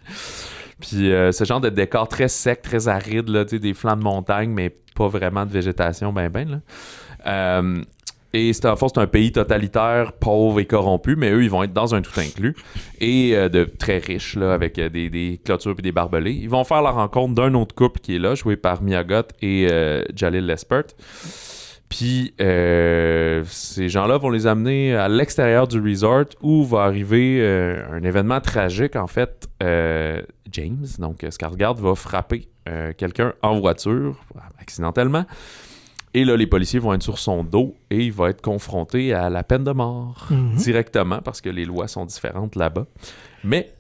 Puis 0.78 1.09
ce 1.30 1.45
genre 1.47 1.62
de 1.62 1.70
décor 1.70 2.07
très 2.07 2.28
sec, 2.28 2.61
très 2.61 2.89
aride, 2.89 3.30
là, 3.30 3.47
des 3.47 3.72
flancs 3.72 3.97
de 3.97 4.03
montagne, 4.03 4.51
mais 4.51 4.68
pas 4.95 5.09
vraiment 5.09 5.47
de 5.47 5.51
végétation, 5.53 6.12
ben 6.12 6.28
ben. 6.28 6.51
Là. 6.51 6.61
Euh, 7.26 7.82
et 8.37 8.53
c'est 8.53 8.66
en 8.66 8.76
c'est 8.76 8.99
un 8.99 9.07
pays 9.07 9.32
totalitaire, 9.32 10.12
pauvre 10.12 10.61
et 10.61 10.66
corrompu, 10.66 11.16
mais 11.16 11.30
eux, 11.30 11.43
ils 11.43 11.51
vont 11.51 11.62
être 11.62 11.72
dans 11.72 11.95
un 11.95 12.03
tout 12.03 12.20
inclus 12.20 12.55
et 13.01 13.34
euh, 13.34 13.49
de 13.49 13.64
très 13.64 13.99
riches, 13.99 14.37
là, 14.37 14.53
avec 14.53 14.78
euh, 14.78 14.91
des, 14.91 15.41
clôtures 15.43 15.74
et 15.78 15.82
des 15.82 15.93
barbelés. 15.93 16.32
Ils 16.32 16.51
vont 16.51 16.64
faire 16.64 16.82
la 16.82 16.91
rencontre 16.91 17.34
d'un 17.34 17.55
autre 17.55 17.74
couple 17.74 18.01
qui 18.01 18.16
est 18.16 18.18
là, 18.18 18.34
joué 18.34 18.57
par 18.57 18.82
Miyagot 18.82 19.28
et 19.41 19.68
euh, 19.70 20.05
Jalil 20.14 20.45
Lespert. 20.47 20.84
Puis 21.89 22.34
ces 22.37 23.89
gens-là 23.89 24.18
vont 24.18 24.30
les 24.30 24.49
amener 24.49 24.95
à 24.97 25.09
l'extérieur 25.09 25.68
du 25.68 25.80
resort 25.80 26.26
où 26.43 26.64
va 26.64 26.82
arriver 26.82 27.41
un 27.89 28.03
événement 28.03 28.41
tragique. 28.41 28.97
En 28.97 29.07
fait, 29.07 29.49
James, 30.51 30.87
donc 30.99 31.22
Skarsgård, 31.22 31.78
va 31.78 31.95
frapper 31.95 32.49
quelqu'un 32.99 33.34
en 33.41 33.61
voiture, 33.61 34.16
accidentellement. 34.61 35.26
Et 36.16 36.24
là, 36.24 36.34
les 36.34 36.46
policiers 36.46 36.78
vont 36.78 36.94
être 36.94 37.02
sur 37.02 37.18
son 37.18 37.44
dos 37.44 37.76
et 37.90 38.06
il 38.06 38.10
va 38.10 38.30
être 38.30 38.40
confronté 38.40 39.12
à 39.12 39.28
la 39.28 39.44
peine 39.44 39.64
de 39.64 39.72
mort 39.72 40.28
mhm. 40.30 40.54
directement 40.54 41.20
parce 41.20 41.42
que 41.42 41.50
les 41.50 41.66
lois 41.66 41.88
sont 41.88 42.06
différentes 42.06 42.56
là-bas. 42.56 42.86
Mais, 43.44 43.74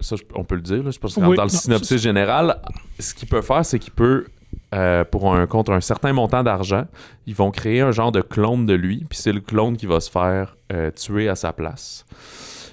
ça, 0.00 0.16
on 0.34 0.42
peut 0.42 0.56
le 0.56 0.62
dire, 0.62 0.90
je 0.90 0.98
pense 0.98 1.14
que 1.14 1.36
dans 1.36 1.44
le 1.44 1.48
synopsis 1.48 2.02
général, 2.02 2.60
ce 2.98 3.14
qu'il 3.14 3.28
peut 3.28 3.42
faire, 3.42 3.64
c'est 3.64 3.78
qu'il 3.78 3.92
peut, 3.92 4.26
euh, 4.74 5.04
pour 5.04 5.32
un, 5.32 5.46
contre 5.46 5.70
un 5.70 5.80
certain 5.80 6.12
montant 6.12 6.42
d'argent, 6.42 6.84
ils 7.26 7.36
vont 7.36 7.52
créer 7.52 7.80
un 7.80 7.92
genre 7.92 8.10
de 8.10 8.22
clone 8.22 8.66
de 8.66 8.74
lui, 8.74 9.04
puis 9.08 9.16
c'est 9.16 9.32
le 9.32 9.40
clone 9.40 9.76
qui 9.76 9.86
va 9.86 10.00
se 10.00 10.10
faire 10.10 10.56
euh, 10.72 10.90
tuer 10.90 11.28
à 11.28 11.36
sa 11.36 11.52
place. 11.52 12.04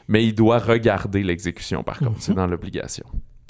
Mais 0.07 0.25
il 0.25 0.33
doit 0.33 0.57
regarder 0.57 1.21
l'exécution, 1.21 1.83
par 1.83 1.99
contre, 1.99 2.15
c'est 2.21 2.31
mhm. 2.31 2.37
dans 2.37 2.47
l'obligation 2.47 3.05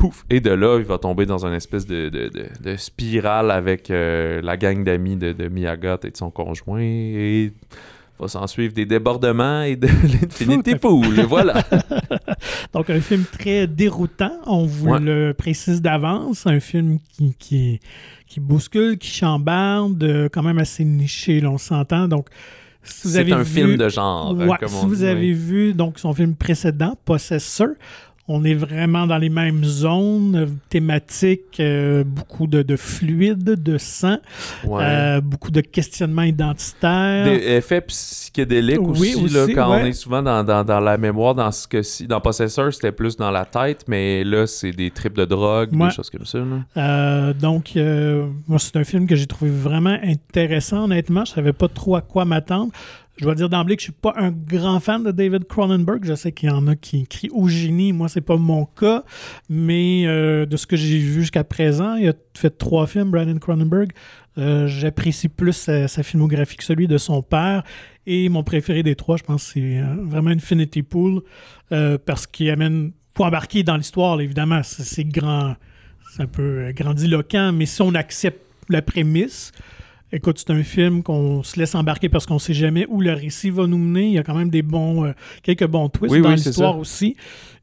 pouf, 0.07 0.25
et 0.29 0.39
de 0.39 0.51
là, 0.51 0.77
il 0.79 0.85
va 0.85 0.97
tomber 0.97 1.25
dans 1.25 1.45
une 1.45 1.53
espèce 1.53 1.85
de, 1.85 2.31
spirale 2.77 3.51
avec 3.51 3.89
euh, 3.89 4.41
la 4.41 4.57
gang 4.57 4.83
d'amis 4.83 5.15
de, 5.15 5.31
de 5.31 5.47
Miyagot 5.47 5.97
et 6.03 6.11
de 6.11 6.17
son 6.17 6.31
conjoint, 6.31 6.79
et 6.81 7.51
va 8.19 8.27
s'en 8.27 8.47
suivre 8.47 8.73
des 8.73 8.85
débordements 8.85 9.61
et 9.63 9.75
de 9.75 9.87
l'infinité 10.21 10.75
poule. 10.79 11.21
voilà. 11.21 11.63
Donc, 12.73 12.89
un 12.89 13.01
film 13.01 13.23
très 13.25 13.67
déroutant, 13.67 14.39
on 14.45 14.65
vous 14.65 14.93
le 14.95 15.33
précise 15.33 15.81
d'avance. 15.81 16.47
Un 16.47 16.59
film 16.59 16.99
qui, 17.11 17.33
qui, 17.37 17.79
qui 18.27 18.39
bouscule, 18.39 18.97
qui 18.97 19.09
chambarde, 19.09 20.01
euh, 20.03 20.29
quand 20.31 20.43
même 20.43 20.59
assez 20.59 20.85
niché, 20.85 21.45
on 21.45 21.57
s'entend. 21.57 22.07
Donc, 22.07 22.27
c'est 22.83 23.31
un 23.31 23.43
film 23.43 23.77
de 23.77 23.89
genre. 23.89 24.35
si 24.67 24.85
vous 24.85 25.03
avez 25.03 25.33
vu 25.33 25.73
donc 25.73 25.97
son 25.97 26.13
film 26.13 26.35
précédent, 26.35 26.95
Possessor, 27.03 27.69
on 28.27 28.43
est 28.43 28.55
vraiment 28.55 29.05
dans 29.05 29.19
les 29.19 29.29
mêmes 29.29 29.63
zones 29.63 30.35
euh, 30.35 30.47
thématiques, 30.69 31.59
euh, 31.59 32.03
beaucoup 32.03 32.47
de, 32.47 32.63
de, 32.63 32.75
fluide, 32.75 33.43
de 33.43 33.77
sang, 33.77 34.17
euh, 34.67 35.21
beaucoup 35.21 35.51
de 35.51 35.61
questionnements 35.61 36.23
identitaires. 36.23 37.25
Des 37.25 37.57
effets 37.57 37.81
psychédéliques 37.81 38.79
aussi, 38.81 39.29
là, 39.29 39.45
quand 39.53 39.69
on 39.69 39.85
est 39.85 39.93
souvent 39.93 40.23
dans, 40.23 40.43
dans, 40.43 40.79
la 40.79 40.97
mémoire, 40.97 41.35
dans 41.35 41.51
ce 41.51 41.67
que 41.67 41.83
si, 41.83 42.07
dans 42.07 42.19
Possessor, 42.19 42.73
c'était 42.73 42.91
plus 42.91 43.15
dans 43.15 43.29
la 43.29 43.45
tête, 43.45 43.85
mais 43.87 44.23
là, 44.23 44.47
c'est 44.47 44.71
des 44.71 44.89
tripes 44.89 45.15
de 45.15 45.25
drogue, 45.25 45.69
des 45.69 45.91
choses 45.91 46.09
comme 46.09 46.25
ça. 46.25 46.39
donc, 47.33 47.73
moi, 48.47 48.59
c'est 48.59 48.75
un 48.77 48.83
film 48.83 49.05
que 49.05 49.15
j'ai 49.15 49.27
trouvé 49.27 49.51
vraiment 49.51 49.97
intéressant, 50.03 50.85
honnêtement. 50.85 51.25
Je 51.25 51.33
savais 51.33 51.53
pas 51.53 51.67
trop 51.67 51.95
à 51.95 52.01
quoi 52.01 52.25
m'attendre. 52.25 52.71
Je 53.17 53.23
dois 53.23 53.35
dire 53.35 53.47
d'emblée 53.47 53.77
que 53.77 53.81
je 53.81 53.85
suis 53.85 53.93
pas 53.93 54.13
un 54.17 54.31
grand 54.31 54.79
fan 54.81 55.03
de 55.03 55.11
David 55.11 55.45
Cronenberg. 55.45 56.03
Je 56.03 56.15
sais 56.15 56.33
qu'il 56.33 56.49
y 56.49 56.51
en 56.51 56.67
a 56.67 56.75
qui 56.75 57.07
crient 57.07 57.29
au 57.31 57.47
génie. 57.47 57.93
Moi, 57.93 58.09
c'est 58.09 58.21
pas 58.21 58.35
mon 58.35 58.65
cas. 58.65 59.03
Mais 59.49 60.03
euh, 60.05 60.45
de 60.45 60.57
ce 60.57 60.67
que 60.67 60.75
j'ai 60.75 60.97
vu 60.97 61.21
jusqu'à 61.21 61.45
présent, 61.45 61.95
il 61.95 62.09
a 62.09 62.13
fait 62.33 62.49
trois 62.49 62.87
films, 62.87 63.11
Brandon 63.11 63.37
Cronenberg. 63.39 63.93
Euh, 64.37 64.67
j'apprécie 64.67 65.29
plus 65.29 65.53
sa, 65.53 65.87
filmographie 66.03 66.57
que 66.57 66.63
celui 66.65 66.87
de 66.87 66.97
son 66.97 67.21
père. 67.21 67.63
Et 68.05 68.27
mon 68.27 68.43
préféré 68.43 68.83
des 68.83 68.95
trois, 68.95 69.15
je 69.15 69.23
pense, 69.23 69.43
c'est 69.43 69.79
euh, 69.79 69.95
vraiment 70.01 70.31
Infinity 70.31 70.83
Pool. 70.83 71.21
parce 71.69 72.27
qu'il 72.27 72.49
amène. 72.49 72.91
Pour 73.13 73.25
embarquer 73.25 73.63
dans 73.63 73.77
l'histoire, 73.77 74.19
évidemment, 74.19 74.59
c'est 74.61 75.05
grand. 75.05 75.55
C'est 76.11 76.23
un 76.23 76.27
peu 76.27 76.73
grandiloquent. 76.73 77.53
Mais 77.53 77.65
si 77.65 77.81
on 77.81 77.95
accepte 77.95 78.41
la 78.67 78.81
prémisse, 78.81 79.53
Écoute, 80.15 80.39
c'est 80.39 80.53
un 80.53 80.63
film 80.63 81.03
qu'on 81.03 81.43
se 81.43 81.59
laisse 81.59 81.75
embarquer 81.75 82.07
parce 82.07 82.25
qu'on 82.25 82.35
ne 82.35 82.39
sait 82.39 82.53
jamais 82.53 82.85
où 82.87 83.01
le 83.01 83.11
récit 83.11 83.49
va 83.49 83.67
nous 83.67 83.77
mener. 83.77 84.07
Il 84.07 84.13
y 84.13 84.17
a 84.17 84.23
quand 84.23 84.33
même 84.33 84.49
des 84.49 84.61
bons, 84.61 85.03
euh, 85.03 85.11
quelques 85.43 85.67
bons 85.67 85.89
twists 85.89 86.21
dans 86.21 86.31
l'histoire 86.31 86.79
aussi. 86.79 87.17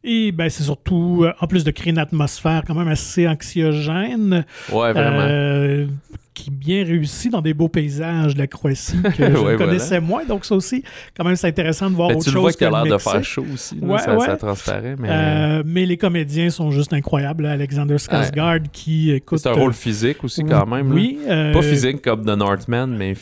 Et 0.04 0.32
ben, 0.32 0.50
c'est 0.50 0.64
surtout, 0.64 1.22
euh, 1.22 1.32
en 1.40 1.46
plus 1.46 1.64
de 1.64 1.70
créer 1.70 1.92
une 1.92 1.98
atmosphère 1.98 2.64
quand 2.66 2.74
même 2.74 2.88
assez 2.88 3.26
anxiogène. 3.26 4.44
Ouais, 4.70 4.92
vraiment. 4.92 5.20
Euh, 5.20 5.86
qui 6.34 6.50
bien 6.50 6.84
réussi 6.84 7.28
dans 7.28 7.42
des 7.42 7.54
beaux 7.54 7.68
paysages 7.68 8.34
de 8.34 8.38
la 8.38 8.46
Croatie 8.46 9.00
que 9.02 9.10
je 9.18 9.56
connaissais 9.56 10.00
moins. 10.00 10.24
Donc, 10.24 10.44
ça 10.44 10.54
aussi, 10.54 10.82
quand 11.16 11.24
même, 11.24 11.36
c'est 11.36 11.48
intéressant 11.48 11.90
de 11.90 11.96
voir 11.96 12.08
autre 12.08 12.24
chose. 12.24 12.32
Tu 12.32 12.38
vois 12.38 12.52
qu'il 12.52 12.66
a 12.66 12.70
l'air 12.70 12.94
de 12.94 12.98
faire 12.98 13.24
chaud 13.24 13.44
aussi. 13.52 13.78
ça, 13.98 14.18
ça, 14.18 14.36
transparaît. 14.36 14.96
Mais... 14.98 15.08
Euh, 15.10 15.62
mais... 15.64 15.86
les 15.86 15.96
comédiens 15.96 16.50
sont 16.50 16.70
juste 16.70 16.92
incroyables. 16.92 17.46
Alexander 17.46 17.96
Skarsgård 17.96 18.66
qui 18.72 19.12
écoute. 19.12 19.40
C'est 19.40 19.48
un 19.48 19.52
rôle 19.52 19.74
physique 19.74 20.24
aussi, 20.24 20.44
quand 20.44 20.66
même. 20.66 20.92
Oui. 20.92 21.18
Pas 21.26 21.62
physique 21.62 22.02
comme 22.02 22.24
The 22.24 22.36
Northman, 22.36 22.88
mais 22.88 23.14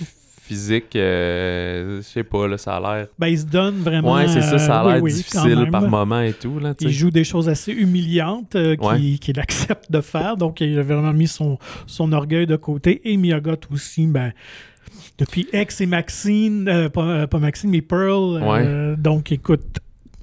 physique, 0.51 0.97
euh, 0.97 1.99
je 1.99 2.03
sais 2.03 2.25
pas, 2.25 2.49
là, 2.49 2.59
ça 2.59 2.77
a 2.77 2.81
l'air. 2.81 3.07
Ben, 3.21 3.29
il 3.29 3.39
se 3.39 3.47
donne 3.47 3.77
vraiment. 3.77 4.15
Ouais, 4.15 4.27
c'est 4.27 4.43
ça, 4.43 4.59
ça 4.59 4.81
a 4.81 4.93
l'air 4.95 5.03
difficile 5.03 5.69
par 5.71 5.89
moment 5.89 6.23
et 6.23 6.33
tout. 6.33 6.59
Là, 6.59 6.75
il 6.81 6.91
joue 6.91 7.13
des 7.13 7.23
choses 7.23 7.49
assez 7.49 7.73
humiliantes 7.73 8.57
euh, 8.57 8.75
qu'il 9.21 9.39
accepte 9.39 9.93
de 9.93 10.01
faire, 10.01 10.37
donc 10.37 10.61
il 10.61 10.77
a 10.77 10.83
vraiment 10.83 11.13
mis 11.13 11.29
son, 11.29 11.57
son 11.87 12.13
orgueil 12.13 12.49
de 12.49 12.57
côté. 12.57 13.01
Et 13.05 13.17
Miyagot 13.17 13.61
aussi, 13.73 14.07
ben. 14.07 14.33
Depuis 15.19 15.47
X 15.53 15.83
et 15.83 15.87
Maxine, 15.87 16.67
euh, 16.67 16.89
pas, 16.89 17.27
pas, 17.27 17.39
Maxine, 17.39 17.71
mais 17.71 17.83
Pearl. 17.83 18.97
donc, 18.99 19.31
écoute, 19.31 19.79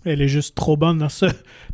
elle 0.08 0.22
est 0.22 0.28
juste 0.28 0.56
trop 0.56 0.78
bonne 0.78 0.98
dans 0.98 1.10
ce, 1.10 1.26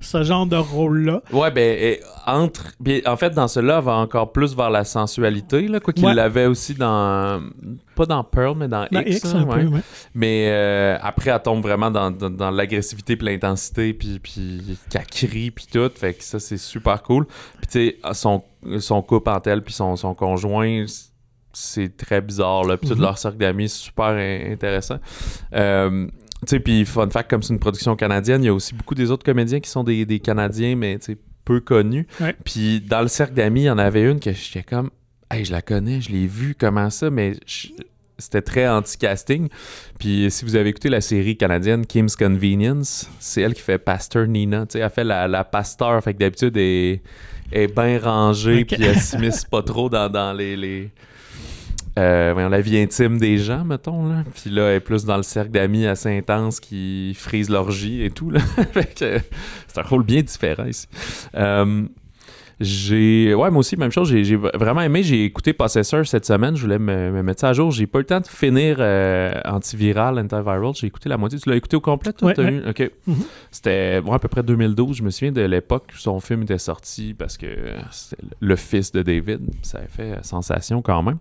ce 0.02 0.24
genre 0.24 0.46
de 0.46 0.56
rôle-là. 0.56 1.22
Ouais, 1.32 1.52
ben, 1.52 1.98
entre. 2.26 2.72
en 3.06 3.18
fait, 3.18 3.32
dans 3.32 3.48
cela, 3.48 3.78
elle 3.78 3.84
va 3.84 3.94
encore 3.94 4.32
plus 4.32 4.56
vers 4.56 4.70
la 4.70 4.84
sensualité, 4.84 5.68
là, 5.68 5.80
quoi 5.80 5.94
qu'il 5.94 6.06
l'avait 6.06 6.46
aussi 6.46 6.74
dans. 6.74 7.42
Pas 7.96 8.06
dans 8.06 8.24
Pearl, 8.24 8.56
mais 8.58 8.68
dans, 8.68 8.88
X. 8.92 9.26
Hein, 9.26 9.46
ouais. 9.46 9.66
Mais 10.16 10.48
euh, 10.50 10.98
après, 11.02 11.30
elle 11.30 11.42
tombe 11.42 11.62
vraiment 11.62 11.92
dans, 11.92 12.12
dans, 12.12 12.52
l'agressivité 12.52 13.16
puis 13.16 13.28
l'intensité, 13.28 13.94
puis, 13.94 14.20
puis 14.20 14.78
qu'elle 14.90 15.06
crie, 15.06 15.52
puis 15.52 15.68
tout. 15.72 15.92
Fait 15.96 16.14
que 16.14 16.24
ça, 16.24 16.40
c'est 16.40 16.58
super 16.58 17.04
cool. 17.04 17.26
Puis, 17.26 17.68
tu 17.72 17.72
sais, 17.72 18.14
son, 18.14 18.44
son 18.80 19.02
couple 19.02 19.30
en 19.30 19.40
tel, 19.40 19.62
puis 19.62 19.74
son, 19.74 19.96
son 19.96 20.16
conjoint 20.16 20.86
c'est 21.54 21.96
très 21.96 22.20
bizarre 22.20 22.64
là 22.64 22.78
puis 22.78 22.90
tout 22.90 22.96
mm-hmm. 22.96 23.02
leur 23.02 23.18
cercle 23.18 23.38
d'amis 23.38 23.70
c'est 23.70 23.84
super 23.84 24.08
intéressant 24.52 24.98
euh, 25.54 26.08
sais, 26.48 26.60
puis 26.60 26.86
fun 26.86 27.10
fact, 27.10 27.30
comme 27.30 27.44
c'est 27.44 27.54
une 27.54 27.60
production 27.60 27.96
canadienne, 27.96 28.44
il 28.44 28.48
y 28.48 28.50
a 28.50 28.54
aussi 28.54 28.74
beaucoup 28.74 28.96
des 28.96 29.12
autres 29.12 29.26
comédiens 29.26 29.60
qui 29.60 29.70
sont 29.70 29.84
des, 29.84 30.06
des 30.06 30.20
Canadiens, 30.20 30.76
mais 30.76 31.00
tu 31.00 31.14
sais, 31.14 31.18
peu 31.46 31.60
connus. 31.60 32.08
Puis 32.44 32.82
dans 32.82 33.02
le 33.02 33.08
cercle 33.08 33.34
d'amis, 33.34 33.62
il 33.62 33.66
y 33.66 33.70
en 33.70 33.78
avait 33.78 34.04
une 34.04 34.20
que 34.20 34.32
j'étais 34.32 34.64
comme, 34.64 34.90
hey, 35.30 35.46
je 35.46 35.52
la 35.52 35.62
connais, 35.62 36.02
je 36.02 36.12
l'ai 36.12 36.28
vue, 36.28 36.56
comment 36.58 36.90
ça, 36.90 37.10
mais 37.10 37.34
c'était 38.18 38.42
très 38.42 38.68
anti-casting. 38.68 39.50
Puis 40.00 40.28
si 40.30 40.46
vous 40.46 40.56
avez 40.56 40.70
écouté 40.70 40.90
la 40.90 41.02
série 41.02 41.38
canadienne 41.38 41.86
Kim's 41.86 42.16
Convenience, 42.16 43.10
c'est 43.20 43.42
elle 43.42 43.54
qui 43.54 43.62
fait 43.62 43.78
Pasteur 43.78 44.28
Nina. 44.28 44.66
Tu 44.66 44.74
sais, 44.74 44.80
elle 44.80 44.90
fait 44.90 45.04
la, 45.04 45.28
la 45.28 45.44
pasteur, 45.44 46.02
fait 46.04 46.14
que 46.14 46.20
d'habitude, 46.20 46.56
elle, 46.58 47.00
est 47.52 47.76
bien 47.76 48.00
rangée, 48.00 48.66
puis 48.66 48.84
elle 48.84 49.00
s'immisce 49.00 49.46
pas 49.52 49.62
trop 49.62 49.90
dans, 49.90 50.10
dans 50.10 50.34
les 50.34 50.92
euh, 52.00 52.50
la 52.50 52.62
vie 52.62 52.78
intime 52.78 53.18
des 53.18 53.38
gens, 53.38 53.64
mettons. 53.64 54.08
Là. 54.08 54.24
Puis 54.34 54.50
là, 54.50 54.70
elle 54.70 54.78
est 54.78 54.80
plus 54.80 55.06
dans 55.06 55.18
le 55.18 55.24
cercle 55.24 55.52
d'amis 55.52 55.86
assez 55.86 56.16
intense 56.16 56.60
qui 56.60 57.14
frisent 57.16 57.50
l'orgie 57.50 58.04
et 58.04 58.10
tout. 58.10 58.30
Là. 58.30 58.40
Que, 58.96 59.20
c'est 59.68 59.80
un 59.80 59.84
rôle 59.84 60.04
bien 60.04 60.22
différent 60.22 60.66
ici. 60.66 60.88
Euh, 61.36 61.84
j'ai. 62.64 63.34
Ouais, 63.34 63.50
moi 63.52 63.60
aussi, 63.60 63.78
même 63.78 63.92
chose. 63.92 64.10
J'ai, 64.10 64.24
j'ai 64.24 64.36
vraiment 64.36 64.82
aimé. 64.82 65.04
J'ai 65.04 65.26
écouté 65.26 65.54
Possessor 65.54 66.06
cette 66.06 66.26
semaine. 66.26 66.56
Je 66.56 66.64
voulais 66.64 66.80
me, 66.80 67.12
me 67.12 67.22
mettre 67.24 67.42
ça 67.42 67.50
à 67.50 67.54
jour. 67.54 67.72
J'ai 67.72 67.88
pas 67.88 68.00
eu 68.00 68.02
le 68.02 68.06
temps 68.08 68.20
de 68.22 68.28
finir 68.28 68.78
euh, 68.80 69.34
antiviral, 69.46 70.18
antiviral. 70.20 70.62
J'ai 70.76 70.88
écouté 70.88 71.10
la 71.10 71.18
moitié. 71.18 71.40
Tu 71.40 71.50
l'as 71.50 71.56
écouté 71.56 71.76
au 71.76 71.82
complet, 71.82 72.14
toi? 72.14 72.30
Ouais, 72.30 72.34
T'as 72.34 72.44
ouais. 72.44 72.54
eu- 72.54 72.70
Ok. 72.70 72.92
Mhm. 73.08 73.16
C'était 73.52 74.02
bon, 74.02 74.14
à 74.14 74.20
peu 74.20 74.28
près 74.28 74.44
2012. 74.44 74.98
Je 74.98 75.04
me 75.04 75.10
souviens 75.10 75.32
de 75.32 75.42
l'époque 75.42 75.86
où 75.94 75.98
son 75.98 76.20
film 76.20 76.44
était 76.44 76.58
sorti 76.58 77.14
parce 77.14 77.38
que 77.38 77.48
c'est 77.92 78.18
le 78.40 78.56
fils 78.56 78.92
de 78.92 79.02
David. 79.02 79.42
Ça 79.62 79.80
a 79.80 79.88
fait 79.88 80.18
sensation 80.24 80.82
quand 80.82 81.04
même. 81.04 81.18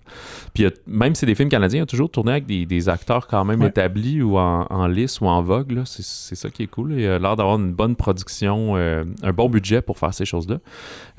Puis 0.55 0.67
même 0.87 1.15
si 1.15 1.21
c'est 1.21 1.27
des 1.27 1.35
films 1.35 1.49
canadiens, 1.49 1.81
il 1.81 1.83
a 1.83 1.87
toujours 1.87 2.11
tourné 2.11 2.33
avec 2.33 2.47
des, 2.47 2.67
des 2.67 2.89
acteurs 2.89 3.27
quand 3.27 3.45
même 3.45 3.61
Ouais. 3.63 3.69
établis 3.69 4.23
ou 4.23 4.39
en, 4.39 4.67
en 4.71 4.87
lice 4.87 5.21
ou 5.21 5.27
en 5.27 5.43
vogue. 5.43 5.73
là. 5.73 5.83
C'est, 5.85 6.05
c'est 6.05 6.35
ça 6.35 6.49
qui 6.51 6.63
est 6.65 6.67
cool. 6.67 6.93
Il 6.95 7.07
a 7.07 7.19
l'air 7.19 7.37
d'avoir 7.37 7.57
une 7.59 7.73
bonne 7.73 7.97
production, 7.97 8.75
euh, 8.77 9.05
un 9.23 9.33
bon 9.33 9.49
budget 9.49 9.83
pour 9.83 9.99
faire 9.99 10.15
ces 10.15 10.25
choses-là. 10.25 10.59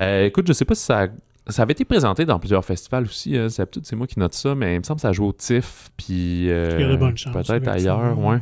Euh, 0.01 0.12
écoute, 0.21 0.47
je 0.47 0.53
sais 0.53 0.65
pas 0.65 0.75
si 0.75 0.83
ça, 0.83 1.07
ça 1.47 1.61
avait 1.63 1.73
été 1.73 1.85
présenté 1.85 2.25
dans 2.25 2.39
plusieurs 2.39 2.63
festivals 2.65 3.03
aussi. 3.03 3.37
Hein. 3.37 3.49
C'est, 3.49 3.65
peut-être 3.65 3.85
c'est 3.85 3.95
moi 3.95 4.07
qui 4.07 4.19
note 4.19 4.33
ça, 4.33 4.55
mais 4.55 4.75
il 4.75 4.79
me 4.79 4.83
semble 4.83 4.97
que 4.97 5.01
ça 5.03 5.11
joue 5.11 5.25
au 5.27 5.33
TIFF. 5.33 5.89
Puis 5.97 6.49
euh, 6.49 6.97
peut-être 6.97 7.67
ailleurs. 7.67 8.17
Ouais. 8.19 8.37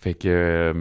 Fait 0.00 0.14
que. 0.14 0.28
euh, 0.28 0.72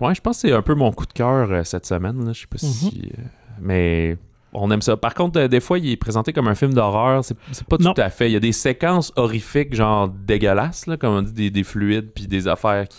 ouais, 0.00 0.14
je 0.14 0.20
pense 0.20 0.42
que 0.42 0.48
c'est 0.48 0.54
un 0.54 0.62
peu 0.62 0.74
mon 0.74 0.92
coup 0.92 1.06
de 1.06 1.12
cœur 1.12 1.50
euh, 1.50 1.64
cette 1.64 1.86
semaine. 1.86 2.24
Là. 2.24 2.32
Je 2.32 2.40
sais 2.40 2.46
pas 2.46 2.58
Mhm. 2.62 2.72
si. 2.72 3.12
euh, 3.18 3.22
mais. 3.60 4.16
On 4.54 4.70
aime 4.70 4.80
ça. 4.80 4.96
Par 4.96 5.12
contre, 5.12 5.38
euh, 5.40 5.46
des 5.48 5.60
fois, 5.60 5.78
il 5.78 5.90
est 5.90 5.96
présenté 5.98 6.32
comme 6.32 6.48
un 6.48 6.54
film 6.54 6.72
d'horreur. 6.72 7.22
C'est, 7.22 7.36
pas 7.68 7.76
Non. 7.80 7.92
tout 7.92 8.00
à 8.00 8.08
fait. 8.08 8.30
Il 8.30 8.32
y 8.32 8.36
a 8.36 8.40
des 8.40 8.52
séquences 8.52 9.12
horrifiques, 9.14 9.74
genre 9.74 10.08
dégueulasses, 10.08 10.86
là, 10.86 10.96
comme 10.96 11.12
on 11.12 11.20
dit, 11.22 11.32
des, 11.34 11.50
des 11.50 11.62
fluides, 11.64 12.10
puis 12.14 12.26
des 12.26 12.48
affaires 12.48 12.88
qui 12.88 12.96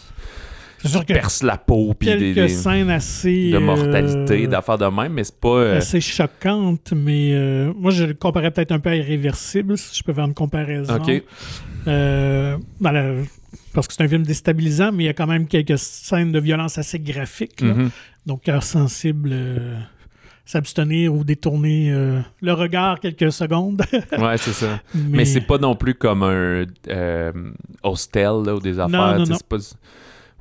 sûr 0.88 1.06
que 1.06 1.14
percent 1.14 1.46
la 1.46 1.58
peau, 1.58 1.94
puis 1.94 2.08
quelques 2.08 2.20
des, 2.20 2.34
des- 2.34 2.48
scènes 2.50 2.90
assez... 2.90 3.50
de 3.52 3.58
mortalité, 3.58 4.46
euh, 4.46 4.48
d'affaires 4.48 4.78
de 4.78 4.86
même, 4.86 5.12
mais 5.14 5.24
c'est 5.26 5.40
pas. 5.40 5.50
euh, 5.50 5.78
assez 5.78 6.00
choquantes, 6.00 6.94
mais 6.96 7.32
euh, 7.34 7.74
moi, 7.76 7.92
je 7.92 8.06
le 8.06 8.14
comparais 8.14 8.52
peut-être 8.52 8.72
un 8.72 8.80
peu 8.80 8.90
à 8.90 8.96
Irréversible, 8.96 9.78
si 9.78 9.98
je 9.98 10.04
peux 10.04 10.14
faire 10.14 10.26
une 10.26 10.34
comparaison. 10.34 10.96
Ok. 10.96 11.22
Dans 11.86 12.92
la- 12.92 13.16
Parce 13.74 13.88
que 13.88 13.94
c'est 13.94 14.04
un 14.04 14.08
film 14.08 14.24
déstabilisant, 14.24 14.92
mais 14.92 15.04
il 15.04 15.08
y 15.08 15.10
a 15.10 15.14
quand 15.14 15.28
même 15.28 15.48
quelques 15.48 15.78
scènes 15.78 16.32
de 16.32 16.40
violence 16.40 16.78
assez 16.78 17.00
graphiques. 17.00 17.62
là. 17.62 17.74
Mhm. 17.74 17.90
Donc, 18.26 18.44
cœur 18.44 18.64
sensible, 18.64 19.34
s'abstenir 20.46 21.14
ou 21.14 21.24
détourner 21.24 21.92
euh, 21.92 22.20
le 22.42 22.54
regard 22.54 23.00
quelques 23.00 23.32
secondes. 23.32 23.82
Ouais, 24.18 24.38
c'est 24.38 24.54
ça. 24.54 24.80
mais 24.96 25.18
Mais 25.20 25.26
c'est 25.26 25.42
pas 25.42 25.58
non 25.60 25.76
plus 25.76 25.94
comme 25.94 26.24
un 26.24 26.66
euh, 26.90 27.34
hostel 27.84 28.32
là, 28.46 28.56
ou 28.56 28.60
des 28.60 28.80
affaires. 28.80 29.18
non, 29.20 29.26
non. 29.26 29.36
c'est 29.38 29.48
pas- 29.48 29.58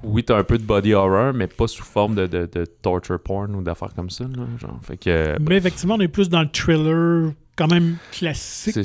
Oui, 0.05 0.22
t'as 0.22 0.38
un 0.38 0.44
peu 0.44 0.59
de 0.59 0.62
body 0.62 0.94
horror, 0.94 1.32
mais 1.34 1.46
pas 1.49 1.66
sous 1.66 1.82
forme 1.82 2.14
de, 2.14 2.26
de- 2.26 2.49
de 2.53 2.64
torture 2.82 3.18
porn 3.20 3.55
ou 3.55 3.62
d'affaires 3.62 3.94
comme 3.96 4.11
ça. 4.11 4.24
Là, 4.24 4.44
genre. 4.61 4.78
Fait 4.82 4.96
que, 4.96 5.36
Mais 5.40 5.57
effectivement, 5.57 5.94
on 5.96 6.01
est 6.01 6.09
plus 6.09 6.28
dans 6.28 6.42
le 6.42 6.49
thriller 6.51 7.32
quand 7.57 7.66
même 7.66 7.96
classique 8.12 8.76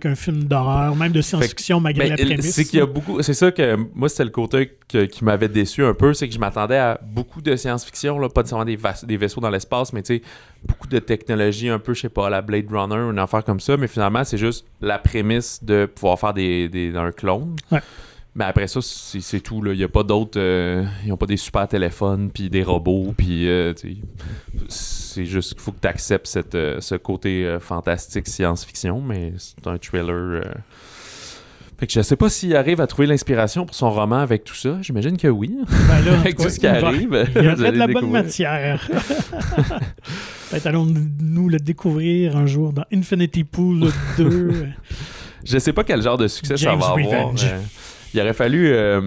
qu'un 0.00 0.14
film 0.14 0.44
d'horreur, 0.44 0.96
même 0.96 1.12
de 1.12 1.20
science-fiction 1.20 1.80
malgré 1.80 2.04
Ben, 2.08 2.10
la 2.16 2.24
prémisse. 2.24 2.54
c'est 2.54 2.64
qu'il 2.64 2.78
y 2.78 2.82
a 2.82 2.86
beaucoup. 2.86 3.20
C'est 3.20 3.34
ça 3.34 3.52
que 3.52 3.76
moi, 3.94 4.08
c'était 4.08 4.24
le 4.24 4.30
côté 4.30 4.72
que- 4.88 5.04
qui 5.04 5.22
m'avait 5.22 5.48
déçu 5.50 5.84
un 5.84 5.92
peu, 5.92 6.14
c'est 6.14 6.26
que 6.26 6.32
je 6.34 6.38
m'attendais 6.38 6.78
à 6.78 6.98
beaucoup 7.02 7.42
de 7.42 7.54
science-fiction, 7.56 8.16
pas 8.30 8.40
nécessairement 8.40 8.64
des 8.64 9.16
vaisseaux 9.18 9.42
dans 9.42 9.50
l'espace, 9.50 9.92
mais 9.92 10.02
tu 10.02 10.16
sais, 10.16 10.22
beaucoup 10.66 10.86
de 10.88 10.98
technologie, 10.98 11.68
un 11.68 11.78
peu, 11.78 11.92
je 11.92 12.00
sais 12.00 12.08
pas, 12.08 12.30
la 12.30 12.40
Blade 12.40 12.64
Runner 12.70 12.96
ou 13.06 13.10
une 13.10 13.18
affaire 13.18 13.44
comme 13.44 13.60
ça, 13.60 13.76
mais 13.76 13.86
finalement, 13.88 14.24
c'est 14.24 14.38
juste 14.38 14.64
la 14.80 14.98
prémisse 14.98 15.62
de 15.62 15.84
pouvoir 15.84 16.18
faire 16.18 16.32
des, 16.32 16.70
des, 16.70 16.96
un 16.96 17.12
clone. 17.12 17.54
Ouais. 17.70 17.80
Mais 18.38 18.44
après 18.44 18.66
ça, 18.68 18.80
c'est 18.82 19.40
tout. 19.40 19.62
Il 19.66 19.78
n'y 19.78 19.82
a 19.84 19.88
pas 19.88 20.02
d'autres. 20.02 20.38
euh, 20.38 20.84
ils 21.02 21.08
n'ont 21.08 21.16
pas 21.16 21.24
des 21.26 21.38
super 21.38 21.66
téléphones, 21.66 22.30
puis 22.30 22.50
des 22.50 22.62
robots, 22.62 23.14
puis. 23.16 23.48
euh, 23.48 23.72
c'est 24.68 25.24
juste 25.24 25.54
qu'il 25.54 25.62
faut 25.62 25.72
que 25.72 25.80
tu 25.80 25.88
acceptes 25.88 26.26
ce 26.26 26.94
côté 26.96 27.46
euh, 27.46 27.58
fantastique 27.58 28.28
science-fiction, 28.28 29.00
mais 29.00 29.32
c'est 29.38 29.66
un 29.66 29.78
thriller. 29.78 30.10
euh, 30.10 30.42
fait 31.78 31.86
que 31.86 31.92
je 31.92 32.00
sais 32.00 32.16
pas 32.16 32.28
s'il 32.30 32.56
arrive 32.56 32.80
à 32.80 32.86
trouver 32.86 33.06
l'inspiration 33.06 33.66
pour 33.66 33.74
son 33.74 33.90
roman 33.90 34.16
avec 34.16 34.44
tout 34.44 34.54
ça. 34.54 34.78
J'imagine 34.82 35.16
que 35.18 35.28
oui. 35.28 35.54
Ben 35.88 36.00
là, 36.04 36.12
en 36.16 36.20
avec 36.20 36.36
tout 36.36 36.48
ce 36.48 36.58
qui 36.58 36.66
va- 36.66 36.86
arrive. 36.86 37.26
Il 37.36 37.42
y 37.42 37.48
aurait 37.48 37.72
de 37.72 37.76
la 37.78 37.86
bonne 37.86 38.10
matière. 38.10 38.86
Peut-être 40.50 40.66
allons-nous 40.66 41.48
le 41.48 41.58
découvrir 41.58 42.36
un 42.36 42.46
jour 42.46 42.72
dans 42.72 42.84
Infinity 42.92 43.44
Pool 43.44 43.90
2. 44.18 44.66
Je 45.44 45.58
sais 45.58 45.72
pas 45.72 45.84
quel 45.84 46.02
genre 46.02 46.18
de 46.18 46.28
succès 46.28 46.56
James 46.56 46.80
ça 46.80 46.86
va 46.88 46.92
avoir. 46.92 47.34
Il 48.16 48.20
aurait 48.22 48.32
fallu 48.32 48.68
euh, 48.72 49.00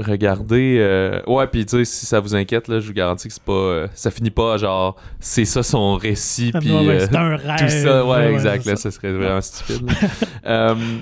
regarder. 0.00 0.76
euh, 0.78 1.20
Ouais, 1.26 1.46
puis 1.46 1.64
tu 1.66 1.76
sais, 1.78 1.84
si 1.84 2.06
ça 2.06 2.20
vous 2.20 2.34
inquiète, 2.34 2.68
là, 2.68 2.80
je 2.80 2.86
vous 2.86 2.92
garantis 2.94 3.28
que 3.28 3.34
c'est 3.34 3.42
pas. 3.42 3.52
euh, 3.52 3.86
ça 3.94 4.10
finit 4.10 4.30
pas 4.30 4.56
genre, 4.56 4.96
c'est 5.20 5.44
ça 5.44 5.62
son 5.62 5.96
récit, 5.96 6.52
puis 6.58 6.72
ouais, 6.72 6.86
ouais, 6.86 7.00
c'est 7.00 7.16
un 7.16 7.36
rêve. 7.36 7.58
tout 7.58 7.68
ça. 7.68 8.04
Ouais, 8.06 8.32
exact. 8.32 8.62
c'est 8.64 8.70
là, 8.70 8.76
ça. 8.76 8.90
ça 8.90 8.96
serait 8.96 9.12
vraiment 9.12 9.40
stupide. 9.40 9.90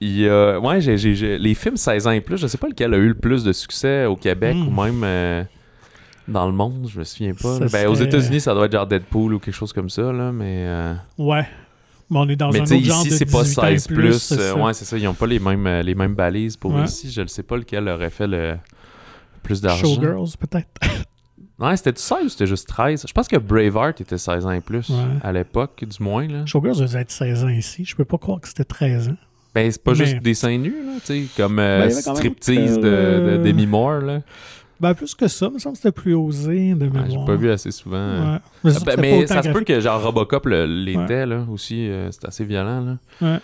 il 0.00 0.20
y 0.20 0.28
a- 0.28 0.58
ouais, 0.60 0.80
j'ai, 0.80 0.98
j'ai- 0.98 1.14
j'ai- 1.14 1.38
les 1.38 1.54
films 1.54 1.76
16 1.76 2.06
ans 2.06 2.10
et 2.10 2.20
plus, 2.20 2.36
je 2.36 2.46
sais 2.46 2.58
pas 2.58 2.68
lequel 2.68 2.92
a 2.94 2.96
eu 2.98 3.08
le 3.08 3.14
plus 3.14 3.42
de 3.44 3.52
succès 3.52 4.04
au 4.06 4.16
Québec 4.16 4.54
Hmm. 4.56 4.68
ou 4.68 4.82
même 4.82 5.00
euh, 5.04 5.44
dans 6.28 6.46
le 6.46 6.52
monde, 6.52 6.88
je 6.92 6.98
me 6.98 7.04
souviens 7.04 7.32
pas. 7.34 7.58
Ben, 7.72 7.86
Aux 7.88 7.94
États-Unis, 7.94 8.40
ça 8.40 8.54
doit 8.54 8.66
être 8.66 8.72
genre 8.72 8.86
Deadpool 8.86 9.34
ou 9.34 9.38
quelque 9.38 9.54
chose 9.54 9.72
comme 9.72 9.88
ça, 9.90 10.12
là, 10.12 10.32
mais. 10.32 10.64
euh, 10.66 10.94
Ouais. 11.18 11.46
Mais 12.10 12.18
on 12.18 12.28
est 12.28 12.36
dans 12.36 12.50
mais 12.50 12.60
un 12.60 12.64
tu 12.64 12.68
sais, 12.68 12.74
autre 12.76 12.84
genre 12.84 13.00
ici, 13.00 13.10
de 13.10 13.14
c'est 13.14 13.24
pas 13.30 13.42
18 13.42 13.58
ans 13.58 13.66
et 13.66 13.78
16 13.78 13.86
plus. 13.88 14.12
c'est 14.22 14.38
euh, 14.38 14.52
ça. 14.54 14.56
ouais, 14.62 14.74
c'est 14.74 14.84
ça. 14.84 14.98
Ils 14.98 15.08
ont 15.08 15.14
pas 15.14 15.26
les 15.26 15.38
mêmes, 15.38 15.66
euh, 15.66 15.82
les 15.82 15.94
mêmes 15.94 16.14
balises 16.14 16.56
pour 16.56 16.74
Ouais. 16.74 16.84
ici. 16.84 17.10
Je 17.10 17.22
ne 17.22 17.26
sais 17.26 17.42
pas 17.42 17.56
lequel 17.56 17.88
aurait 17.88 18.10
fait 18.10 18.26
le 18.26 18.56
plus 19.42 19.60
d'argent. 19.60 19.86
Showgirls, 19.94 20.36
peut-être. 20.38 20.68
Ouais, 21.56 21.76
c'était 21.76 21.92
16 21.96 22.18
ou 22.24 22.28
c'était 22.30 22.48
juste 22.48 22.66
13 22.66 23.04
Je 23.06 23.12
pense 23.12 23.28
que 23.28 23.36
Braveheart 23.36 24.00
était 24.00 24.18
16 24.18 24.44
ans 24.44 24.50
et 24.50 24.60
plus 24.60 24.88
Ouais. 24.90 24.96
à 25.22 25.30
l'époque, 25.30 25.84
du 25.84 26.02
moins. 26.02 26.26
Là. 26.26 26.44
Showgirls 26.46 26.80
devait 26.80 27.02
être 27.02 27.12
16 27.12 27.44
ans 27.44 27.48
ici. 27.48 27.84
Je 27.84 27.94
peux 27.94 28.04
pas 28.04 28.18
croire 28.18 28.40
que 28.40 28.48
c'était 28.48 28.64
13 28.64 29.10
ans. 29.10 29.16
Ben, 29.54 29.70
c'est 29.70 29.80
pas 29.82 29.92
Mais- 29.92 29.98
juste 30.04 30.16
des 30.18 30.34
seins 30.34 30.58
nus, 30.58 30.74
là, 30.84 30.94
tu 30.98 31.06
sais, 31.06 31.24
comme 31.36 31.60
euh, 31.60 31.82
Ben, 31.86 31.90
striptease 31.92 32.74
de, 32.76 32.82
de 32.82 32.86
euh, 32.88 33.38
Demi 33.38 33.66
Moore. 33.68 34.00
Là. 34.00 34.20
Ben, 34.80 34.92
plus 34.94 35.14
que 35.14 35.28
ça, 35.28 35.46
il 35.46 35.54
me 35.54 35.58
semble 35.58 35.76
que 35.76 35.82
c'était 35.82 35.92
plus 35.92 36.14
osé 36.14 36.74
de 36.74 36.86
mémoire. 36.86 37.08
J'ai 37.08 37.24
pas 37.24 37.36
vu 37.36 37.50
assez 37.50 37.70
souvent. 37.70 37.96
euh. 37.96 38.34
Ouais. 38.34 38.40
Mais, 38.64 38.70
c'est 38.72 38.76
Ah, 38.76 38.80
ben, 38.84 38.90
c'était 38.90 39.00
mais 39.00 39.26
ça 39.26 39.42
se 39.42 39.48
peut 39.50 39.60
que 39.62 39.80
genre 39.80 40.02
Robocop 40.02 40.46
l'était 40.46 41.26
là 41.26 41.44
aussi, 41.50 41.88
euh, 41.88 42.10
c'est 42.10 42.26
assez 42.26 42.44
violent 42.44 42.80
là. 42.80 42.96
Ouais. 43.20 43.38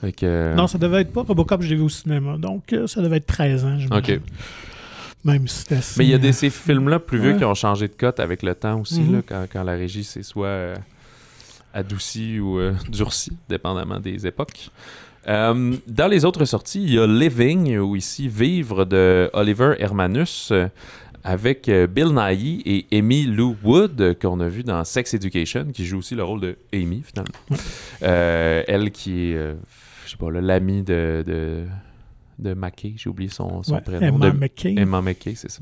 Fait 0.00 0.12
que, 0.12 0.26
euh, 0.26 0.54
Non, 0.54 0.66
ça 0.66 0.78
devait 0.78 1.02
être 1.02 1.12
pas 1.12 1.22
Robocop, 1.22 1.62
je 1.62 1.68
l'ai 1.68 1.76
vu 1.76 1.82
au 1.82 1.88
cinéma. 1.88 2.36
Donc, 2.36 2.72
euh, 2.72 2.88
ça 2.88 3.00
devait 3.00 3.18
être 3.18 3.26
13 3.26 3.64
ans, 3.64 3.78
j'imagine. 3.78 4.14
Ok. 4.16 4.20
Même 5.24 5.46
si 5.46 5.58
c'était 5.60 5.76
assez... 5.76 5.94
Mais 6.00 6.06
il 6.06 6.10
y 6.10 6.14
a 6.14 6.18
des, 6.18 6.30
euh, 6.30 6.32
ces 6.32 6.50
films-là 6.50 6.98
plus 6.98 7.20
vieux 7.20 7.32
Ouais. 7.34 7.38
qui 7.38 7.44
ont 7.44 7.54
changé 7.54 7.86
de 7.86 7.92
cote 7.92 8.18
avec 8.18 8.42
le 8.42 8.56
temps 8.56 8.80
aussi, 8.80 9.04
là, 9.06 9.20
quand, 9.24 9.46
quand 9.52 9.62
la 9.62 9.74
régie 9.74 10.02
s'est 10.02 10.24
soit 10.24 10.46
euh, 10.48 10.74
adoucie 11.72 12.40
ou 12.40 12.58
euh, 12.58 12.74
durcie, 12.90 13.32
dépendamment 13.48 14.00
des 14.00 14.26
époques. 14.26 14.70
Euh, 15.28 15.76
dans 15.86 16.08
les 16.08 16.24
autres 16.24 16.44
sorties, 16.44 16.82
il 16.82 16.94
y 16.94 16.98
a 16.98 17.06
Living, 17.06 17.76
ou 17.78 17.96
ici 17.96 18.28
Vivre 18.28 18.84
de 18.84 19.30
Oliver 19.32 19.74
Hermanus, 19.78 20.50
euh, 20.50 20.66
avec 21.24 21.68
euh, 21.68 21.86
Bill 21.86 22.08
Nighy 22.12 22.62
et 22.66 22.98
Amy 22.98 23.24
Lou 23.24 23.56
Wood, 23.62 24.16
qu'on 24.20 24.40
a 24.40 24.48
vu 24.48 24.64
dans 24.64 24.82
Sex 24.84 25.14
Education, 25.14 25.66
qui 25.72 25.86
joue 25.86 25.98
aussi 25.98 26.14
le 26.16 26.24
rôle 26.24 26.40
de 26.40 26.56
Amy, 26.72 27.02
finalement. 27.04 27.62
Euh, 28.02 28.64
elle 28.66 28.90
qui 28.90 29.30
est, 29.30 29.54
je 30.04 30.10
sais 30.10 30.16
pas, 30.16 30.30
l'amie 30.30 30.82
de, 30.82 31.22
de, 31.24 31.64
de 32.40 32.54
Mackay, 32.54 32.94
j'ai 32.96 33.08
oublié 33.08 33.30
son, 33.30 33.62
son 33.62 33.74
ouais, 33.74 33.80
prénom. 33.80 34.16
Emma 34.16 34.30
de- 34.30 34.36
McKay. 34.38 34.74
Emma 34.76 35.00
McKay, 35.00 35.34
c'est 35.36 35.50
ça. 35.50 35.60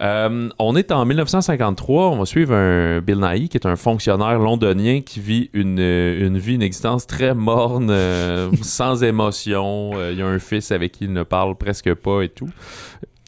Euh, 0.00 0.48
on 0.58 0.76
est 0.76 0.92
en 0.92 1.04
1953. 1.04 2.10
On 2.10 2.18
va 2.18 2.24
suivre 2.24 2.54
un 2.54 3.00
Bill 3.00 3.20
Nighy, 3.20 3.48
qui 3.48 3.56
est 3.56 3.66
un 3.66 3.76
fonctionnaire 3.76 4.38
londonien 4.38 5.02
qui 5.02 5.20
vit 5.20 5.50
une, 5.52 5.78
euh, 5.78 6.26
une 6.26 6.38
vie, 6.38 6.54
une 6.54 6.62
existence 6.62 7.06
très 7.06 7.34
morne, 7.34 7.90
euh, 7.90 8.50
sans 8.62 9.04
émotion. 9.04 9.90
Euh, 9.94 10.12
il 10.12 10.22
a 10.22 10.26
un 10.26 10.38
fils 10.38 10.72
avec 10.72 10.92
qui 10.92 11.04
il 11.04 11.12
ne 11.12 11.22
parle 11.22 11.56
presque 11.56 11.92
pas 11.94 12.22
et 12.22 12.28
tout. 12.28 12.48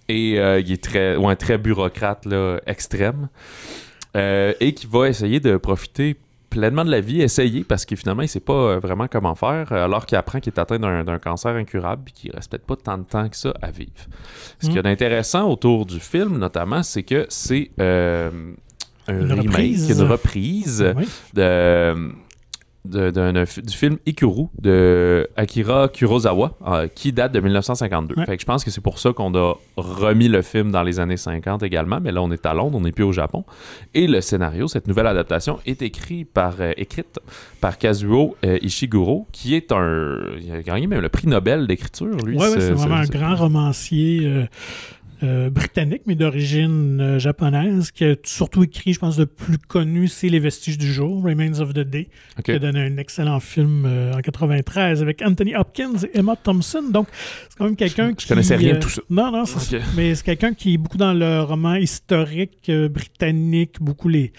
Et 0.09 0.33
il 0.33 0.73
est 0.73 0.83
très, 0.83 1.16
ouais, 1.16 1.37
très 1.37 1.57
bureaucrate, 1.57 2.27
là, 2.27 2.59
extrême. 2.66 3.29
Et 4.14 4.75
qui 4.75 4.87
va 4.87 5.09
essayer 5.09 5.41
de 5.41 5.57
profiter 5.57 6.16
pleinement 6.53 6.85
de 6.85 6.91
la 6.91 7.01
vie, 7.01 7.23
essayer, 7.23 7.65
parce 7.65 7.85
que 7.87 7.97
finalement, 7.97 8.23
il 8.23 8.29
sait 8.29 8.41
pas 8.41 8.53
euh, 8.53 8.79
vraiment 8.79 9.09
comment 9.09 9.35
faire, 9.35 9.73
euh, 9.73 9.85
alors 9.85 10.05
qu'il 10.07 10.17
apprend 10.19 10.39
qu'il 10.41 10.53
est 10.53 10.59
atteint 10.59 10.79
d'un 10.79 11.03
d'un 11.03 11.19
cancer 11.19 11.55
incurable 11.57 12.05
et 12.09 12.13
qu'il 12.13 12.31
reste 12.33 12.51
peut-être 12.51 12.67
pas 12.67 12.77
tant 12.77 12.99
de 12.99 13.05
temps 13.05 13.29
que 13.29 13.37
ça 13.37 13.53
à 13.63 13.71
vivre. 13.71 13.91
Ce 14.61 14.67
qu'il 14.67 14.77
y 14.77 14.79
a 14.79 14.83
d'intéressant 14.83 15.49
autour 15.51 15.87
du 15.87 15.99
film, 15.99 16.39
notamment, 16.39 16.83
c'est 16.83 17.03
que 17.03 17.27
c'est 17.29 17.71
euh, 17.81 18.31
un 19.09 19.13
Une 19.21 19.33
remake, 19.33 19.47
reprise. 19.47 19.91
une 19.91 20.03
reprise 20.07 20.93
Oui. 20.97 21.09
de, 21.35 22.13
de- 22.85 23.11
du 23.62 23.76
film 23.76 23.99
Ikuru 24.07 24.47
de 24.61 25.28
Akira 25.37 25.89
Kurosawa, 25.89 26.57
euh, 26.66 26.89
qui 26.89 27.12
date 27.12 27.33
de 27.33 27.39
1952. 27.41 28.14
Ouais. 28.16 28.26
Fait 28.26 28.37
que 28.37 28.41
je 28.41 28.47
pense 28.47 28.64
que 28.64 28.70
c'est 28.70 28.80
pour 28.80 28.99
ça 28.99 29.12
qu'on 29.12 29.33
a 29.37 29.55
remis 29.76 30.26
le 30.28 30.43
film 30.43 30.72
dans 30.72 30.83
les 30.83 30.99
années 30.99 31.16
50 31.16 31.62
également, 31.62 32.01
mais 32.01 32.11
là, 32.11 32.20
on 32.22 32.30
est 32.33 32.45
à 32.45 32.55
Londres, 32.55 32.76
on 32.76 32.80
n'est 32.80 32.91
plus 32.93 33.05
au 33.05 33.12
Japon. 33.12 33.45
Et 33.95 34.07
le 34.09 34.20
scénario, 34.20 34.66
cette 34.66 34.89
nouvelle 34.89 35.07
adaptation, 35.07 35.61
est 35.64 35.80
écrit 35.83 36.24
par, 36.24 36.55
euh, 36.61 36.72
écrite 36.76 37.20
par 37.61 37.78
Kazuo 37.78 38.37
euh, 38.45 38.59
Ishiguro, 38.62 39.26
qui 39.30 39.55
est 39.55 39.70
un... 39.70 40.18
Il 40.41 40.53
a 40.53 40.62
gagné 40.62 40.89
même 40.89 41.01
le 41.01 41.09
prix 41.09 41.28
Nobel 41.28 41.68
d'écriture, 41.68 42.07
lui. 42.24 42.37
Oui, 42.37 42.47
ce- 42.53 42.59
c'est 42.61 42.72
vraiment 42.72 42.97
un 42.97 43.05
grand 43.05 43.37
romancier 43.37 44.26
euh, 45.23 45.51
britannique, 45.51 46.03
mais 46.07 46.14
d'origine 46.14 47.01
euh, 47.01 47.18
japonaise, 47.18 47.91
qui 47.91 48.05
a 48.05 48.14
surtout 48.25 48.62
écrit, 48.62 48.93
je 48.93 48.99
pense, 48.99 49.18
le 49.18 49.27
plus 49.27 49.59
connu, 49.59 50.09
c'est 50.09 50.29
Les 50.29 50.39
Vestiges 50.39 50.79
du 50.79 50.93
jour, 50.93 51.23
Remains 51.23 51.61
of 51.61 51.73
the 51.73 51.81
Day, 51.81 52.09
qui 52.45 52.53
a 52.53 52.59
donné 52.59 52.81
un 52.81 52.97
excellent 52.97 53.41
film 53.41 53.85
euh, 53.87 54.12
en 54.14 54.20
93 54.20 55.03
avec 55.03 55.23
Anthony 55.23 55.55
Hopkins 55.55 55.99
et 56.12 56.18
Emma 56.18 56.37
Thompson. 56.37 56.83
Donc, 56.91 57.09
c'est 57.49 57.59
quand 57.59 57.64
même 57.64 57.77
quelqu'un 57.77 58.14
qui. 58.14 58.25
je 58.25 58.29
connaissais 58.29 58.57
rien 58.57 58.73
de 58.73 58.79
euh, 58.79 58.81
tout 58.81 58.91
ça. 58.91 59.03
Non, 59.11 59.31
non, 59.31 59.45
c'est 59.45 59.59
ça. 59.59 59.77
Ok. 59.77 59.83
Mais 59.97 60.14
c'est 60.14 60.25
quelqu'un 60.25 60.55
qui 60.55 60.75
est 60.75 60.79
beaucoup 60.79 60.99
dans 60.99 61.14
le 61.14 61.43
roman 61.43 61.75
historique 61.75 62.70
britannique, 62.70 63.77
beaucoup 63.81 64.09
les, 64.09 64.33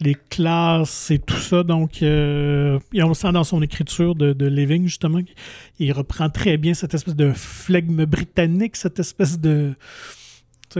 les 0.00 0.16
classes 0.30 1.10
et 1.10 1.18
tout 1.18 1.36
ça. 1.36 1.62
Donc, 1.62 2.02
euh, 2.02 2.78
et 2.92 3.02
on 3.02 3.08
le 3.08 3.14
sent 3.14 3.32
dans 3.32 3.44
son 3.44 3.62
écriture 3.62 4.14
de, 4.14 4.32
de 4.32 4.46
Living, 4.46 4.84
justement. 4.86 5.20
Il 5.78 5.92
reprend 5.92 6.28
très 6.28 6.56
bien 6.56 6.74
cette 6.74 6.94
espèce 6.94 7.16
de 7.16 7.32
flegme 7.32 8.04
britannique, 8.04 8.76
cette 8.76 8.98
espèce 8.98 9.38
de, 9.40 9.74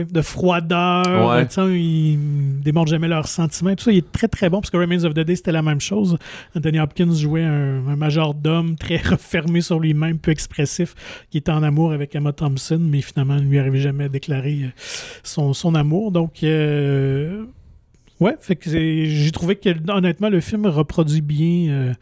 de 0.03 0.21
froideur. 0.21 1.29
Ouais. 1.29 1.47
Tu 1.47 1.53
sais, 1.53 1.79
Ils 1.79 2.61
démontrent 2.61 2.91
jamais 2.91 3.07
leurs 3.07 3.27
sentiments. 3.27 3.75
Tout 3.75 3.85
ça, 3.85 3.91
il 3.91 3.99
est 3.99 4.11
très, 4.11 4.27
très 4.27 4.49
bon, 4.49 4.61
parce 4.61 4.69
que 4.69 4.77
Remains 4.77 5.03
of 5.03 5.13
the 5.13 5.19
Day, 5.19 5.35
c'était 5.35 5.51
la 5.51 5.61
même 5.61 5.81
chose. 5.81 6.17
Anthony 6.55 6.79
Hopkins 6.79 7.13
jouait 7.13 7.43
un, 7.43 7.87
un 7.87 7.95
majordome 7.95 8.75
très 8.75 8.97
refermé 9.09 9.61
sur 9.61 9.79
lui-même, 9.79 10.17
peu 10.19 10.31
expressif, 10.31 10.95
qui 11.29 11.37
était 11.37 11.51
en 11.51 11.63
amour 11.63 11.91
avec 11.91 12.15
Emma 12.15 12.33
Thompson, 12.33 12.79
mais 12.81 13.01
finalement, 13.01 13.37
il 13.37 13.45
ne 13.45 13.49
lui 13.49 13.59
arrivait 13.59 13.79
jamais 13.79 14.05
à 14.05 14.09
déclarer 14.09 14.59
euh, 14.63 14.69
son, 15.23 15.53
son 15.53 15.75
amour. 15.75 16.11
Donc, 16.11 16.43
euh, 16.43 17.45
ouais, 18.19 18.35
fait 18.39 18.55
que 18.55 18.69
j'ai 18.69 19.31
trouvé 19.31 19.55
que, 19.55 19.69
honnêtement, 19.91 20.29
le 20.29 20.39
film 20.41 20.65
reproduit 20.67 21.21
bien 21.21 21.69
euh, 21.71 21.93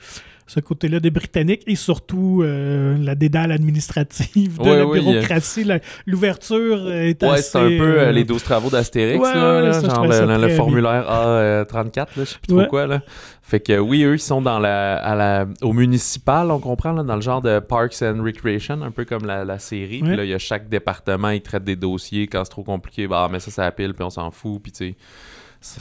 ce 0.48 0.60
côté-là 0.60 1.00
des 1.00 1.10
Britanniques 1.10 1.64
et 1.66 1.76
surtout 1.76 2.42
euh, 2.44 2.96
la 3.00 3.16
dédale 3.16 3.52
administrative 3.52 4.58
de 4.60 4.64
Ouais, 4.70 4.76
la 4.78 4.86
ouais, 4.86 5.00
bureaucratie. 5.00 5.66
L'ouverture 6.06 6.92
est 6.92 7.22
Ouais, 7.24 7.30
assez... 7.30 7.42
c'est 7.44 7.58
un 7.58 7.68
peu 7.70 8.00
euh, 8.00 8.12
les 8.12 8.24
12 8.24 8.44
travaux 8.44 8.70
d'Astérix, 8.70 9.24
là, 9.24 9.72
genre 9.82 10.06
le, 10.06 10.48
le- 10.48 10.50
formulaire 10.50 11.04
A34, 11.10 11.98
là, 11.98 12.06
je 12.18 12.24
sais 12.26 12.36
plus 12.42 12.56
trop 12.56 12.66
quoi. 12.68 12.86
Là. 12.88 13.02
Fait 13.42 13.60
que 13.60 13.78
oui, 13.78 14.04
eux, 14.04 14.16
ils 14.16 14.20
sont 14.20 14.42
dans 14.42 14.58
la, 14.60 14.96
à 14.98 15.16
la, 15.16 15.46
au 15.62 15.72
municipal, 15.74 16.50
on 16.50 16.60
comprend, 16.60 16.92
là, 16.94 17.04
dans 17.04 17.16
le 17.16 17.22
genre 17.22 17.42
de 17.42 17.60
Parks 17.60 18.02
and 18.02 18.24
Recreation, 18.24 18.82
un 18.82 18.90
peu 18.92 19.06
comme 19.06 19.26
la, 19.26 19.46
la 19.46 19.60
série. 19.60 20.00
Puis 20.02 20.16
là, 20.16 20.24
il 20.24 20.30
y 20.30 20.34
a 20.34 20.40
chaque 20.40 20.68
département, 20.70 21.30
ils 21.30 21.42
traitent 21.42 21.64
des 21.64 21.76
dossiers. 21.76 22.26
Quand 22.28 22.44
c'est 22.44 22.50
trop 22.52 22.64
compliqué, 22.64 23.08
bah, 23.08 23.28
mais 23.32 23.40
ça, 23.40 23.52
ça 23.52 23.66
appelle, 23.66 23.94
puis 23.94 24.04
on 24.04 24.10
s'en 24.10 24.32
fout. 24.32 24.62
Puis 24.64 24.72
tu 24.72 24.78
sais, 24.90 24.96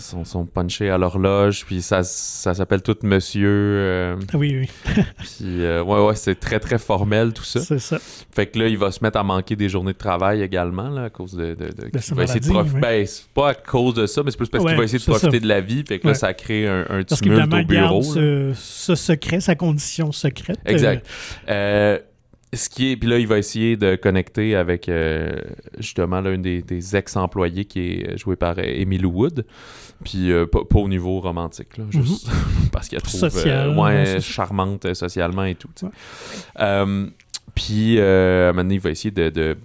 sont, 0.00 0.24
sont 0.24 0.46
punchés 0.46 0.88
à 0.90 0.98
l'horloge, 0.98 1.64
puis 1.66 1.82
ça, 1.82 2.02
ça 2.02 2.54
s'appelle 2.54 2.82
tout 2.82 2.96
monsieur. 3.02 3.48
euh, 3.50 4.16
oui, 4.34 4.56
oui, 4.60 4.70
puis 5.18 5.62
euh, 5.64 5.82
ouais, 5.82 6.00
ouais, 6.06 6.14
c'est 6.16 6.34
très, 6.38 6.58
très 6.60 6.78
formel 6.78 7.32
tout 7.32 7.44
ça. 7.44 7.60
c'est 7.60 7.78
ça. 7.78 7.98
Fait 8.32 8.46
que 8.46 8.58
là, 8.58 8.68
il 8.68 8.78
va 8.78 8.90
se 8.90 9.00
mettre 9.02 9.18
à 9.18 9.22
manquer 9.22 9.56
des 9.56 9.68
journées 9.68 9.92
de 9.92 9.98
travail 9.98 10.42
également, 10.42 10.88
là, 10.88 11.04
à 11.04 11.10
cause 11.10 11.32
de. 11.34 11.54
de, 11.54 11.66
de- 11.66 11.66
De 11.66 11.88
qu'il 11.90 12.02
sa 12.02 12.14
va 12.14 12.24
essayer 12.24 12.40
de 12.40 12.46
maladie, 12.48 12.70
profi- 12.70 12.74
ouais. 12.74 12.80
Ben, 12.80 13.06
c'est 13.06 13.26
pas 13.34 13.48
à 13.50 13.54
cause 13.54 13.94
de 13.94 14.06
ça, 14.06 14.22
mais 14.24 14.30
c'est 14.30 14.36
plus 14.38 14.48
parce 14.48 14.64
qu'il 14.64 14.76
va 14.76 14.84
essayer 14.84 14.98
de 14.98 15.04
profiter 15.04 15.30
ça. 15.36 15.40
de 15.42 15.48
la 15.48 15.60
vie. 15.60 15.84
Fait 15.86 15.98
que 15.98 16.08
là, 16.08 16.14
ça 16.14 16.32
crée 16.34 16.66
un, 16.66 16.86
un 16.88 17.02
tumulte 17.04 17.52
au 17.52 17.56
il 17.58 17.66
bureau. 17.66 18.02
ce, 18.02 18.52
ce 18.54 18.94
secret, 18.94 19.40
sa 19.40 19.54
condition 19.54 20.12
secrète. 20.12 20.58
Exact. 20.64 21.06
Euh, 21.48 21.98
ce 22.54 22.68
qui 22.68 22.92
est, 22.92 22.96
puis 22.96 23.08
là, 23.08 23.18
il 23.18 23.26
va 23.26 23.38
essayer 23.38 23.76
de 23.76 23.96
connecter 23.96 24.56
avec 24.56 24.88
euh, 24.88 25.32
justement 25.78 26.20
l'un 26.20 26.38
des, 26.38 26.62
des 26.62 26.96
ex-employés 26.96 27.64
qui 27.64 27.80
est 27.80 28.18
joué 28.18 28.36
par 28.36 28.58
Emily 28.58 29.04
Wood. 29.04 29.44
Puis 30.04 30.32
euh, 30.32 30.46
pas, 30.46 30.64
pas 30.64 30.78
au 30.78 30.88
niveau 30.88 31.20
romantique, 31.20 31.78
là, 31.78 31.84
juste 31.90 32.28
parce 32.72 32.88
qu'elle 32.88 33.02
trouve. 33.02 33.20
Social, 33.20 33.70
euh, 33.70 33.74
ouais, 33.74 34.14
ouais, 34.14 34.20
charmante 34.20 34.92
socialement 34.94 35.44
et 35.44 35.54
tout. 35.54 35.70
Ouais. 35.82 37.06
Puis 37.54 38.00
à 38.00 38.48
un 38.48 38.52
moment 38.52 38.62
donné, 38.62 38.74
il 38.74 38.80
va 38.80 38.90
essayer 38.90 39.12
de, 39.12 39.30
de 39.30 39.56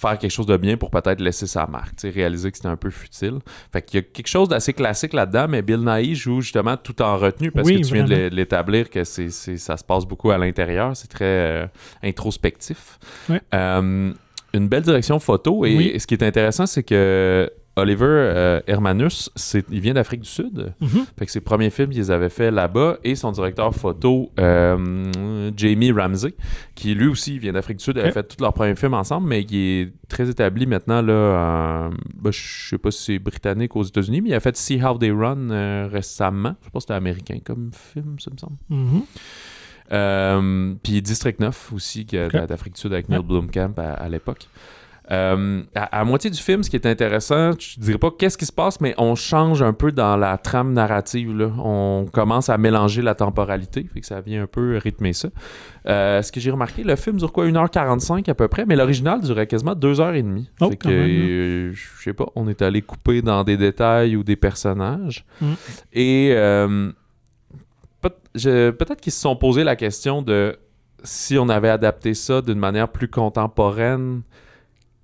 faire 0.00 0.18
quelque 0.18 0.30
chose 0.30 0.46
de 0.46 0.56
bien 0.56 0.76
pour 0.76 0.90
peut-être 0.90 1.20
laisser 1.20 1.46
sa 1.46 1.66
marque, 1.66 2.00
réaliser 2.02 2.50
que 2.50 2.56
c'était 2.56 2.68
un 2.68 2.76
peu 2.76 2.90
futile. 2.90 3.38
Fait 3.72 3.82
qu'il 3.82 4.00
y 4.00 4.02
a 4.02 4.06
quelque 4.06 4.26
chose 4.28 4.48
d'assez 4.48 4.72
classique 4.72 5.12
là-dedans, 5.12 5.46
mais 5.48 5.60
Bill 5.62 5.80
Nighy 5.84 6.14
joue 6.14 6.40
justement 6.40 6.76
tout 6.76 7.02
en 7.02 7.16
retenue 7.18 7.50
parce 7.50 7.66
Oui, 7.68 7.80
que 7.80 7.86
tu 7.86 7.92
viens 7.94 8.04
de 8.04 8.08
vraiment. 8.08 8.22
l'é- 8.24 8.30
de 8.30 8.34
l'établir 8.36 8.88
que 8.88 9.04
c'est, 9.04 9.28
ça 9.30 9.76
se 9.76 9.84
passe 9.84 10.06
beaucoup 10.06 10.30
à 10.30 10.38
l'intérieur, 10.38 10.96
c'est 10.96 11.08
très 11.08 11.24
euh, 11.24 11.66
introspectif. 12.02 12.98
Ouais. 13.28 13.40
Euh, 13.54 14.12
une 14.52 14.68
belle 14.68 14.82
direction 14.82 15.18
photo 15.20 15.64
et, 15.64 15.76
Oui. 15.76 16.00
ce 16.00 16.06
qui 16.06 16.14
est 16.14 16.22
intéressant, 16.22 16.66
c'est 16.66 16.82
que 16.82 17.50
Oliver 17.80 18.06
euh, 18.08 18.60
Hermanus, 18.66 19.30
c'est, 19.36 19.64
il 19.70 19.80
vient 19.80 19.94
d'Afrique 19.94 20.20
du 20.20 20.28
Sud. 20.28 20.72
Mhm. 20.80 21.06
Fait 21.18 21.26
que 21.26 21.32
ses 21.32 21.40
premiers 21.40 21.70
films, 21.70 21.92
ils 21.92 21.98
les 21.98 22.10
avaient 22.10 22.28
fait 22.28 22.50
là-bas. 22.50 22.98
Et 23.04 23.14
son 23.14 23.32
directeur 23.32 23.74
photo, 23.74 24.30
euh, 24.38 25.10
Jamie 25.56 25.92
Ramsey, 25.92 26.34
qui 26.74 26.94
lui 26.94 27.06
aussi 27.08 27.38
vient 27.38 27.52
d'Afrique 27.52 27.78
du 27.78 27.84
Sud, 27.84 27.98
avait 27.98 28.08
Ok. 28.08 28.14
fait 28.14 28.22
tous 28.36 28.42
leurs 28.42 28.52
premiers 28.54 28.76
films 28.76 28.94
ensemble, 28.94 29.28
mais 29.28 29.44
qui 29.44 29.58
est 29.80 29.92
très 30.08 30.28
établi 30.30 30.66
maintenant. 30.66 31.02
là. 31.02 31.88
en- 31.88 31.90
ben, 32.22 32.30
je 32.32 32.68
sais 32.68 32.78
pas 32.78 32.90
si 32.90 33.02
c'est 33.04 33.18
britannique 33.18 33.74
aux 33.76 33.82
États-Unis, 33.82 34.20
mais 34.20 34.30
il 34.30 34.34
a 34.34 34.40
fait 34.40 34.56
See 34.56 34.82
How 34.82 34.98
They 34.98 35.10
Run 35.10 35.50
euh, 35.50 35.88
récemment. 35.90 36.54
Je 36.60 36.66
sais 36.66 36.70
pas 36.70 36.80
si 36.80 36.84
c'était 36.84 36.94
américain 36.94 37.38
comme 37.44 37.70
film, 37.72 38.16
ça 38.18 38.30
me 38.30 38.36
semble. 38.38 38.56
Mhm. 38.68 39.02
Euh, 39.92 40.74
puis 40.82 41.02
District 41.02 41.40
9 41.40 41.72
aussi, 41.72 42.06
qui 42.06 42.16
est 42.16 42.26
Ok. 42.26 42.46
d'Afrique 42.46 42.74
du 42.74 42.80
Sud 42.80 42.92
avec 42.92 43.08
Neil. 43.08 43.22
Blomkamp 43.22 43.72
à, 43.78 43.92
à 43.94 44.08
l'époque. 44.08 44.48
Euh, 45.10 45.62
à, 45.74 46.00
à 46.00 46.04
moitié 46.04 46.30
du 46.30 46.38
film, 46.38 46.62
ce 46.62 46.70
qui 46.70 46.76
est 46.76 46.86
intéressant, 46.86 47.50
je 47.58 47.80
dirais 47.80 47.98
pas 47.98 48.10
qu'est-ce 48.16 48.38
qui 48.38 48.46
se 48.46 48.52
passe, 48.52 48.80
mais 48.80 48.94
on 48.96 49.16
change 49.16 49.60
un 49.60 49.72
peu 49.72 49.90
dans 49.90 50.16
la 50.16 50.38
trame 50.38 50.72
narrative. 50.72 51.36
là. 51.36 51.50
On 51.58 52.06
commence 52.12 52.48
à 52.48 52.58
mélanger 52.58 53.02
la 53.02 53.16
temporalité, 53.16 53.88
fait 53.92 54.00
que 54.00 54.06
ça 54.06 54.20
vient 54.20 54.44
un 54.44 54.46
peu 54.46 54.76
rythmer 54.76 55.12
ça. 55.12 55.28
Euh, 55.88 56.22
ce 56.22 56.30
que 56.30 56.38
j'ai 56.38 56.52
remarqué, 56.52 56.84
le 56.84 56.94
film 56.94 57.16
dure 57.16 57.32
quoi 57.32 57.46
1h45 57.46 58.30
à 58.30 58.34
peu 58.34 58.46
près, 58.46 58.64
mais 58.66 58.76
l'original 58.76 59.20
durait 59.20 59.48
quasiment 59.48 59.74
2h30. 59.74 60.44
Oh, 60.60 60.70
fait 60.70 60.76
que, 60.76 60.88
euh, 60.88 61.72
je 61.72 62.02
sais 62.02 62.12
pas, 62.12 62.26
on 62.36 62.46
est 62.46 62.62
allé 62.62 62.80
couper 62.80 63.20
dans 63.20 63.42
des 63.42 63.56
détails 63.56 64.14
ou 64.14 64.22
des 64.22 64.36
personnages. 64.36 65.24
Mm. 65.40 65.52
Et 65.92 66.34
peut-être 68.32 69.00
qu'ils 69.00 69.12
se 69.12 69.20
sont 69.20 69.34
posé 69.34 69.64
la 69.64 69.74
question 69.74 70.22
de 70.22 70.56
si 71.02 71.38
on 71.38 71.48
avait 71.48 71.70
adapté 71.70 72.14
ça 72.14 72.42
d'une 72.42 72.58
manière 72.58 72.88
plus 72.88 73.08
contemporaine, 73.08 74.22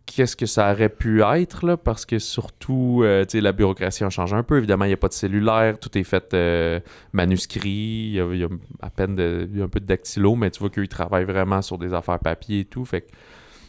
qu'est-ce 0.07 0.37
que 0.37 0.47
ça 0.47 0.73
aurait 0.73 0.89
pu 0.89 1.23
être, 1.23 1.67
là? 1.67 1.77
Parce 1.77 2.07
que 2.07 2.19
surtout, 2.19 3.01
euh, 3.03 3.25
la 3.35 3.53
bureaucratie 3.53 4.05
a 4.05 4.11
changé 4.11 4.35
un 4.37 4.43
peu. 4.43 4.57
Évidemment, 4.59 4.85
il 4.85 4.89
n'y 4.89 4.95
a 4.95 4.99
pas 4.99 5.09
de 5.09 5.13
cellulaire, 5.13 5.79
tout 5.79 5.97
est 5.99 6.05
fait 6.05 6.33
euh, 6.33 6.81
manuscrit, 7.13 7.69
il 7.71 8.13
y, 8.15 8.21
a, 8.21 8.27
il 8.33 8.39
y 8.41 8.45
a 8.45 8.49
à 8.81 8.91
peine 8.91 9.17
de, 9.17 9.49
il 9.53 9.59
y 9.59 9.61
a 9.61 9.65
un 9.65 9.69
peu 9.69 9.81
de 9.81 9.87
dactylo, 9.87 10.35
mais 10.37 10.51
tu 10.51 10.61
vois 10.61 10.71
qu'ils 10.71 10.89
travaillent 10.89 11.25
vraiment 11.25 11.61
sur 11.63 11.77
des 11.79 11.93
affaires 11.93 12.19
papier 12.19 12.61
et 12.61 12.65
tout. 12.65 12.85
Fait 12.85 13.03
que 13.03 13.09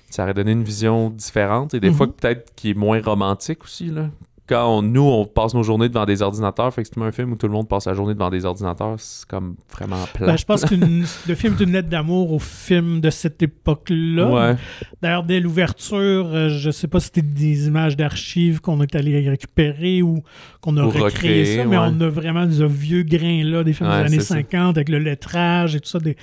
ça 0.10 0.24
aurait 0.24 0.34
donné 0.34 0.52
une 0.52 0.64
vision 0.64 1.10
différente 1.10 1.74
et 1.74 1.80
des 1.80 1.90
Mhm. 1.90 1.96
fois 1.96 2.08
peut-être 2.08 2.54
qui 2.56 2.70
est 2.70 2.74
moins 2.76 3.02
romantique 3.02 3.64
aussi, 3.64 3.88
là. 3.88 4.10
Quand 4.48 4.78
on- 4.78 4.82
nous, 4.82 5.02
on 5.02 5.26
passe 5.26 5.54
nos 5.54 5.64
journées 5.64 5.90
devant 5.90 6.06
des 6.06 6.22
ordinateurs, 6.22 6.74
fait 6.74 6.82
que 6.84 6.88
si 6.88 6.94
tu 6.94 7.00
mets 7.00 7.06
un 7.06 7.12
film 7.12 7.34
où 7.34 7.36
tout 7.36 7.48
le 7.48 7.52
monde 7.54 7.68
passe 7.68 7.86
la 7.86 7.94
journée 7.94 8.14
devant 8.14 8.30
des 8.30 8.46
ordinateurs, 8.46 8.96
c'est 8.98 9.26
comme 9.28 9.56
vraiment 9.72 10.06
plat. 10.14 10.28
Ben, 10.28 10.38
je 10.38 10.46
pense 10.46 10.64
que 10.64 10.76
le 10.76 11.36
film 11.36 11.56
est 11.60 11.64
une 11.64 11.72
lettre 11.74 11.90
d'amour 11.90 12.32
au 12.32 12.40
film 12.40 13.02
de 13.02 13.10
cette 13.10 13.42
époque-là. 13.44 14.30
Ouais. 14.32 14.56
D'ailleurs, 15.02 15.24
dès 15.24 15.40
l'ouverture, 15.40 16.28
euh, 16.34 16.50
je 16.50 16.72
sais 16.72 16.88
pas 16.88 17.00
si 17.00 17.08
c'était 17.08 17.22
des 17.22 17.68
images 17.68 17.98
d'archives 17.98 18.62
qu'on 18.62 18.82
est 18.82 18.96
allé 18.96 19.28
récupérer 19.30 20.02
ou 20.02 20.24
qu'on 20.62 20.78
a 20.78 20.84
Ou 20.84 20.88
recréé 20.90 21.04
recréer, 21.04 21.56
ça, 21.58 21.66
mais 21.66 21.78
ouais. 21.78 21.86
on 21.90 22.02
a 22.02 22.08
vraiment 22.10 22.50
ce 22.50 22.64
vieux 22.64 23.04
grain-là 23.04 23.64
des 23.64 23.74
films 23.74 23.90
Ouais, 23.90 24.00
des 24.04 24.06
années 24.14 24.20
c'est 24.20 24.28
ça. 24.28 24.36
50 24.36 24.78
avec 24.78 24.90
le 24.90 25.00
lettrage 25.00 25.76
et 25.76 25.80
tout 25.82 25.90
ça, 25.90 26.00
des, 26.00 26.16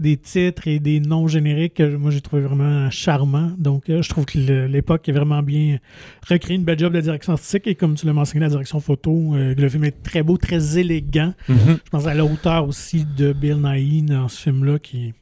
des 0.00 0.16
titres 0.16 0.68
et 0.68 0.78
des 0.78 1.00
noms 1.00 1.26
génériques 1.26 1.74
que 1.74 1.96
moi 1.96 2.10
j'ai 2.10 2.20
trouvé 2.20 2.42
vraiment 2.42 2.90
charmants. 2.90 3.52
Donc, 3.58 3.88
euh, 3.88 4.02
je 4.02 4.08
trouve 4.08 4.24
que 4.24 4.38
l'époque 4.66 5.08
est 5.08 5.12
vraiment 5.12 5.42
bien 5.42 5.78
recréée, 6.28 6.56
une 6.56 6.64
belle 6.64 6.78
job 6.78 6.92
de 6.92 6.98
la 6.98 7.02
direction 7.02 7.32
artistique 7.32 7.66
et 7.66 7.74
comme 7.74 7.94
tu 7.94 8.06
l'as 8.06 8.12
mentionné, 8.12 8.44
la 8.44 8.50
direction 8.50 8.80
photo, 8.80 9.34
euh, 9.34 9.54
le 9.56 9.68
film 9.68 9.84
est 9.84 10.02
très 10.02 10.22
beau, 10.22 10.36
très 10.36 10.78
élégant. 10.78 11.34
Mhm. 11.48 11.78
Je 11.84 11.90
pense 11.90 12.06
à 12.06 12.14
la 12.14 12.24
hauteur 12.24 12.66
aussi 12.66 13.04
de 13.04 13.32
Bill 13.32 13.56
Nighy 13.56 14.02
dans 14.02 14.28
ce 14.28 14.42
film-là, 14.42 14.78
qui, 14.78 15.12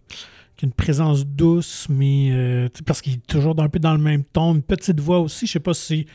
qui 0.57 0.65
a 0.65 0.67
une 0.67 0.73
présence 0.73 1.27
douce, 1.27 1.87
mais 1.89 2.31
euh, 2.33 2.69
parce 2.85 3.01
qu'il 3.01 3.15
est 3.15 3.27
toujours 3.27 3.59
un 3.59 3.69
peu 3.69 3.79
dans 3.79 3.93
le 3.93 4.03
même 4.03 4.25
ton, 4.25 4.55
une 4.55 4.63
petite 4.63 5.01
voix 5.01 5.21
aussi. 5.21 5.47
Je 5.47 5.53
sais 5.53 5.61
pas 5.61 5.75
si 5.75 6.07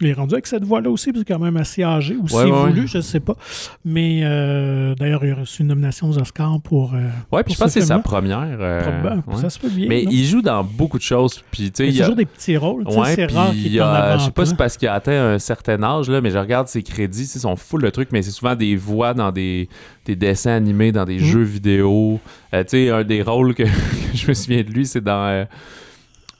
Il 0.00 0.06
est 0.08 0.12
rendu 0.14 0.34
avec 0.34 0.46
cette 0.46 0.64
voix-là 0.64 0.90
aussi, 0.90 1.12
parce 1.12 1.24
qu'il 1.24 1.32
est 1.32 1.36
quand 1.36 1.42
même 1.44 1.56
assez 1.56 1.82
âgé, 1.82 2.16
ou 2.16 2.22
Ouais, 2.22 2.28
si 2.28 2.36
ouais, 2.36 2.50
voulu, 2.50 2.88
je 2.88 2.96
ne 2.98 3.02
sais 3.02 3.20
pas. 3.20 3.36
Mais 3.84 4.20
euh, 4.22 4.94
d'ailleurs, 4.94 5.24
il 5.24 5.32
a 5.32 5.34
reçu 5.36 5.62
une 5.62 5.68
nomination 5.68 6.08
aux 6.08 6.18
Oscars 6.18 6.60
pour. 6.62 6.94
euh, 6.94 7.08
Ouais, 7.30 7.42
puis 7.42 7.54
je 7.54 7.58
pense 7.58 7.74
que 7.74 7.80
c'est 7.80 7.86
sa 7.86 7.98
première. 7.98 8.56
euh, 8.60 8.82
Probable. 8.82 9.22
ouais. 9.26 9.36
Ça 9.40 9.50
se 9.50 9.58
peut 9.58 9.68
bien. 9.68 9.86
Mais 9.88 10.02
non? 10.04 10.10
il 10.10 10.24
joue 10.24 10.42
dans 10.42 10.64
beaucoup 10.64 10.96
de 10.98 11.02
choses. 11.02 11.42
Puis, 11.50 11.70
Il 11.80 11.90
y 11.94 12.00
a 12.00 12.04
toujours 12.04 12.16
des 12.16 12.24
petits 12.26 12.56
rôles. 12.56 12.84
c'est 13.14 13.26
puis 13.26 13.36
rare 13.36 13.50
il 13.54 13.62
qu'il 13.62 13.72
je 13.72 14.24
sais 14.24 14.30
pas 14.30 14.44
si 14.44 14.50
c'est 14.50 14.56
parce 14.56 14.76
qu'il 14.76 14.88
a 14.88 14.94
atteint 14.94 15.32
un 15.34 15.38
certain 15.38 15.82
âge, 15.82 16.08
là, 16.08 16.20
mais 16.20 16.30
je 16.30 16.38
regarde 16.38 16.68
ses 16.68 16.82
crédits, 16.82 17.22
ils 17.34 17.40
sont 17.40 17.56
full 17.56 17.82
de 17.82 17.90
trucs, 17.90 18.10
mais 18.12 18.22
c'est 18.22 18.30
souvent 18.30 18.54
des 18.54 18.76
voix 18.76 19.14
dans 19.14 19.30
des, 19.32 19.68
des 20.06 20.16
dessins 20.16 20.52
animés, 20.52 20.92
dans 20.92 21.04
des 21.04 21.18
Mhm. 21.18 21.24
jeux 21.24 21.42
vidéo. 21.42 22.20
Euh, 22.54 22.62
tu 22.64 22.70
sais, 22.70 22.90
un 22.90 23.04
des 23.04 23.22
rôles 23.22 23.54
que, 23.54 23.64
je 24.14 24.28
me 24.28 24.34
souviens 24.34 24.62
de 24.62 24.70
lui, 24.70 24.86
c'est 24.86 25.02
dans 25.02 25.46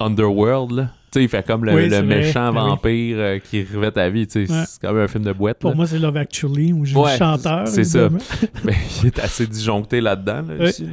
Underworld, 0.00 0.72
là. 0.72 0.82
Tu 1.12 1.18
sais, 1.18 1.24
il 1.24 1.28
fait 1.28 1.44
comme 1.44 1.64
le, 1.64 1.74
Oui, 1.74 1.84
le 1.84 1.90
c'est 1.90 2.02
vrai. 2.02 2.16
méchant 2.18 2.48
oui. 2.50 2.54
vampire 2.56 3.16
euh, 3.18 3.38
qui 3.40 3.64
revêt 3.64 3.90
ta 3.90 4.08
vie. 4.08 4.28
Ouais. 4.34 4.46
C'est 4.46 4.80
quand 4.80 4.92
même 4.92 5.02
un 5.04 5.08
film 5.08 5.24
de 5.24 5.32
boîte. 5.32 5.58
Pour 5.58 5.70
là. 5.70 5.76
moi, 5.76 5.86
c'est 5.86 5.98
Love 5.98 6.16
Actually, 6.16 6.72
où 6.72 6.84
Ouais, 7.00 7.12
le 7.12 7.18
chanteur. 7.18 7.66
c'est 7.66 7.82
ça. 7.84 8.08
Mais 8.64 8.74
il 9.02 9.08
est 9.08 9.18
assez 9.18 9.46
disjoncté 9.46 10.00
là-dedans, 10.00 10.42
là, 10.48 10.54
Oui. 10.60 10.86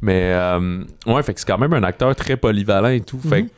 Mais, 0.00 0.32
euh, 0.34 0.82
ouais, 1.06 1.22
fait 1.22 1.34
que 1.34 1.40
c'est 1.40 1.46
quand 1.46 1.58
même 1.58 1.74
un 1.74 1.82
acteur 1.82 2.14
très 2.16 2.36
polyvalent 2.38 2.88
et 2.88 3.02
tout. 3.02 3.18
Fait 3.18 3.42
que 3.44 3.48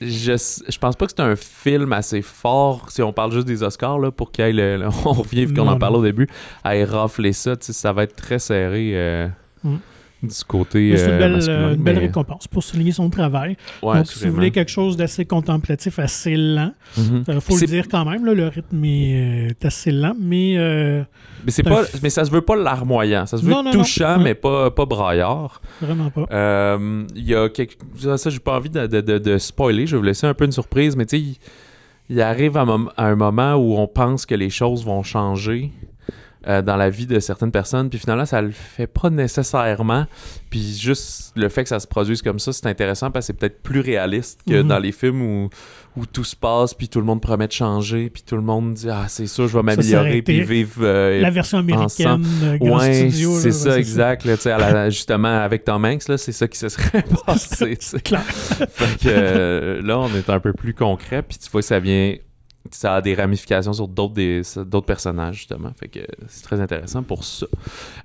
je, 0.00 0.32
je 0.68 0.78
pense 0.78 0.96
pas 0.96 1.06
que 1.06 1.12
c'est 1.16 1.22
un 1.22 1.36
film 1.36 1.92
assez 1.92 2.22
fort, 2.22 2.90
si 2.90 3.00
on 3.02 3.12
parle 3.12 3.30
juste 3.30 3.46
des 3.46 3.62
Oscars, 3.62 4.00
là, 4.00 4.10
pour 4.10 4.32
qu'il 4.32 4.56
le, 4.56 4.78
le- 4.78 4.86
On 5.04 5.12
revient, 5.12 5.46
qu'on 5.54 5.68
en 5.68 5.78
parlait 5.78 5.98
au 5.98 6.02
début, 6.02 6.26
à 6.64 6.72
rafler 6.84 7.32
ça. 7.32 7.54
Ça 7.60 7.92
va 7.92 8.02
être 8.02 8.16
très 8.16 8.40
serré 8.40 8.90
euh, 8.94 9.28
Mhm. 9.62 9.78
Du 10.22 10.44
côté. 10.46 10.96
C'est 10.96 11.06
une 11.06 11.10
euh, 11.12 11.18
belle, 11.18 11.32
masculin, 11.32 11.56
euh, 11.58 11.74
une 11.74 11.82
belle 11.82 11.94
mais- 11.96 12.00
récompense 12.02 12.46
pour 12.46 12.62
souligner 12.62 12.92
son 12.92 13.10
travail. 13.10 13.56
Ouais, 13.82 13.96
Donc, 13.96 14.06
si 14.06 14.26
vous 14.26 14.34
voulez 14.34 14.50
quelque 14.52 14.70
chose 14.70 14.96
d'assez 14.96 15.24
contemplatif, 15.24 15.98
assez 15.98 16.36
lent, 16.36 16.72
Mhm. 16.96 17.24
il 17.28 17.40
faut 17.40 17.56
le 17.58 17.66
dire 17.66 17.86
quand 17.90 18.04
même, 18.04 18.24
là, 18.24 18.32
le 18.34 18.46
rythme 18.48 18.84
est, 18.84 19.64
assez 19.64 19.90
lent, 19.90 20.14
mais 20.20 20.54
euh, 20.56 21.02
Mais, 21.44 21.50
c'est 21.50 21.62
pas, 21.64 21.82
mais 22.02 22.10
ça 22.10 22.24
se 22.24 22.30
veut 22.30 22.40
pas 22.40 22.54
larmoyant. 22.56 23.26
Ça 23.26 23.36
se 23.38 23.42
veut 23.44 23.50
Non, 23.50 23.62
non, 23.64 23.72
touchant, 23.72 24.18
non. 24.18 24.22
mais 24.24 24.34
pas, 24.34 24.70
pas 24.70 24.86
braillard. 24.86 25.60
vraiment 25.80 26.10
pas. 26.10 26.26
Euh, 26.30 27.04
Il 27.16 27.24
y 27.24 27.34
a 27.34 27.48
quelque... 27.48 27.74
Ça, 28.16 28.30
j'ai 28.30 28.38
pas 28.38 28.56
envie 28.56 28.70
de, 28.70 28.86
de- 28.86 29.00
de- 29.00 29.18
de 29.18 29.38
spoiler. 29.38 29.86
Je 29.86 29.92
vais 29.96 29.98
vous 29.98 30.04
laisser 30.06 30.26
un 30.26 30.34
peu 30.34 30.44
une 30.44 30.52
surprise, 30.52 30.94
mais 30.96 31.04
tu 31.06 31.16
sais, 31.16 31.22
il, 31.22 31.36
il 32.10 32.20
arrive 32.20 32.56
à 32.56 32.64
un 32.96 33.16
moment 33.16 33.54
où 33.54 33.76
on 33.78 33.86
pense 33.88 34.26
que 34.26 34.34
les 34.34 34.50
choses 34.50 34.84
vont 34.84 35.02
changer 35.02 35.70
euh, 36.46 36.62
dans 36.62 36.76
la 36.76 36.90
vie 36.90 37.06
de 37.06 37.18
certaines 37.20 37.52
personnes, 37.52 37.88
puis 37.90 37.98
finalement, 37.98 38.26
ça 38.26 38.40
le 38.42 38.50
fait 38.52 38.86
pas 38.86 39.10
nécessairement. 39.10 40.06
Puis 40.50 40.76
juste 40.78 41.32
le 41.36 41.48
fait 41.48 41.62
que 41.62 41.68
ça 41.68 41.80
se 41.80 41.86
produise 41.86 42.22
comme 42.22 42.38
ça, 42.38 42.52
c'est 42.52 42.66
intéressant 42.66 43.10
parce 43.10 43.24
que 43.24 43.26
c'est 43.28 43.38
peut-être 43.38 43.62
plus 43.62 43.80
réaliste 43.80 44.40
que 44.46 44.60
Mhm. 44.62 44.68
dans 44.68 44.78
les 44.78 44.92
films 44.92 45.22
où, 45.22 45.50
où 45.96 46.06
tout 46.06 46.24
se 46.24 46.36
passe, 46.36 46.74
puis 46.74 46.88
tout 46.88 46.98
le 47.00 47.06
monde 47.06 47.20
promet 47.20 47.46
de 47.46 47.52
changer, 47.52 48.10
puis 48.10 48.22
tout 48.22 48.36
le 48.36 48.42
monde 48.42 48.74
dit 48.74 48.88
Ah, 48.90 49.06
c'est 49.08 49.26
sûr, 49.26 49.48
je 49.48 49.58
vais 49.58 49.64
Ça, 49.74 49.82
ça 49.82 49.82
m'améliorer, 49.96 50.22
puis 50.22 50.40
vivre. 50.42 50.80
euh, 50.82 51.20
La 51.20 51.30
version 51.30 51.58
américaine, 51.58 52.24
euh, 52.44 52.58
Ouais, 52.58 53.10
c'est 53.10 53.52
ça, 53.52 53.78
exact. 53.78 54.24
là, 54.24 54.34
à 54.54 54.58
la- 54.72 54.90
justement, 54.90 55.40
avec 55.42 55.64
Tom 55.64 55.84
Hanks, 55.84 56.02
c'est 56.16 56.32
ça 56.32 56.48
qui 56.48 56.58
se 56.58 56.68
serait 56.68 57.04
passé. 57.26 57.76
sais. 57.80 58.00
Clair. 58.00 58.22
Fait 58.24 58.98
que 58.98 59.08
euh, 59.08 59.82
là, 59.82 59.98
on 59.98 60.08
est 60.14 60.28
un 60.30 60.40
peu 60.40 60.52
plus 60.52 60.74
concret, 60.74 61.22
puis 61.22 61.38
tu 61.38 61.50
vois, 61.50 61.62
ça 61.62 61.78
vient. 61.78 62.14
Ça 62.74 62.96
a 62.96 63.00
des 63.02 63.14
ramifications 63.14 63.72
sur 63.74 63.86
d'autres 63.86 64.80
personnages, 64.86 65.36
justement. 65.36 65.70
Fait 65.78 65.88
que 65.88 66.00
c'est 66.26 66.42
très 66.42 66.60
intéressant 66.60 67.02
pour 67.02 67.22
ça. 67.22 67.46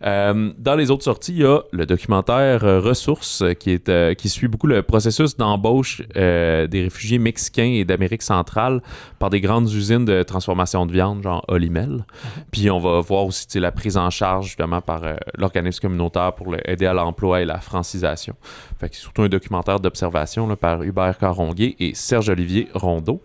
Euh, 0.03 0.51
dans 0.57 0.75
les 0.75 0.91
autres 0.91 1.03
sorties, 1.05 1.31
il 1.33 1.39
y 1.39 1.45
a 1.45 1.61
le 1.71 1.85
documentaire 1.85 2.63
euh, 2.65 2.79
Ressources 2.81 3.41
euh, 3.41 3.53
qui, 3.53 3.71
est, 3.71 3.87
euh, 3.89 4.13
qui 4.13 4.29
suit 4.29 4.47
beaucoup 4.47 4.67
le 4.67 4.83
processus 4.83 5.37
d'embauche 5.37 6.01
des 6.13 6.67
réfugiés 6.73 7.17
mexicains 7.17 7.63
et 7.73 7.85
d'Amérique 7.85 8.21
centrale 8.21 8.81
par 9.19 9.29
des 9.29 9.41
grandes 9.41 9.71
usines 9.71 10.05
de 10.05 10.21
transformation 10.23 10.85
de 10.85 10.91
viande, 10.91 11.23
genre 11.23 11.43
Olimel. 11.47 12.05
Puis 12.51 12.69
on 12.69 12.79
va 12.79 12.99
voir 12.99 13.25
aussi 13.25 13.47
la 13.59 13.71
prise 13.71 13.97
en 13.97 14.09
charge, 14.09 14.47
justement, 14.47 14.81
par 14.81 15.01
l'organisme 15.37 15.81
communautaire 15.81 16.33
pour 16.33 16.51
le- 16.51 16.69
aider 16.69 16.85
à 16.85 16.93
l'emploi 16.93 17.41
et 17.41 17.45
la 17.45 17.59
francisation. 17.59 18.35
Fait 18.79 18.89
que 18.89 18.95
c'est 18.95 19.01
surtout 19.01 19.23
un 19.23 19.29
documentaire 19.29 19.79
d'observation 19.79 20.53
par 20.55 20.83
Hubert 20.83 21.17
Caronguet 21.17 21.75
et 21.79 21.93
Serge-Olivier 21.95 22.67
Rondeau. 22.73 23.21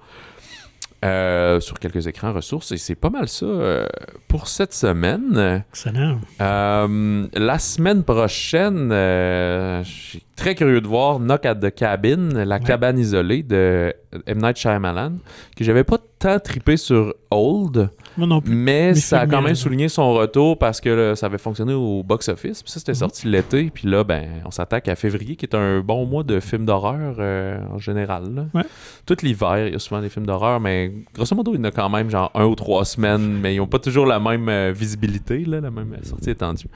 Euh, 1.05 1.59
sur 1.61 1.79
quelques 1.79 2.07
écrans 2.07 2.33
ressources 2.33 2.71
et 2.73 2.77
c'est 2.77 2.95
pas 2.95 3.11
mal 3.11 3.29
ça 3.29 3.45
euh, 3.47 3.87
pour 4.29 4.47
cette 4.49 4.73
semaine. 4.73 5.63
Excellent. 5.71 6.21
Euh, 6.41 7.27
la 7.35 7.59
semaine 7.59 8.05
prochaine, 8.05 8.91
je 8.91 9.83
suis 9.85 10.25
très 10.37 10.55
curieux 10.55 10.81
de 10.81 10.87
voir 10.87 11.19
Knock 11.19 11.45
at 11.47 11.57
the 11.57 11.75
Cabin, 11.75 12.45
la 12.45 12.57
Ouais. 12.57 12.63
cabane 12.65 12.99
isolée 12.99 13.43
de 13.43 13.93
M. 14.27 14.39
Night 14.43 14.57
Shyamalan, 14.57 15.15
que 15.57 15.65
j'avais 15.65 15.85
pas 15.85 15.99
tant 16.19 16.39
trippé 16.39 16.77
sur 16.77 17.15
Old, 17.31 17.91
Moi 18.17 18.27
non 18.27 18.41
plus. 18.41 18.55
mais 18.55 18.89
Mais 18.89 18.95
ça 18.95 19.21
a 19.21 19.27
quand 19.27 19.41
même 19.43 19.55
souligné 19.55 19.89
son 19.89 20.13
retour 20.15 20.59
parce 20.59 20.81
que 20.81 20.89
là, 20.91 21.17
ça 21.17 21.27
avait 21.27 21.39
fonctionné 21.39 21.73
au 21.75 22.03
box-office. 22.03 22.63
Puis 22.63 22.71
ça, 22.73 22.79
c'était 22.79 22.93
Mhm. 22.93 22.97
sorti 22.99 23.27
l'été. 23.29 23.71
Puis 23.73 23.89
là, 23.89 24.05
ben, 24.05 24.27
on 24.45 24.51
s'attaque 24.51 24.89
à 24.89 24.97
février, 24.97 25.37
qui 25.37 25.47
est 25.47 25.55
un 25.55 25.81
bon 25.81 26.05
mois 26.07 26.23
de 26.23 26.41
films 26.41 26.65
d'horreur 26.67 27.17
euh, 27.19 27.59
en 27.73 27.79
général. 27.79 28.25
là. 28.35 28.47
Ouais. 28.55 28.65
Tout 29.07 29.17
l'hiver, 29.23 29.67
il 29.69 29.73
y 29.73 29.77
a 29.77 29.79
souvent 29.79 30.01
des 30.01 30.09
films 30.09 30.27
d'horreur, 30.27 30.61
mais 30.61 30.93
grosso 31.15 31.35
modo, 31.35 31.53
il 31.55 31.59
y 31.59 31.61
en 31.61 31.65
a 31.65 31.71
quand 31.71 31.89
même 31.89 32.11
genre 32.11 32.31
un 32.35 32.45
ou 32.45 32.55
trois 32.55 32.85
semaines, 32.85 33.39
mais 33.41 33.55
ils 33.55 33.59
n'ont 33.59 33.67
pas 33.67 33.79
toujours 33.79 34.07
la 34.07 34.21
même 34.21 34.49
euh, 34.49 34.73
visibilité, 34.75 35.45
là, 35.45 35.61
la 35.61 35.71
même 35.71 35.97
sortie 36.03 36.31
étendue. 36.31 36.67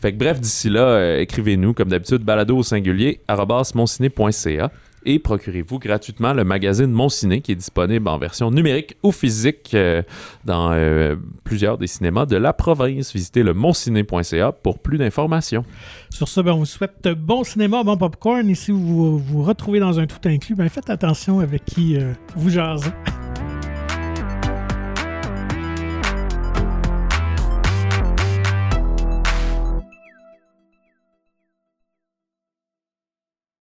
Fait 0.00 0.12
que 0.12 0.18
bref, 0.18 0.40
d'ici 0.40 0.68
là, 0.68 0.80
euh, 0.82 1.20
écrivez-nous, 1.20 1.74
comme 1.74 1.88
d'habitude, 1.88 2.22
balado 2.22 2.56
au 2.56 2.62
singulier, 2.62 3.20
et 5.04 5.18
procurez-vous 5.18 5.78
gratuitement 5.78 6.32
le 6.32 6.44
magazine 6.44 6.90
Mon 6.90 7.08
Ciné 7.08 7.40
qui 7.40 7.52
est 7.52 7.56
disponible 7.56 8.08
en 8.08 8.18
version 8.18 8.50
numérique 8.50 8.96
ou 9.02 9.12
physique 9.12 9.72
euh, 9.74 10.02
dans 10.44 10.72
euh, 10.72 11.16
plusieurs 11.44 11.78
des 11.78 11.86
cinémas 11.86 12.26
de 12.26 12.36
la 12.36 12.52
province. 12.52 13.12
Visitez 13.12 13.42
le 13.42 13.54
monciné.ca 13.54 14.52
pour 14.52 14.78
plus 14.78 14.98
d'informations. 14.98 15.64
Sur 16.10 16.28
ça, 16.28 16.42
ben, 16.42 16.52
on 16.52 16.58
vous 16.58 16.66
souhaite 16.66 17.08
bon 17.08 17.44
cinéma, 17.44 17.82
bon 17.82 17.96
popcorn. 17.96 18.48
Et 18.48 18.54
si 18.54 18.70
vous 18.70 19.18
vous 19.18 19.42
retrouvez 19.42 19.80
dans 19.80 19.98
un 19.98 20.06
tout 20.06 20.28
inclus, 20.28 20.54
ben, 20.54 20.68
faites 20.68 20.90
attention 20.90 21.40
avec 21.40 21.64
qui 21.64 21.96
euh, 21.96 22.12
vous 22.36 22.50
jasez. 22.50 22.90